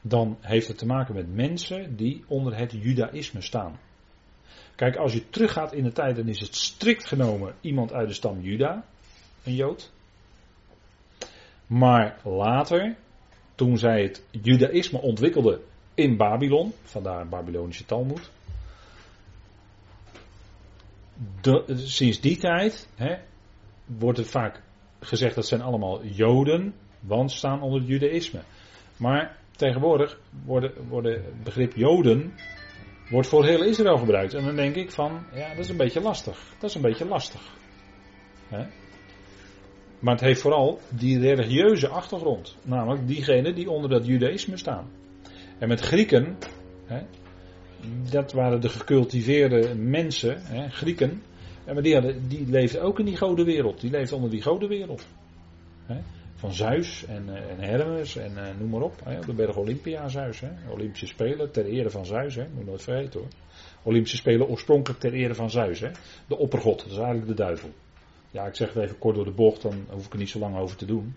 dan 0.00 0.36
heeft 0.40 0.68
het 0.68 0.78
te 0.78 0.86
maken 0.86 1.14
met 1.14 1.34
mensen 1.34 1.96
die 1.96 2.24
onder 2.26 2.56
het 2.56 2.72
Judaïsme 2.72 3.40
staan. 3.40 3.78
Kijk, 4.74 4.96
als 4.96 5.12
je 5.12 5.28
teruggaat 5.30 5.72
in 5.72 5.84
de 5.84 5.92
tijd, 5.92 6.16
dan 6.16 6.28
is 6.28 6.40
het 6.40 6.54
strikt 6.54 7.06
genomen 7.06 7.54
iemand 7.60 7.92
uit 7.92 8.08
de 8.08 8.14
stam 8.14 8.40
Juda, 8.40 8.84
een 9.44 9.54
Jood. 9.54 9.92
Maar 11.66 12.20
later, 12.24 12.96
toen 13.54 13.78
zij 13.78 14.02
het 14.02 14.24
Judaïsme 14.30 15.00
ontwikkelden 15.00 15.60
in 15.94 16.16
Babylon, 16.16 16.72
vandaar 16.82 17.20
een 17.20 17.28
Babylonische 17.28 17.84
Talmud. 17.84 18.30
Sinds 21.74 22.20
die 22.20 22.36
tijd 22.36 22.88
hè, 22.94 23.16
wordt 23.84 24.18
het 24.18 24.30
vaak 24.30 24.62
gezegd 25.00 25.34
dat 25.34 25.46
zijn 25.46 25.62
allemaal 25.62 26.04
Joden, 26.04 26.74
want 27.00 27.32
staan 27.32 27.62
onder 27.62 27.80
het 27.80 27.88
Judaïsme. 27.88 28.40
Maar 28.96 29.36
tegenwoordig 29.50 30.20
wordt 30.44 30.88
worden 30.88 31.24
begrip 31.42 31.74
Joden 31.74 32.32
wordt 33.10 33.28
voor 33.28 33.44
heel 33.44 33.64
Israël 33.64 33.96
gebruikt. 33.96 34.34
En 34.34 34.44
dan 34.44 34.56
denk 34.56 34.74
ik 34.74 34.90
van, 34.90 35.26
ja, 35.34 35.48
dat 35.48 35.58
is 35.58 35.68
een 35.68 35.76
beetje 35.76 36.00
lastig. 36.00 36.54
Dat 36.58 36.70
is 36.70 36.76
een 36.76 36.82
beetje 36.82 37.04
lastig. 37.04 37.54
Hè? 38.48 38.66
Maar 40.06 40.14
het 40.14 40.24
heeft 40.24 40.40
vooral 40.40 40.80
die 40.88 41.18
religieuze 41.18 41.88
achtergrond. 41.88 42.56
Namelijk 42.62 43.06
diegenen 43.06 43.54
die 43.54 43.70
onder 43.70 43.90
dat 43.90 44.06
judaïsme 44.06 44.56
staan. 44.56 44.90
En 45.58 45.68
met 45.68 45.80
Grieken, 45.80 46.36
hè, 46.84 47.00
dat 48.10 48.32
waren 48.32 48.60
de 48.60 48.68
gecultiveerde 48.68 49.74
mensen, 49.74 50.42
hè, 50.42 50.68
Grieken, 50.68 51.22
Ja, 51.66 51.72
maar 51.72 51.82
die, 51.82 51.94
hadden, 51.94 52.28
die 52.28 52.46
leefden 52.46 52.82
ook 52.82 52.98
in 52.98 53.04
die 53.04 53.16
godenwereld. 53.16 53.80
Die 53.80 53.90
leefden 53.90 54.16
onder 54.16 54.30
die 54.30 54.42
godenwereld. 54.42 55.06
Hè? 55.86 55.96
Van 56.34 56.52
Zeus 56.52 57.06
en, 57.06 57.24
eh, 57.28 57.50
en 57.50 57.60
Hermes 57.60 58.16
en 58.16 58.32
uh, 58.32 58.42
noem 58.58 58.70
maar 58.70 58.82
op. 58.82 58.94
De 59.26 59.34
berg 59.34 59.56
Olympia 59.56 60.08
Zeus. 60.08 60.40
Hè? 60.40 60.48
Olympische 60.70 61.06
Spelen 61.06 61.50
ter 61.50 61.64
ere 61.64 61.90
van 61.90 62.06
Zeus. 62.06 62.34
Hè? 62.34 62.46
Moet 62.54 62.66
nooit 62.66 62.82
vergeten 62.82 63.20
hoor. 63.20 63.28
Olympische 63.82 64.16
Spelen 64.16 64.48
oorspronkelijk 64.48 65.00
ter 65.00 65.12
ere 65.12 65.34
van 65.34 65.50
Zeus. 65.50 65.80
Hè? 65.80 65.90
De 66.26 66.36
oppergod, 66.36 66.78
dat 66.78 66.90
is 66.90 66.96
eigenlijk 66.96 67.26
de 67.26 67.34
duivel. 67.34 67.70
Ja, 68.36 68.46
ik 68.46 68.54
zeg 68.54 68.72
het 68.72 68.82
even 68.82 68.98
kort 68.98 69.14
door 69.14 69.24
de 69.24 69.30
bocht, 69.30 69.62
dan 69.62 69.86
hoef 69.90 70.06
ik 70.06 70.12
er 70.12 70.18
niet 70.18 70.30
zo 70.30 70.38
lang 70.38 70.56
over 70.56 70.76
te 70.76 70.86
doen. 70.86 71.14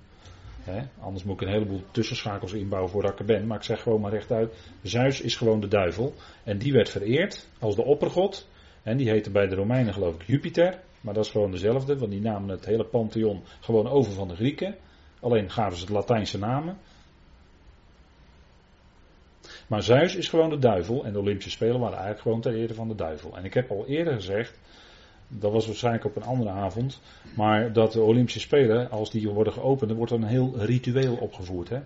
Anders 0.99 1.23
moet 1.23 1.41
ik 1.41 1.47
een 1.47 1.53
heleboel 1.53 1.81
tussenschakels 1.91 2.53
inbouwen 2.53 2.91
voordat 2.91 3.11
ik 3.11 3.19
er 3.19 3.25
ben. 3.25 3.47
Maar 3.47 3.57
ik 3.57 3.63
zeg 3.63 3.81
gewoon 3.81 4.01
maar 4.01 4.11
rechtuit. 4.11 4.71
Zeus 4.81 5.21
is 5.21 5.35
gewoon 5.35 5.59
de 5.59 5.67
duivel. 5.67 6.13
En 6.43 6.57
die 6.57 6.73
werd 6.73 6.89
vereerd 6.89 7.49
als 7.59 7.75
de 7.75 7.83
oppergod. 7.83 8.47
En 8.83 8.97
die 8.97 9.09
heette 9.09 9.31
bij 9.31 9.47
de 9.47 9.55
Romeinen 9.55 9.93
geloof 9.93 10.15
ik 10.15 10.27
Jupiter. 10.27 10.79
Maar 11.01 11.13
dat 11.13 11.25
is 11.25 11.31
gewoon 11.31 11.51
dezelfde, 11.51 11.97
want 11.97 12.11
die 12.11 12.21
namen 12.21 12.49
het 12.49 12.65
hele 12.65 12.85
pantheon 12.85 13.43
gewoon 13.59 13.87
over 13.87 14.11
van 14.11 14.27
de 14.27 14.35
Grieken. 14.35 14.75
Alleen 15.19 15.51
gaven 15.51 15.77
ze 15.77 15.83
het 15.83 15.93
Latijnse 15.93 16.37
namen. 16.37 16.77
Maar 19.67 19.83
Zeus 19.83 20.15
is 20.15 20.29
gewoon 20.29 20.49
de 20.49 20.59
duivel 20.59 21.05
en 21.05 21.13
de 21.13 21.19
Olympische 21.19 21.51
Spelen 21.51 21.79
waren 21.79 21.97
eigenlijk 21.97 22.21
gewoon 22.21 22.41
ter 22.41 22.55
ere 22.55 22.73
van 22.73 22.87
de 22.87 22.95
duivel. 22.95 23.37
En 23.37 23.45
ik 23.45 23.53
heb 23.53 23.71
al 23.71 23.87
eerder 23.87 24.13
gezegd, 24.13 24.59
dat 25.29 25.51
was 25.51 25.65
waarschijnlijk 25.65 26.05
op 26.05 26.15
een 26.15 26.23
andere 26.23 26.49
avond, 26.49 27.01
maar 27.35 27.73
dat 27.73 27.91
de 27.91 28.01
Olympische 28.01 28.39
Spelen, 28.39 28.91
als 28.91 29.11
die 29.11 29.29
worden 29.29 29.53
geopend, 29.53 29.89
dan 29.89 29.97
wordt 29.97 30.11
er 30.11 30.17
een 30.17 30.27
heel 30.27 30.57
ritueel 30.57 31.15
opgevoerd. 31.15 31.69
Hè? 31.69 31.79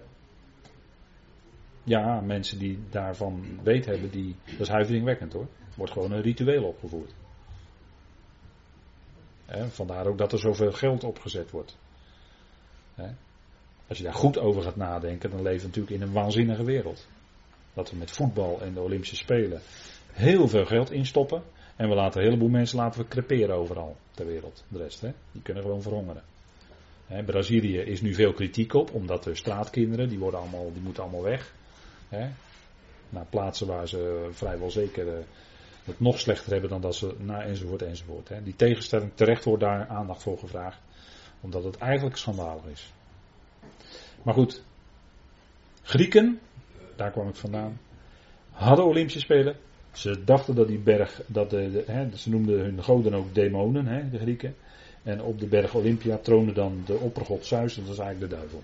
Ja, 1.84 2.22
mensen 2.22 2.60
die 2.60 2.80
daarvan 2.90 3.60
weet 3.64 3.86
hebben, 3.86 4.12
die, 4.12 4.36
dat 4.46 4.60
is 4.60 4.70
huiveringwekkend 4.70 5.34
hoor. 5.34 5.48
Wordt 5.76 5.92
gewoon 5.92 6.12
een 6.12 6.22
ritueel 6.22 6.64
opgevoerd. 6.64 7.14
vandaar 9.68 10.08
ook 10.08 10.18
dat 10.18 10.32
er 10.32 10.40
zoveel 10.40 10.72
geld 10.72 11.04
opgezet 11.04 11.52
wordt. 11.52 11.78
Als 13.88 13.98
je 13.98 14.04
daar 14.04 14.14
goed 14.14 14.38
over 14.38 14.62
gaat 14.62 14.76
nadenken, 14.76 15.30
dan 15.30 15.42
leven 15.42 15.60
we 15.60 15.68
natuurlijk 15.68 15.96
in 15.96 16.02
een 16.02 16.14
waanzinnige 16.14 16.64
wereld. 16.64 17.08
Dat 17.74 17.92
we 17.92 17.98
met 17.98 18.12
voetbal 18.12 18.62
en 18.62 18.74
de 18.74 18.82
Olympische 18.82 19.16
Spelen 19.16 19.62
heel 20.12 20.48
veel 20.48 20.66
geld 20.66 20.92
instoppen. 20.92 21.44
En 21.76 21.90
we 21.90 21.96
laten 21.96 22.20
een 22.20 22.28
heleboel 22.28 22.50
mensen 22.50 22.78
laten 22.78 23.02
we 23.02 23.08
creperen 23.08 23.56
overal 23.56 23.96
ter 24.12 24.26
wereld. 24.26 24.64
De 24.68 24.78
rest, 24.78 25.02
hè? 25.02 25.12
die 25.32 25.42
kunnen 25.42 25.64
gewoon 25.64 25.82
verhongeren. 25.82 26.24
Hè, 27.08 27.24
Brazilië 27.24 27.78
is 27.78 28.02
nu 28.02 28.14
veel 28.14 28.34
kritiek 28.34 28.74
op, 28.74 28.94
omdat 28.94 29.24
de 29.24 29.36
straatkinderen, 29.36 30.10
die, 30.10 30.20
worden 30.20 30.40
allemaal, 30.40 30.74
die 30.74 30.82
moeten 30.82 31.04
allemaal 31.04 31.24
weg. 31.24 31.54
Hè? 32.10 32.30
Naar 33.10 33.26
plaatsen 33.30 33.68
waar 33.68 33.88
ze 33.88 34.30
vrijwel 34.32 34.72
zeker 34.72 35.08
uh, 35.08 35.14
het 35.84 36.00
nog 36.00 36.20
slechter 36.20 36.52
hebben 36.52 36.70
dan 36.70 36.82
dat 36.82 36.96
ze, 36.96 37.16
na 37.18 37.42
enzovoort 37.42 37.82
enzovoort. 37.82 38.30
Hè? 38.30 38.44
Die 38.44 38.56
tegenstelling, 38.56 39.12
terecht 39.16 39.44
wordt 39.44 39.64
daar 39.64 39.88
aandacht 39.88 40.24
voor 40.24 40.38
gevraagd. 40.38 40.80
Omdat 41.42 41.64
het 41.64 41.78
eigenlijk 41.78 42.18
schandalig 42.18 42.66
is. 42.66 42.94
Maar 44.24 44.34
goed, 44.34 44.64
Grieken, 45.82 46.40
daar 46.96 47.12
kwam 47.12 47.28
ik 47.28 47.36
vandaan, 47.36 47.80
hadden 48.52 48.86
Olympische 48.86 49.20
Spelen. 49.20 49.56
Ze 49.94 50.24
dachten 50.24 50.56
dat 50.56 50.68
die 50.68 50.80
berg, 50.80 51.22
dat 51.28 51.50
de, 51.50 51.72
de 51.72 52.18
ze 52.18 52.30
noemden 52.30 52.60
hun 52.60 52.84
goden 52.84 53.14
ook 53.14 53.36
demonen, 53.36 54.12
de 54.12 54.20
Grieken. 54.20 54.56
En 55.04 55.22
op 55.22 55.40
de 55.40 55.48
berg 55.48 55.74
Olympia 55.74 56.18
troonde 56.18 56.54
dan 56.54 56.84
de 56.86 56.98
oppergod 56.98 57.46
Zeus, 57.46 57.76
dat 57.76 57.88
was 57.88 57.98
eigenlijk 57.98 58.32
de 58.32 58.38
duivel. 58.38 58.64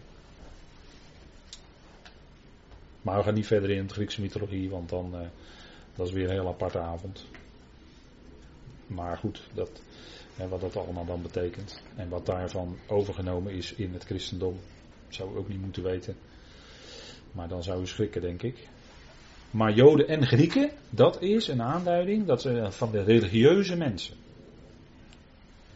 Maar 3.01 3.17
we 3.17 3.23
gaan 3.23 3.33
niet 3.33 3.47
verder 3.47 3.69
in 3.69 3.87
de 3.87 3.93
Griekse 3.93 4.21
mythologie, 4.21 4.69
want 4.69 4.89
dan 4.89 5.11
uh, 5.13 5.19
dat 5.95 6.07
is 6.07 6.13
weer 6.13 6.23
een 6.23 6.31
heel 6.31 6.47
aparte 6.47 6.79
avond. 6.79 7.25
Maar 8.87 9.17
goed, 9.17 9.41
dat, 9.53 9.81
hè, 10.35 10.47
wat 10.47 10.61
dat 10.61 10.75
allemaal 10.75 11.05
dan 11.05 11.21
betekent. 11.21 11.81
En 11.95 12.09
wat 12.09 12.25
daarvan 12.25 12.77
overgenomen 12.87 13.53
is 13.53 13.73
in 13.73 13.93
het 13.93 14.03
christendom, 14.03 14.59
zou 15.07 15.31
ik 15.31 15.37
ook 15.37 15.47
niet 15.47 15.61
moeten 15.61 15.83
weten. 15.83 16.15
Maar 17.31 17.47
dan 17.47 17.63
zou 17.63 17.81
u 17.81 17.87
schrikken, 17.87 18.21
denk 18.21 18.41
ik. 18.41 18.67
Maar 19.51 19.73
Joden 19.73 20.07
en 20.07 20.25
Grieken, 20.25 20.71
dat 20.89 21.21
is 21.21 21.47
een 21.47 21.61
aanduiding 21.61 22.25
dat 22.25 22.41
ze 22.41 22.67
van 22.69 22.91
de 22.91 23.03
religieuze 23.03 23.75
mensen. 23.75 24.15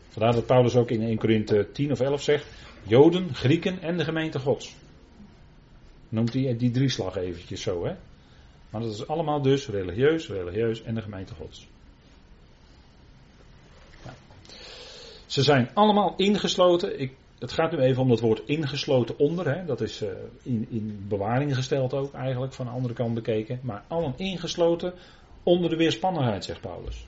Vandaar 0.09 0.33
dat 0.33 0.45
Paulus 0.45 0.75
ook 0.75 0.89
in 0.89 1.01
1 1.01 1.17
Korinthe 1.17 1.71
10 1.71 1.91
of 1.91 1.99
11 1.99 2.21
zegt: 2.21 2.45
Joden, 2.83 3.33
Grieken 3.33 3.81
en 3.81 3.97
de 3.97 4.03
gemeente 4.03 4.39
Gods. 4.39 4.75
Noemt 6.09 6.33
hij 6.33 6.57
die 6.57 6.71
drieslag 6.71 7.15
eventjes 7.15 7.61
zo, 7.61 7.85
hè? 7.85 7.95
Maar 8.69 8.81
dat 8.81 8.93
is 8.93 9.07
allemaal 9.07 9.41
dus 9.41 9.67
religieus, 9.67 10.27
religieus 10.27 10.83
en 10.83 10.95
de 10.95 11.01
gemeente 11.01 11.33
Gods. 11.33 11.67
Ja. 14.05 14.13
Ze 15.25 15.43
zijn 15.43 15.69
allemaal 15.73 16.13
ingesloten. 16.17 16.99
Ik 16.99 17.13
het 17.43 17.51
gaat 17.51 17.71
nu 17.71 17.77
even 17.77 18.01
om 18.01 18.09
dat 18.09 18.19
woord 18.19 18.41
ingesloten 18.45 19.17
onder. 19.17 19.55
Hè. 19.55 19.65
Dat 19.65 19.81
is 19.81 20.01
uh, 20.01 20.09
in, 20.41 20.67
in 20.69 21.05
bewaring 21.07 21.55
gesteld 21.55 21.93
ook 21.93 22.13
eigenlijk 22.13 22.53
van 22.53 22.65
de 22.65 22.71
andere 22.71 22.93
kant 22.93 23.13
bekeken. 23.13 23.59
Maar 23.63 23.83
allen 23.87 24.13
ingesloten 24.17 24.93
onder 25.43 25.69
de 25.69 25.75
weerspannigheid, 25.75 26.45
zegt 26.45 26.61
Paulus. 26.61 27.07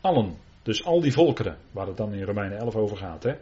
Allen. 0.00 0.36
Dus 0.62 0.84
al 0.84 1.00
die 1.00 1.12
volkeren, 1.12 1.58
waar 1.70 1.86
het 1.86 1.96
dan 1.96 2.12
in 2.12 2.22
Romeinen 2.22 2.58
11 2.58 2.76
over 2.76 2.96
gaat. 2.96 3.22
Hè. 3.22 3.34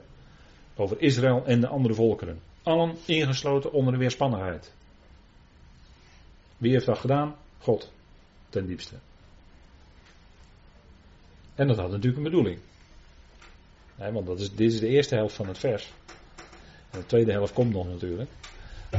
Over 0.76 1.00
Israël 1.00 1.44
en 1.46 1.60
de 1.60 1.68
andere 1.68 1.94
volkeren. 1.94 2.40
Allen 2.62 2.96
ingesloten 3.04 3.72
onder 3.72 3.92
de 3.92 3.98
weerspannigheid. 3.98 4.72
Wie 6.56 6.72
heeft 6.72 6.86
dat 6.86 6.98
gedaan? 6.98 7.34
God. 7.58 7.92
Ten 8.48 8.66
diepste. 8.66 8.94
En 11.54 11.66
dat 11.66 11.76
had 11.76 11.90
natuurlijk 11.90 12.16
een 12.16 12.30
bedoeling 12.30 12.58
want 13.98 14.26
dat 14.26 14.40
is, 14.40 14.54
dit 14.54 14.72
is 14.72 14.80
de 14.80 14.88
eerste 14.88 15.14
helft 15.14 15.34
van 15.34 15.48
het 15.48 15.58
vers. 15.58 15.92
De 16.90 17.06
tweede 17.06 17.32
helft 17.32 17.52
komt 17.52 17.72
nog 17.72 17.86
natuurlijk. 17.88 18.30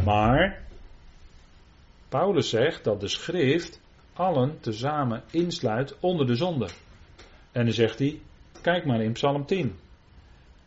Maar 0.05 0.61
Paulus 2.09 2.49
zegt 2.49 2.83
dat 2.83 2.99
de 2.99 3.07
schrift 3.07 3.81
allen 4.13 4.59
tezamen 4.59 5.23
insluit 5.31 5.99
onder 5.99 6.27
de 6.27 6.35
zonde. 6.35 6.67
En 7.51 7.63
dan 7.63 7.73
zegt 7.73 7.99
hij, 7.99 8.19
kijk 8.61 8.85
maar 8.85 9.01
in 9.01 9.11
Psalm 9.11 9.45
10. 9.45 9.75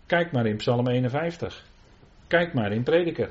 Kijk 0.07 0.33
maar 0.33 0.47
in 0.47 0.57
Psalm 0.57 0.89
51. 0.89 1.65
Kijk 2.27 2.55
maar 2.55 2.73
in 2.73 2.83
Prediker. 2.83 3.31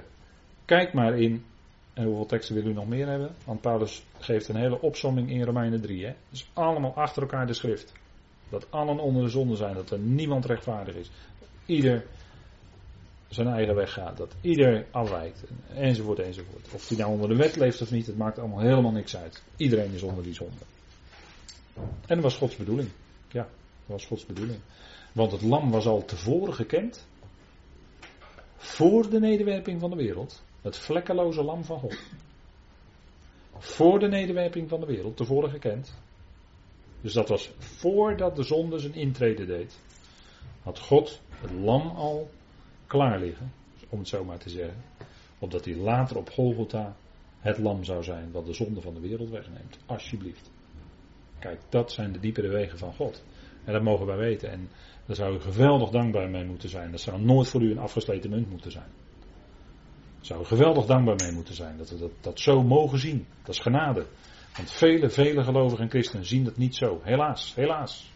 Kijk 0.65 0.93
maar 0.93 1.19
in. 1.19 1.45
En 1.93 2.05
hoeveel 2.05 2.25
teksten 2.25 2.55
wil 2.55 2.65
u 2.65 2.73
nog 2.73 2.87
meer 2.87 3.07
hebben? 3.07 3.35
Want 3.45 3.61
Paulus 3.61 4.05
geeft 4.19 4.47
een 4.47 4.55
hele 4.55 4.81
opsomming 4.81 5.29
in 5.29 5.43
Romeinen 5.43 5.81
3. 5.81 6.05
Hè? 6.05 6.13
Dus 6.29 6.49
allemaal 6.53 6.95
achter 6.95 7.21
elkaar 7.21 7.47
de 7.47 7.53
schrift. 7.53 7.93
Dat 8.51 8.71
allen 8.71 8.99
onder 8.99 9.23
de 9.23 9.29
zonde 9.29 9.55
zijn, 9.55 9.75
dat 9.75 9.91
er 9.91 9.99
niemand 9.99 10.45
rechtvaardig 10.45 10.95
is. 10.95 11.09
Ieder 11.65 12.05
zijn 13.27 13.47
eigen 13.47 13.75
weg 13.75 13.93
gaat, 13.93 14.17
dat 14.17 14.35
ieder 14.41 14.85
afwijkt, 14.91 15.43
enzovoort, 15.73 16.19
enzovoort. 16.19 16.67
Of 16.73 16.87
die 16.87 16.97
nou 16.97 17.11
onder 17.11 17.29
de 17.29 17.35
wet 17.35 17.55
leeft 17.55 17.81
of 17.81 17.91
niet, 17.91 18.07
het 18.07 18.17
maakt 18.17 18.39
allemaal 18.39 18.59
helemaal 18.59 18.91
niks 18.91 19.17
uit. 19.17 19.43
Iedereen 19.55 19.93
is 19.93 20.01
onder 20.01 20.23
die 20.23 20.33
zonde. 20.33 20.61
En 21.75 22.15
dat 22.15 22.23
was 22.23 22.37
Gods 22.37 22.55
bedoeling. 22.55 22.89
Ja, 23.27 23.41
dat 23.41 23.51
was 23.85 24.05
Gods 24.05 24.25
bedoeling. 24.25 24.59
Want 25.11 25.31
het 25.31 25.41
lam 25.41 25.71
was 25.71 25.85
al 25.85 26.05
tevoren 26.05 26.53
gekend. 26.53 27.07
Voor 28.55 29.09
de 29.09 29.19
nederwerping 29.19 29.79
van 29.79 29.89
de 29.89 29.95
wereld. 29.95 30.43
Het 30.61 30.77
vlekkeloze 30.77 31.43
lam 31.43 31.63
van 31.63 31.79
God. 31.79 31.97
Voor 33.57 33.99
de 33.99 34.07
nederwerping 34.07 34.69
van 34.69 34.79
de 34.79 34.85
wereld, 34.85 35.17
tevoren 35.17 35.49
gekend. 35.49 35.93
Dus 37.01 37.13
dat 37.13 37.29
was 37.29 37.51
voordat 37.57 38.35
de 38.35 38.43
zonde 38.43 38.79
zijn 38.79 38.93
intrede 38.93 39.45
deed. 39.45 39.79
Had 40.61 40.79
God 40.79 41.21
het 41.29 41.51
lam 41.51 41.87
al 41.87 42.29
klaar 42.87 43.19
liggen, 43.19 43.51
om 43.89 43.99
het 43.99 44.07
zo 44.07 44.23
maar 44.23 44.37
te 44.37 44.49
zeggen. 44.49 44.83
Opdat 45.39 45.65
hij 45.65 45.75
later 45.75 46.17
op 46.17 46.29
Golgotha 46.29 46.95
het 47.39 47.57
lam 47.57 47.83
zou 47.83 48.03
zijn 48.03 48.31
wat 48.31 48.45
de 48.45 48.53
zonde 48.53 48.81
van 48.81 48.93
de 48.93 48.99
wereld 48.99 49.29
wegneemt. 49.29 49.77
Alsjeblieft. 49.85 50.51
Kijk, 51.39 51.59
dat 51.69 51.91
zijn 51.91 52.11
de 52.11 52.19
diepere 52.19 52.47
wegen 52.47 52.77
van 52.77 52.93
God. 52.93 53.23
En 53.63 53.73
dat 53.73 53.81
mogen 53.81 54.05
wij 54.05 54.17
weten. 54.17 54.51
En 54.51 54.69
daar 55.05 55.15
zou 55.15 55.35
u 55.35 55.39
geweldig 55.39 55.89
dankbaar 55.89 56.29
mee 56.29 56.45
moeten 56.45 56.69
zijn. 56.69 56.91
Dat 56.91 57.01
zou 57.01 57.21
nooit 57.21 57.47
voor 57.47 57.61
u 57.61 57.71
een 57.71 57.79
afgesleten 57.79 58.29
munt 58.29 58.49
moeten 58.49 58.71
zijn. 58.71 58.89
Daar 60.15 60.25
zou 60.25 60.41
u 60.41 60.45
geweldig 60.45 60.85
dankbaar 60.85 61.15
mee 61.15 61.31
moeten 61.31 61.53
zijn. 61.53 61.77
Dat 61.77 61.89
we 61.89 61.97
dat, 61.97 62.11
dat 62.21 62.39
zo 62.39 62.63
mogen 62.63 62.99
zien. 62.99 63.25
Dat 63.43 63.55
is 63.55 63.61
genade. 63.61 64.05
Want 64.55 64.71
vele, 64.71 65.09
vele 65.09 65.43
gelovigen 65.43 65.83
en 65.83 65.89
christenen 65.89 66.25
zien 66.25 66.43
dat 66.43 66.57
niet 66.57 66.75
zo. 66.75 66.99
Helaas, 67.03 67.55
helaas. 67.55 68.11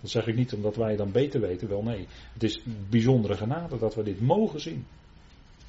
Dat 0.00 0.10
zeg 0.10 0.26
ik 0.26 0.34
niet 0.34 0.52
omdat 0.52 0.76
wij 0.76 0.96
dan 0.96 1.12
beter 1.12 1.40
weten, 1.40 1.68
wel 1.68 1.82
nee. 1.82 2.06
Het 2.32 2.42
is 2.42 2.60
bijzondere 2.88 3.36
genade 3.36 3.78
dat 3.78 3.94
we 3.94 4.02
dit 4.02 4.20
mogen 4.20 4.60
zien. 4.60 4.86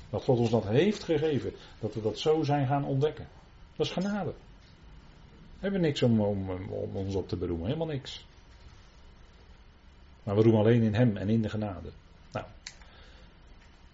Dat 0.10 0.24
God 0.24 0.40
ons 0.40 0.50
dat 0.50 0.68
heeft 0.68 1.04
gegeven, 1.04 1.54
dat 1.80 1.94
we 1.94 2.02
dat 2.02 2.20
zo 2.20 2.44
zijn 2.44 2.68
gaan 2.68 2.86
ontdekken. 2.86 3.28
Dat 3.76 3.86
is 3.86 3.92
genade. 3.92 4.34
We 5.54 5.70
hebben 5.70 5.82
niks 5.82 6.04
om, 6.04 6.22
om, 6.22 6.50
om 6.70 6.96
ons 6.96 7.16
op 7.16 7.28
te 7.28 7.38
beroemen, 7.38 7.66
helemaal 7.66 7.88
niks. 7.88 8.26
Maar 10.24 10.36
we 10.36 10.42
roemen 10.42 10.62
alleen 10.62 10.82
in 10.82 10.94
Hem 10.94 11.18
en 11.18 11.30
in 11.30 11.42
de 11.42 11.50
genade. 11.50 11.90
Nou. 12.32 12.46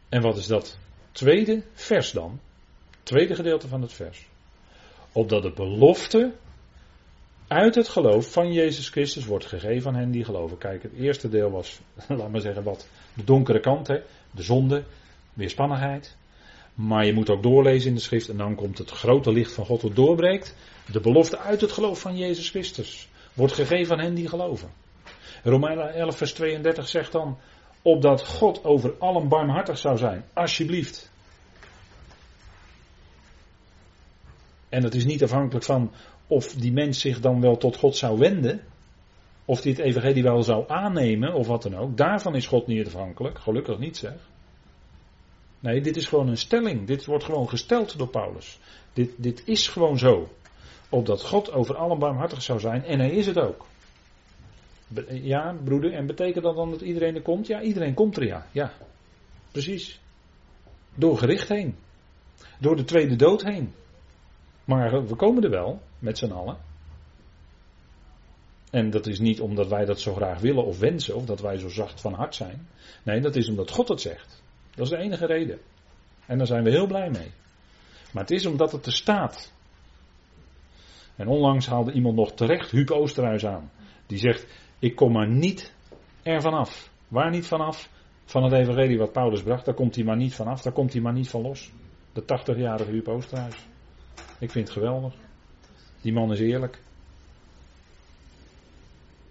En 0.09 0.21
wat 0.21 0.37
is 0.37 0.47
dat 0.47 0.77
tweede 1.11 1.63
vers 1.73 2.11
dan? 2.11 2.39
Tweede 3.03 3.35
gedeelte 3.35 3.67
van 3.67 3.81
het 3.81 3.93
vers 3.93 4.28
opdat 5.11 5.43
de 5.43 5.51
belofte 5.51 6.33
uit 7.47 7.75
het 7.75 7.89
geloof 7.89 8.31
van 8.31 8.53
Jezus 8.53 8.89
Christus 8.89 9.25
wordt 9.25 9.45
gegeven 9.45 9.91
aan 9.91 9.99
hen 9.99 10.11
die 10.11 10.23
geloven. 10.23 10.57
Kijk, 10.57 10.83
het 10.83 10.93
eerste 10.93 11.29
deel 11.29 11.51
was, 11.51 11.79
laat 12.07 12.31
maar 12.31 12.41
zeggen, 12.41 12.63
wat 12.63 12.87
de 13.13 13.23
donkere 13.23 13.59
kant, 13.59 13.87
hè, 13.87 13.99
de 14.31 14.43
zonde, 14.43 14.83
weerspannigheid. 15.33 16.17
Maar 16.73 17.05
je 17.05 17.13
moet 17.13 17.29
ook 17.29 17.43
doorlezen 17.43 17.89
in 17.89 17.95
de 17.95 18.01
schrift 18.01 18.29
en 18.29 18.37
dan 18.37 18.55
komt 18.55 18.77
het 18.77 18.89
grote 18.89 19.31
licht 19.31 19.51
van 19.51 19.65
God 19.65 19.81
dat 19.81 19.95
doorbreekt. 19.95 20.55
De 20.91 20.99
belofte 20.99 21.37
uit 21.37 21.61
het 21.61 21.71
geloof 21.71 21.99
van 21.99 22.17
Jezus 22.17 22.49
Christus 22.49 23.09
wordt 23.33 23.53
gegeven 23.53 23.97
aan 23.97 24.03
hen 24.03 24.13
die 24.13 24.27
geloven. 24.27 24.69
Romeinen 25.43 25.93
11 25.93 26.17
vers 26.17 26.33
32 26.33 26.87
zegt 26.87 27.11
dan, 27.11 27.37
opdat 27.81 28.25
God 28.25 28.63
over 28.63 28.93
allen 28.99 29.27
barmhartig 29.27 29.77
zou 29.77 29.97
zijn, 29.97 30.25
alsjeblieft. 30.33 31.11
En 34.69 34.81
dat 34.81 34.93
is 34.93 35.05
niet 35.05 35.23
afhankelijk 35.23 35.65
van 35.65 35.91
of 36.27 36.53
die 36.53 36.71
mens 36.71 36.99
zich 36.99 37.19
dan 37.19 37.41
wel 37.41 37.57
tot 37.57 37.75
God 37.77 37.95
zou 37.95 38.17
wenden. 38.17 38.61
Of 39.45 39.61
die 39.61 39.71
het 39.71 39.81
evangelie 39.81 40.23
wel 40.23 40.43
zou 40.43 40.63
aannemen 40.67 41.33
of 41.33 41.47
wat 41.47 41.63
dan 41.63 41.75
ook. 41.75 41.97
Daarvan 41.97 42.35
is 42.35 42.47
God 42.47 42.67
niet 42.67 42.87
afhankelijk. 42.87 43.39
Gelukkig 43.39 43.79
niet 43.79 43.97
zeg. 43.97 44.13
Nee, 45.59 45.81
dit 45.81 45.95
is 45.95 46.07
gewoon 46.07 46.27
een 46.27 46.37
stelling. 46.37 46.87
Dit 46.87 47.05
wordt 47.05 47.23
gewoon 47.23 47.49
gesteld 47.49 47.97
door 47.97 48.07
Paulus. 48.07 48.59
Dit, 48.93 49.11
dit 49.17 49.41
is 49.45 49.67
gewoon 49.67 49.97
zo. 49.97 50.29
Opdat 50.89 51.23
God 51.23 51.51
over 51.51 51.75
allen 51.75 51.99
barmhartig 51.99 52.41
zou 52.41 52.59
zijn. 52.59 52.83
En 52.83 52.99
hij 52.99 53.11
is 53.11 53.25
het 53.25 53.39
ook. 53.39 53.65
Ja, 55.09 55.55
broeder. 55.63 55.93
En 55.93 56.05
betekent 56.05 56.43
dat 56.43 56.55
dan 56.55 56.71
dat 56.71 56.81
iedereen 56.81 57.15
er 57.15 57.21
komt? 57.21 57.47
Ja, 57.47 57.61
iedereen 57.61 57.93
komt 57.93 58.17
er 58.17 58.25
ja. 58.25 58.47
Ja, 58.51 58.73
precies. 59.51 59.99
Door 60.95 61.17
gericht 61.17 61.49
heen. 61.49 61.75
Door 62.59 62.75
de 62.75 62.83
tweede 62.83 63.15
dood 63.15 63.43
heen. 63.43 63.73
Maar 64.69 65.07
we 65.07 65.15
komen 65.15 65.43
er 65.43 65.49
wel, 65.49 65.81
met 65.99 66.17
z'n 66.17 66.31
allen. 66.31 66.57
En 68.71 68.89
dat 68.89 69.07
is 69.07 69.19
niet 69.19 69.41
omdat 69.41 69.67
wij 69.67 69.85
dat 69.85 69.99
zo 69.99 70.13
graag 70.13 70.39
willen 70.39 70.65
of 70.65 70.79
wensen, 70.79 71.15
of 71.15 71.25
dat 71.25 71.41
wij 71.41 71.57
zo 71.57 71.69
zacht 71.69 72.01
van 72.01 72.13
hart 72.13 72.35
zijn. 72.35 72.67
Nee, 73.03 73.21
dat 73.21 73.35
is 73.35 73.49
omdat 73.49 73.71
God 73.71 73.87
het 73.87 74.01
zegt. 74.01 74.43
Dat 74.75 74.85
is 74.85 74.89
de 74.89 74.97
enige 74.97 75.25
reden. 75.25 75.59
En 76.25 76.37
daar 76.37 76.47
zijn 76.47 76.63
we 76.63 76.69
heel 76.69 76.87
blij 76.87 77.09
mee. 77.09 77.31
Maar 78.13 78.23
het 78.23 78.31
is 78.31 78.45
omdat 78.45 78.71
het 78.71 78.85
er 78.85 78.91
staat. 78.91 79.53
En 81.15 81.27
onlangs 81.27 81.67
haalde 81.67 81.91
iemand 81.91 82.15
nog 82.15 82.31
terecht 82.31 82.71
Huub 82.71 82.91
Oosterhuis 82.91 83.45
aan. 83.45 83.71
Die 84.05 84.17
zegt, 84.17 84.47
ik 84.79 84.95
kom 84.95 85.11
maar 85.11 85.29
niet 85.29 85.73
ervan 86.23 86.53
af. 86.53 86.89
Waar 87.07 87.29
niet 87.29 87.47
vanaf? 87.47 87.89
Van 88.25 88.43
het 88.43 88.53
evangelie 88.53 88.97
wat 88.97 89.11
Paulus 89.11 89.43
bracht, 89.43 89.65
daar 89.65 89.75
komt 89.75 89.95
hij 89.95 90.03
maar 90.03 90.17
niet 90.17 90.35
vanaf. 90.35 90.61
Daar 90.61 90.73
komt 90.73 90.93
hij 90.93 91.01
maar 91.01 91.13
niet 91.13 91.29
van 91.29 91.41
los. 91.41 91.71
De 92.13 92.21
80-jarige 92.21 92.91
Huub 92.91 93.07
Oosterhuis. 93.07 93.67
Ik 94.39 94.51
vind 94.51 94.67
het 94.67 94.77
geweldig. 94.77 95.13
Die 96.01 96.13
man 96.13 96.31
is 96.31 96.39
eerlijk. 96.39 96.81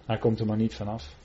Hij 0.04 0.18
komt 0.18 0.40
er 0.40 0.46
maar 0.46 0.56
niet 0.56 0.74
vanaf. 0.74 1.16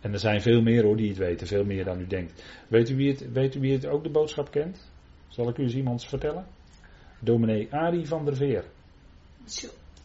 En 0.00 0.12
er 0.12 0.18
zijn 0.18 0.40
veel 0.40 0.62
meer 0.62 0.84
hoor 0.84 0.96
die 0.96 1.08
het 1.08 1.18
weten, 1.18 1.46
veel 1.46 1.64
meer 1.64 1.84
dan 1.84 2.00
u 2.00 2.06
denkt. 2.06 2.44
Weet 2.68 2.88
u 2.88 2.96
wie 2.96 3.10
het, 3.10 3.32
weet 3.32 3.54
u 3.54 3.60
wie 3.60 3.72
het 3.72 3.86
ook 3.86 4.02
de 4.02 4.10
boodschap 4.10 4.50
kent? 4.50 4.90
Zal 5.28 5.48
ik 5.48 5.58
u 5.58 5.62
eens 5.62 5.74
iemand 5.74 6.04
vertellen? 6.04 6.46
Dominee 7.20 7.74
Ari 7.74 8.06
van 8.06 8.24
der 8.24 8.36
Veer. 8.36 8.64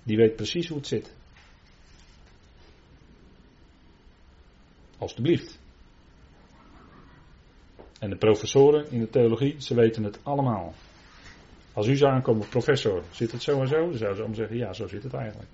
Die 0.03 0.17
weet 0.17 0.35
precies 0.35 0.67
hoe 0.67 0.77
het 0.77 0.87
zit. 0.87 1.15
Alsjeblieft. 4.97 5.59
En 7.99 8.09
de 8.09 8.17
professoren 8.17 8.91
in 8.91 8.99
de 8.99 9.09
theologie, 9.09 9.61
ze 9.61 9.75
weten 9.75 10.03
het 10.03 10.19
allemaal. 10.23 10.73
Als 11.77 11.87
u 11.87 11.95
zou 11.95 12.11
aankomen, 12.11 12.49
professor, 12.49 13.03
zit 13.11 13.31
het 13.31 13.41
zo 13.41 13.61
en 13.61 13.67
zo? 13.67 13.89
Dan 13.89 13.97
zouden 13.97 13.97
ze 13.97 14.05
allemaal 14.05 14.35
zeggen, 14.35 14.57
ja, 14.57 14.73
zo 14.73 14.87
zit 14.87 15.03
het 15.03 15.13
eigenlijk. 15.13 15.49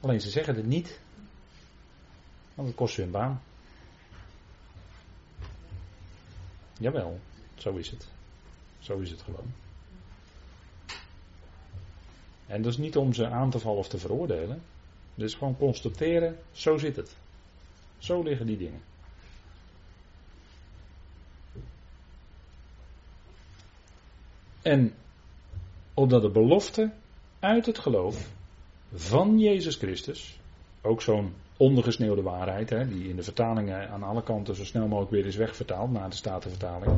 Alleen 0.00 0.20
ze 0.20 0.30
zeggen 0.30 0.54
het 0.54 0.66
niet. 0.66 1.00
Want 2.54 2.68
het 2.68 2.76
kost 2.76 2.98
een 2.98 3.10
baan. 3.10 3.42
Jawel, 6.78 7.20
zo 7.54 7.76
is 7.76 7.90
het. 7.90 8.08
Zo 8.78 8.98
is 8.98 9.10
het 9.10 9.22
gewoon. 9.22 9.52
En 12.46 12.62
dat 12.62 12.72
is 12.72 12.78
niet 12.78 12.96
om 12.96 13.12
ze 13.12 13.28
aan 13.28 13.50
te 13.50 13.58
vallen 13.58 13.78
of 13.78 13.88
te 13.88 13.98
veroordelen. 13.98 14.62
Het 15.14 15.24
is 15.24 15.34
gewoon 15.34 15.56
constateren, 15.56 16.38
zo 16.52 16.78
zit 16.78 16.96
het. 16.96 17.16
Zo 17.98 18.22
liggen 18.22 18.46
die 18.46 18.56
dingen. 18.56 18.82
En 24.68 24.94
opdat 25.94 26.22
de 26.22 26.30
belofte 26.30 26.90
uit 27.40 27.66
het 27.66 27.78
geloof 27.78 28.32
van 28.92 29.38
Jezus 29.38 29.76
Christus, 29.76 30.40
ook 30.82 31.02
zo'n 31.02 31.34
ondergesneeuwde 31.56 32.22
waarheid, 32.22 32.70
hè, 32.70 32.88
die 32.88 33.08
in 33.08 33.16
de 33.16 33.22
vertalingen 33.22 33.88
aan 33.90 34.02
alle 34.02 34.22
kanten 34.22 34.54
zo 34.54 34.64
snel 34.64 34.86
mogelijk 34.86 35.10
weer 35.10 35.26
is 35.26 35.36
wegvertaald, 35.36 35.90
naar 35.90 36.10
de 36.10 36.16
Statenvertaling. 36.16 36.92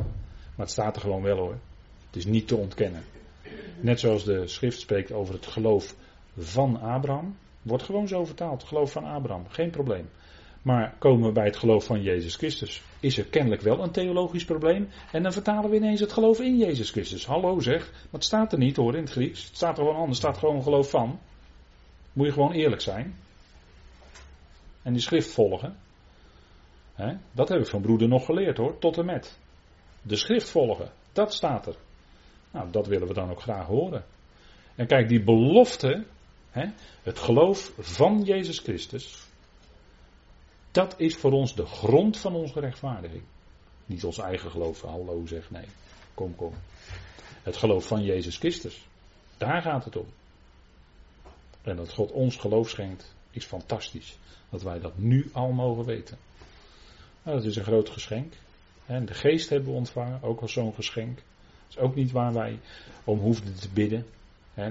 Maar 0.55 0.65
het 0.65 0.69
staat 0.69 0.95
er 0.95 1.01
gewoon 1.01 1.21
wel 1.21 1.37
hoor. 1.37 1.57
Het 2.05 2.15
is 2.15 2.25
niet 2.25 2.47
te 2.47 2.55
ontkennen. 2.55 3.03
Net 3.79 3.99
zoals 3.99 4.23
de 4.23 4.47
schrift 4.47 4.79
spreekt 4.79 5.11
over 5.11 5.33
het 5.33 5.47
geloof 5.47 5.95
van 6.37 6.81
Abraham, 6.81 7.37
wordt 7.61 7.83
gewoon 7.83 8.07
zo 8.07 8.25
vertaald. 8.25 8.63
Geloof 8.63 8.91
van 8.91 9.03
Abraham, 9.03 9.47
geen 9.47 9.69
probleem. 9.69 10.09
Maar 10.61 10.95
komen 10.99 11.27
we 11.27 11.31
bij 11.31 11.45
het 11.45 11.57
geloof 11.57 11.85
van 11.85 12.01
Jezus 12.01 12.35
Christus, 12.35 12.81
is 12.99 13.17
er 13.17 13.25
kennelijk 13.25 13.61
wel 13.61 13.83
een 13.83 13.91
theologisch 13.91 14.45
probleem. 14.45 14.89
En 15.11 15.23
dan 15.23 15.33
vertalen 15.33 15.69
we 15.69 15.75
ineens 15.75 15.99
het 15.99 16.11
geloof 16.11 16.39
in 16.39 16.57
Jezus 16.57 16.91
Christus. 16.91 17.25
Hallo 17.25 17.59
zeg, 17.59 17.91
maar 17.91 18.09
het 18.11 18.23
staat 18.23 18.51
er 18.51 18.57
niet 18.57 18.75
hoor 18.75 18.95
in 18.95 19.01
het 19.01 19.11
Grieks. 19.11 19.45
Het 19.45 19.55
staat 19.55 19.77
er 19.77 19.83
gewoon 19.83 19.99
anders, 19.99 20.17
het 20.17 20.27
staat 20.27 20.37
gewoon 20.37 20.63
geloof 20.63 20.89
van. 20.89 21.19
Moet 22.13 22.25
je 22.25 22.31
gewoon 22.31 22.51
eerlijk 22.51 22.81
zijn. 22.81 23.15
En 24.81 24.93
die 24.93 25.01
schrift 25.01 25.33
volgen. 25.33 25.77
dat 27.31 27.49
heb 27.49 27.59
ik 27.59 27.67
van 27.67 27.81
broeder 27.81 28.07
nog 28.07 28.25
geleerd 28.25 28.57
hoor, 28.57 28.79
tot 28.79 28.97
en 28.97 29.05
met. 29.05 29.39
De 30.01 30.15
schrift 30.15 30.49
volgen, 30.49 30.91
dat 31.13 31.33
staat 31.33 31.67
er. 31.67 31.75
Nou, 32.51 32.71
dat 32.71 32.87
willen 32.87 33.07
we 33.07 33.13
dan 33.13 33.29
ook 33.29 33.41
graag 33.41 33.65
horen. 33.65 34.05
En 34.75 34.87
kijk, 34.87 35.07
die 35.07 35.23
belofte, 35.23 36.03
het 37.03 37.19
geloof 37.19 37.71
van 37.79 38.23
Jezus 38.23 38.59
Christus, 38.59 39.30
dat 40.71 40.93
is 40.97 41.15
voor 41.15 41.31
ons 41.31 41.55
de 41.55 41.65
grond 41.65 42.17
van 42.17 42.35
onze 42.35 42.59
rechtvaardiging. 42.59 43.23
Niet 43.85 44.03
ons 44.03 44.17
eigen 44.17 44.51
geloof, 44.51 44.81
hallo 44.81 45.25
zeg, 45.25 45.51
nee. 45.51 45.65
Kom, 46.13 46.35
kom. 46.35 46.53
Het 47.43 47.57
geloof 47.57 47.87
van 47.87 48.03
Jezus 48.03 48.37
Christus. 48.37 48.87
Daar 49.37 49.61
gaat 49.61 49.85
het 49.85 49.95
om. 49.95 50.05
En 51.61 51.75
dat 51.75 51.93
God 51.93 52.11
ons 52.11 52.35
geloof 52.35 52.69
schenkt, 52.69 53.15
is 53.31 53.45
fantastisch. 53.45 54.17
Dat 54.49 54.61
wij 54.61 54.79
dat 54.79 54.97
nu 54.97 55.29
al 55.33 55.51
mogen 55.51 55.85
weten. 55.85 56.17
Nou, 57.23 57.37
dat 57.37 57.45
is 57.45 57.55
een 57.55 57.63
groot 57.63 57.89
geschenk. 57.89 58.33
En 58.85 59.05
de 59.05 59.13
geest 59.13 59.49
hebben 59.49 59.69
we 59.69 59.75
ontvangen, 59.75 60.23
ook 60.23 60.41
als 60.41 60.53
zo'n 60.53 60.73
geschenk. 60.73 61.15
Dat 61.15 61.23
is 61.69 61.77
ook 61.77 61.95
niet 61.95 62.11
waar 62.11 62.33
wij 62.33 62.59
om 63.03 63.19
hoefden 63.19 63.55
te 63.55 63.69
bidden. 63.69 64.05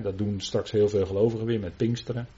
Dat 0.03 0.19
doen 0.19 0.41
straks 0.41 0.71
heel 0.71 0.89
veel 0.89 1.07
gelovigen 1.07 1.47
weer 1.47 1.61
met 1.61 1.77
Pinksteren. 1.77 2.29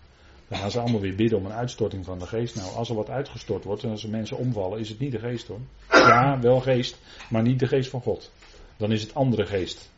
Dan 0.53 0.61
gaan 0.61 0.71
ze 0.71 0.81
allemaal 0.81 1.01
weer 1.01 1.15
bidden 1.15 1.39
om 1.39 1.47
een 1.47 1.53
uitstorting 1.53 2.05
van 2.05 2.19
de 2.19 2.27
geest. 2.27 2.57
Nou, 2.57 2.75
als 2.75 2.89
er 2.89 2.95
wat 2.95 3.11
uitgestort 3.11 3.65
wordt 3.65 3.83
en 3.83 3.91
als 3.91 4.03
er 4.03 4.11
mensen 4.11 4.37
omvallen, 4.37 4.79
is 4.79 4.89
het 4.89 4.99
niet 4.99 5.13
de 5.13 5.19
geest 5.19 5.47
hoor. 5.47 5.61
Ja, 5.91 6.41
wel 6.41 6.61
geest, 6.61 6.99
maar 7.31 7.43
niet 7.43 7.59
de 7.59 7.67
geest 7.67 7.91
van 7.91 8.01
God. 8.01 8.33
Dan 8.77 8.93
is 8.93 9.03
het 9.03 9.15
andere 9.15 9.47
geest. 9.47 9.91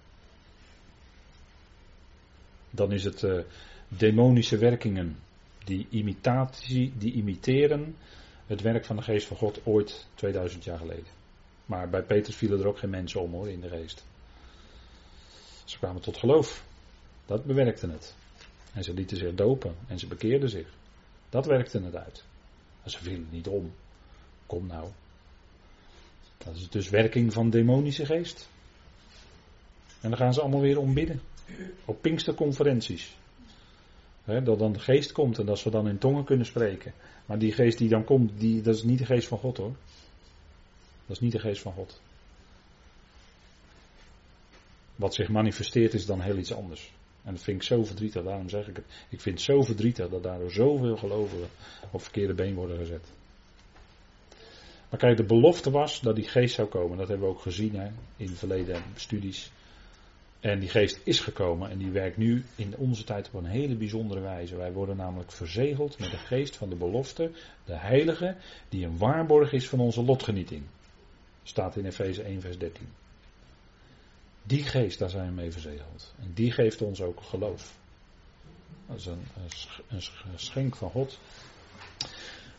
Dan 2.71 2.93
is 2.93 3.05
het 3.05 3.23
uh, 3.23 3.41
demonische 3.89 4.59
werkingen. 4.59 5.19
Die 5.65 5.87
imitatie, 5.91 6.93
die 6.99 7.13
imiteren 7.13 7.97
het 8.47 8.61
werk 8.61 8.85
van 8.85 8.97
de 8.97 9.03
geest 9.03 9.27
van 9.27 9.37
God 9.37 9.61
ooit 9.65 10.07
2000 10.15 10.65
jaar 10.65 10.79
geleden. 10.79 11.13
Maar 11.67 11.89
bij 11.91 12.03
Petrus 12.03 12.37
vielen 12.37 12.61
er 12.61 12.67
ook 12.67 12.79
geen 12.79 12.91
mensen 12.91 13.21
om 13.21 13.33
hoor, 13.33 13.49
in 13.49 13.61
de 13.61 13.69
geest. 13.69 14.05
Ze 15.65 15.79
kwamen 15.79 16.03
tot 16.03 16.17
geloof. 16.17 16.65
Dat 17.27 17.45
bewerkte 17.45 17.91
het. 17.91 18.15
En 18.75 18.85
ze 18.85 18.95
lieten 18.95 19.17
zich 19.17 19.35
dopen 19.35 19.75
en 19.87 19.99
ze 19.99 20.07
bekeerden 20.07 20.49
zich. 20.49 20.69
Dat 21.29 21.47
werkte 21.47 21.81
het 21.81 21.97
uit. 21.97 22.25
Maar 22.83 22.91
ze 22.91 23.03
vielen 23.03 23.29
niet 23.31 23.49
om. 23.49 23.73
Kom 24.47 24.67
nou. 24.67 24.89
Dat 26.39 26.55
is 26.55 26.69
dus 26.69 26.89
werking 26.89 27.33
van 27.33 27.51
demonische 27.51 28.07
geest. 28.07 28.49
En 30.01 30.11
dan 30.11 30.19
gaan 30.19 30.35
ze 30.35 30.41
allemaal 30.41 30.61
weer 30.61 30.79
ombidden. 30.79 31.21
Op 31.85 32.03
Pinksterconferenties. 32.03 33.17
He, 34.25 34.43
dat 34.43 34.59
dan 34.59 34.73
de 34.73 34.79
geest 34.79 35.13
komt 35.13 35.39
en 35.39 35.47
dat 35.47 35.59
ze 35.59 35.71
dan 35.71 35.89
in 35.89 35.99
tongen 35.99 36.25
kunnen 36.25 36.47
spreken. 36.47 36.93
Maar 37.27 37.39
die 37.39 37.53
geest 37.53 37.79
die 37.79 37.89
dan 37.89 38.05
komt, 38.05 38.41
die, 38.41 38.63
dat 38.63 38.75
is 38.75 38.83
niet 38.83 38.99
de 38.99 39.07
geest 39.07 39.29
van 39.29 39.39
God 39.39 39.57
hoor. 39.57 39.77
Dat 41.07 41.17
is 41.17 41.21
niet 41.21 41.33
de 41.33 41.39
geest 41.39 41.63
van 41.63 41.73
God. 41.73 42.01
Wat 44.97 45.15
zich 45.15 45.29
manifesteert 45.29 45.95
is 45.95 46.07
dan 46.07 46.21
heel 46.21 46.37
iets 46.37 46.53
anders. 46.53 46.93
En 47.25 47.33
dat 47.33 47.43
vind 47.43 47.57
ik 47.57 47.67
zo 47.67 47.85
verdrietig, 47.85 48.23
daarom 48.23 48.49
zeg 48.49 48.69
ik 48.69 48.77
het. 48.77 48.85
Ik 49.09 49.21
vind 49.21 49.35
het 49.35 49.45
zo 49.45 49.63
verdrietig 49.63 50.09
dat 50.09 50.23
daardoor 50.23 50.51
zoveel 50.51 50.97
gelovigen 50.97 51.49
op 51.91 52.03
verkeerde 52.03 52.35
been 52.35 52.55
worden 52.55 52.77
gezet. 52.77 53.13
Maar 54.91 54.99
kijk, 54.99 55.17
de 55.17 55.25
belofte 55.25 55.71
was 55.71 56.01
dat 56.01 56.17
die 56.17 56.29
geest 56.29 56.55
zou 56.55 56.69
komen. 56.69 56.99
Dat 56.99 57.09
hebben 57.09 57.27
we 57.27 57.35
ook 57.35 57.41
gezien 57.41 57.75
hè, 57.75 57.91
in 58.17 58.29
verleden 58.29 58.83
studies. 58.95 59.51
En 60.41 60.61
die 60.61 60.69
geest 60.69 61.01
is 61.05 61.21
gekomen 61.21 61.71
en 61.71 61.79
die 61.79 61.91
werkt 61.91 62.17
nu 62.17 62.45
in 62.57 62.77
onze 62.77 63.05
tijd 63.05 63.27
op 63.27 63.35
een 63.35 63.51
hele 63.51 63.77
bijzondere 63.77 64.21
wijze. 64.21 64.57
Wij 64.57 64.73
worden 64.73 64.97
namelijk 64.97 65.33
verzegeld 65.33 65.99
met 65.99 66.11
de 66.11 66.17
geest 66.17 66.57
van 66.57 66.69
de 66.69 66.77
belofte, 66.77 67.31
de 67.65 67.77
heilige, 67.77 68.37
die 68.69 68.85
een 68.85 68.99
waarborg 68.99 69.53
is 69.53 69.69
van 69.69 69.81
onze 69.81 70.03
lotgenieting. 70.03 70.63
Staat 71.43 71.77
in 71.77 71.85
Efeze 71.85 72.23
1, 72.23 72.41
vers 72.41 72.59
13. 72.59 72.89
Die 74.47 74.63
geest, 74.63 74.99
daar 74.99 75.11
zijn 75.11 75.27
we 75.27 75.33
mee 75.33 75.53
verzegeld. 75.53 76.15
En 76.19 76.33
die 76.35 76.53
geeft 76.53 76.83
ons 76.83 77.01
ook 77.01 77.21
geloof. 77.23 77.75
Dat 78.87 78.97
is 78.97 79.07
een, 79.07 79.27
een 79.89 80.39
schenk 80.39 80.77
van 80.77 80.91
God. 80.91 81.19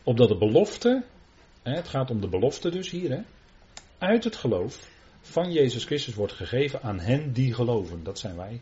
Opdat 0.02 0.28
de 0.28 0.38
belofte, 0.38 1.04
het 1.62 1.88
gaat 1.88 2.10
om 2.10 2.20
de 2.20 2.28
belofte 2.28 2.70
dus 2.70 2.90
hier, 2.90 3.10
hè, 3.10 3.20
uit 3.98 4.24
het 4.24 4.36
geloof 4.36 4.88
van 5.20 5.52
Jezus 5.52 5.84
Christus 5.84 6.14
wordt 6.14 6.32
gegeven 6.32 6.82
aan 6.82 7.00
hen 7.00 7.32
die 7.32 7.54
geloven. 7.54 8.04
Dat 8.04 8.18
zijn 8.18 8.36
wij. 8.36 8.60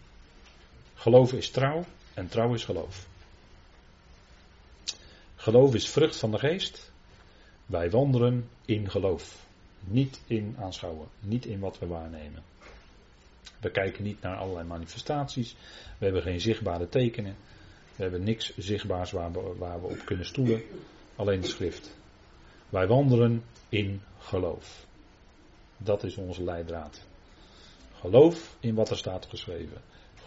Geloven 0.95 1.39
is 1.39 1.51
trouw 1.51 1.85
en 2.15 2.29
trouw 2.29 2.55
is 2.55 2.65
geloof. 2.65 3.09
Geloof 5.37 5.75
is 5.75 5.89
vrucht 5.89 6.17
van 6.17 6.31
de 6.31 6.39
geest. 6.39 6.93
Wij 7.67 7.91
wandelen 7.91 8.49
in 8.65 8.91
geloof. 8.91 9.47
Niet 9.81 10.21
in 10.27 10.57
aanschouwen, 10.59 11.09
niet 11.21 11.47
in 11.47 11.61
wat 11.61 11.79
we 11.79 11.87
waarnemen. 11.87 12.43
We 13.65 13.71
kijken 13.71 14.05
niet 14.05 14.21
naar 14.21 14.37
allerlei 14.37 14.67
manifestaties. 14.67 15.57
We 15.99 16.05
hebben 16.05 16.23
geen 16.23 16.41
zichtbare 16.41 16.89
tekenen. 16.89 17.37
We 17.97 18.03
hebben 18.03 18.23
niks 18.23 18.57
zichtbaars 18.57 19.11
waar 19.11 19.33
we, 19.33 19.55
waar 19.59 19.81
we 19.81 19.87
op 19.87 20.05
kunnen 20.05 20.27
stoelen. 20.27 20.63
Alleen 21.17 21.41
de 21.41 21.47
schrift. 21.47 21.97
Wij 22.69 22.87
wandelen 22.87 23.45
in 23.69 24.03
geloof. 24.19 24.87
Dat 25.77 26.05
is 26.05 26.17
onze 26.17 26.43
leidraad. 26.43 27.07
Geloof 28.01 28.57
in 28.61 28.75
wat 28.75 28.91
er 28.91 28.97
staat 28.97 29.27
geschreven. 29.27 29.81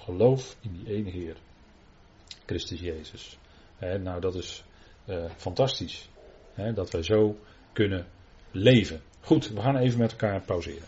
Geloof 0.04 0.56
in 0.62 0.84
die 0.84 0.96
ene 0.96 1.10
Heer. 1.10 1.36
Christus 2.46 2.80
Jezus. 2.80 3.38
nou, 3.80 4.22
dat 4.22 4.36
is 4.36 4.64
uh, 5.06 5.26
fantastisch. 5.36 6.10
dat 6.74 6.92
wij 6.92 7.04
zo 7.04 7.40
kunnen 7.74 8.08
leven. 8.52 9.02
Goed, 9.22 9.50
we 9.50 9.62
gaan 9.62 9.78
even 9.78 10.00
met 10.00 10.12
elkaar 10.12 10.42
pauzeren. 10.42 10.88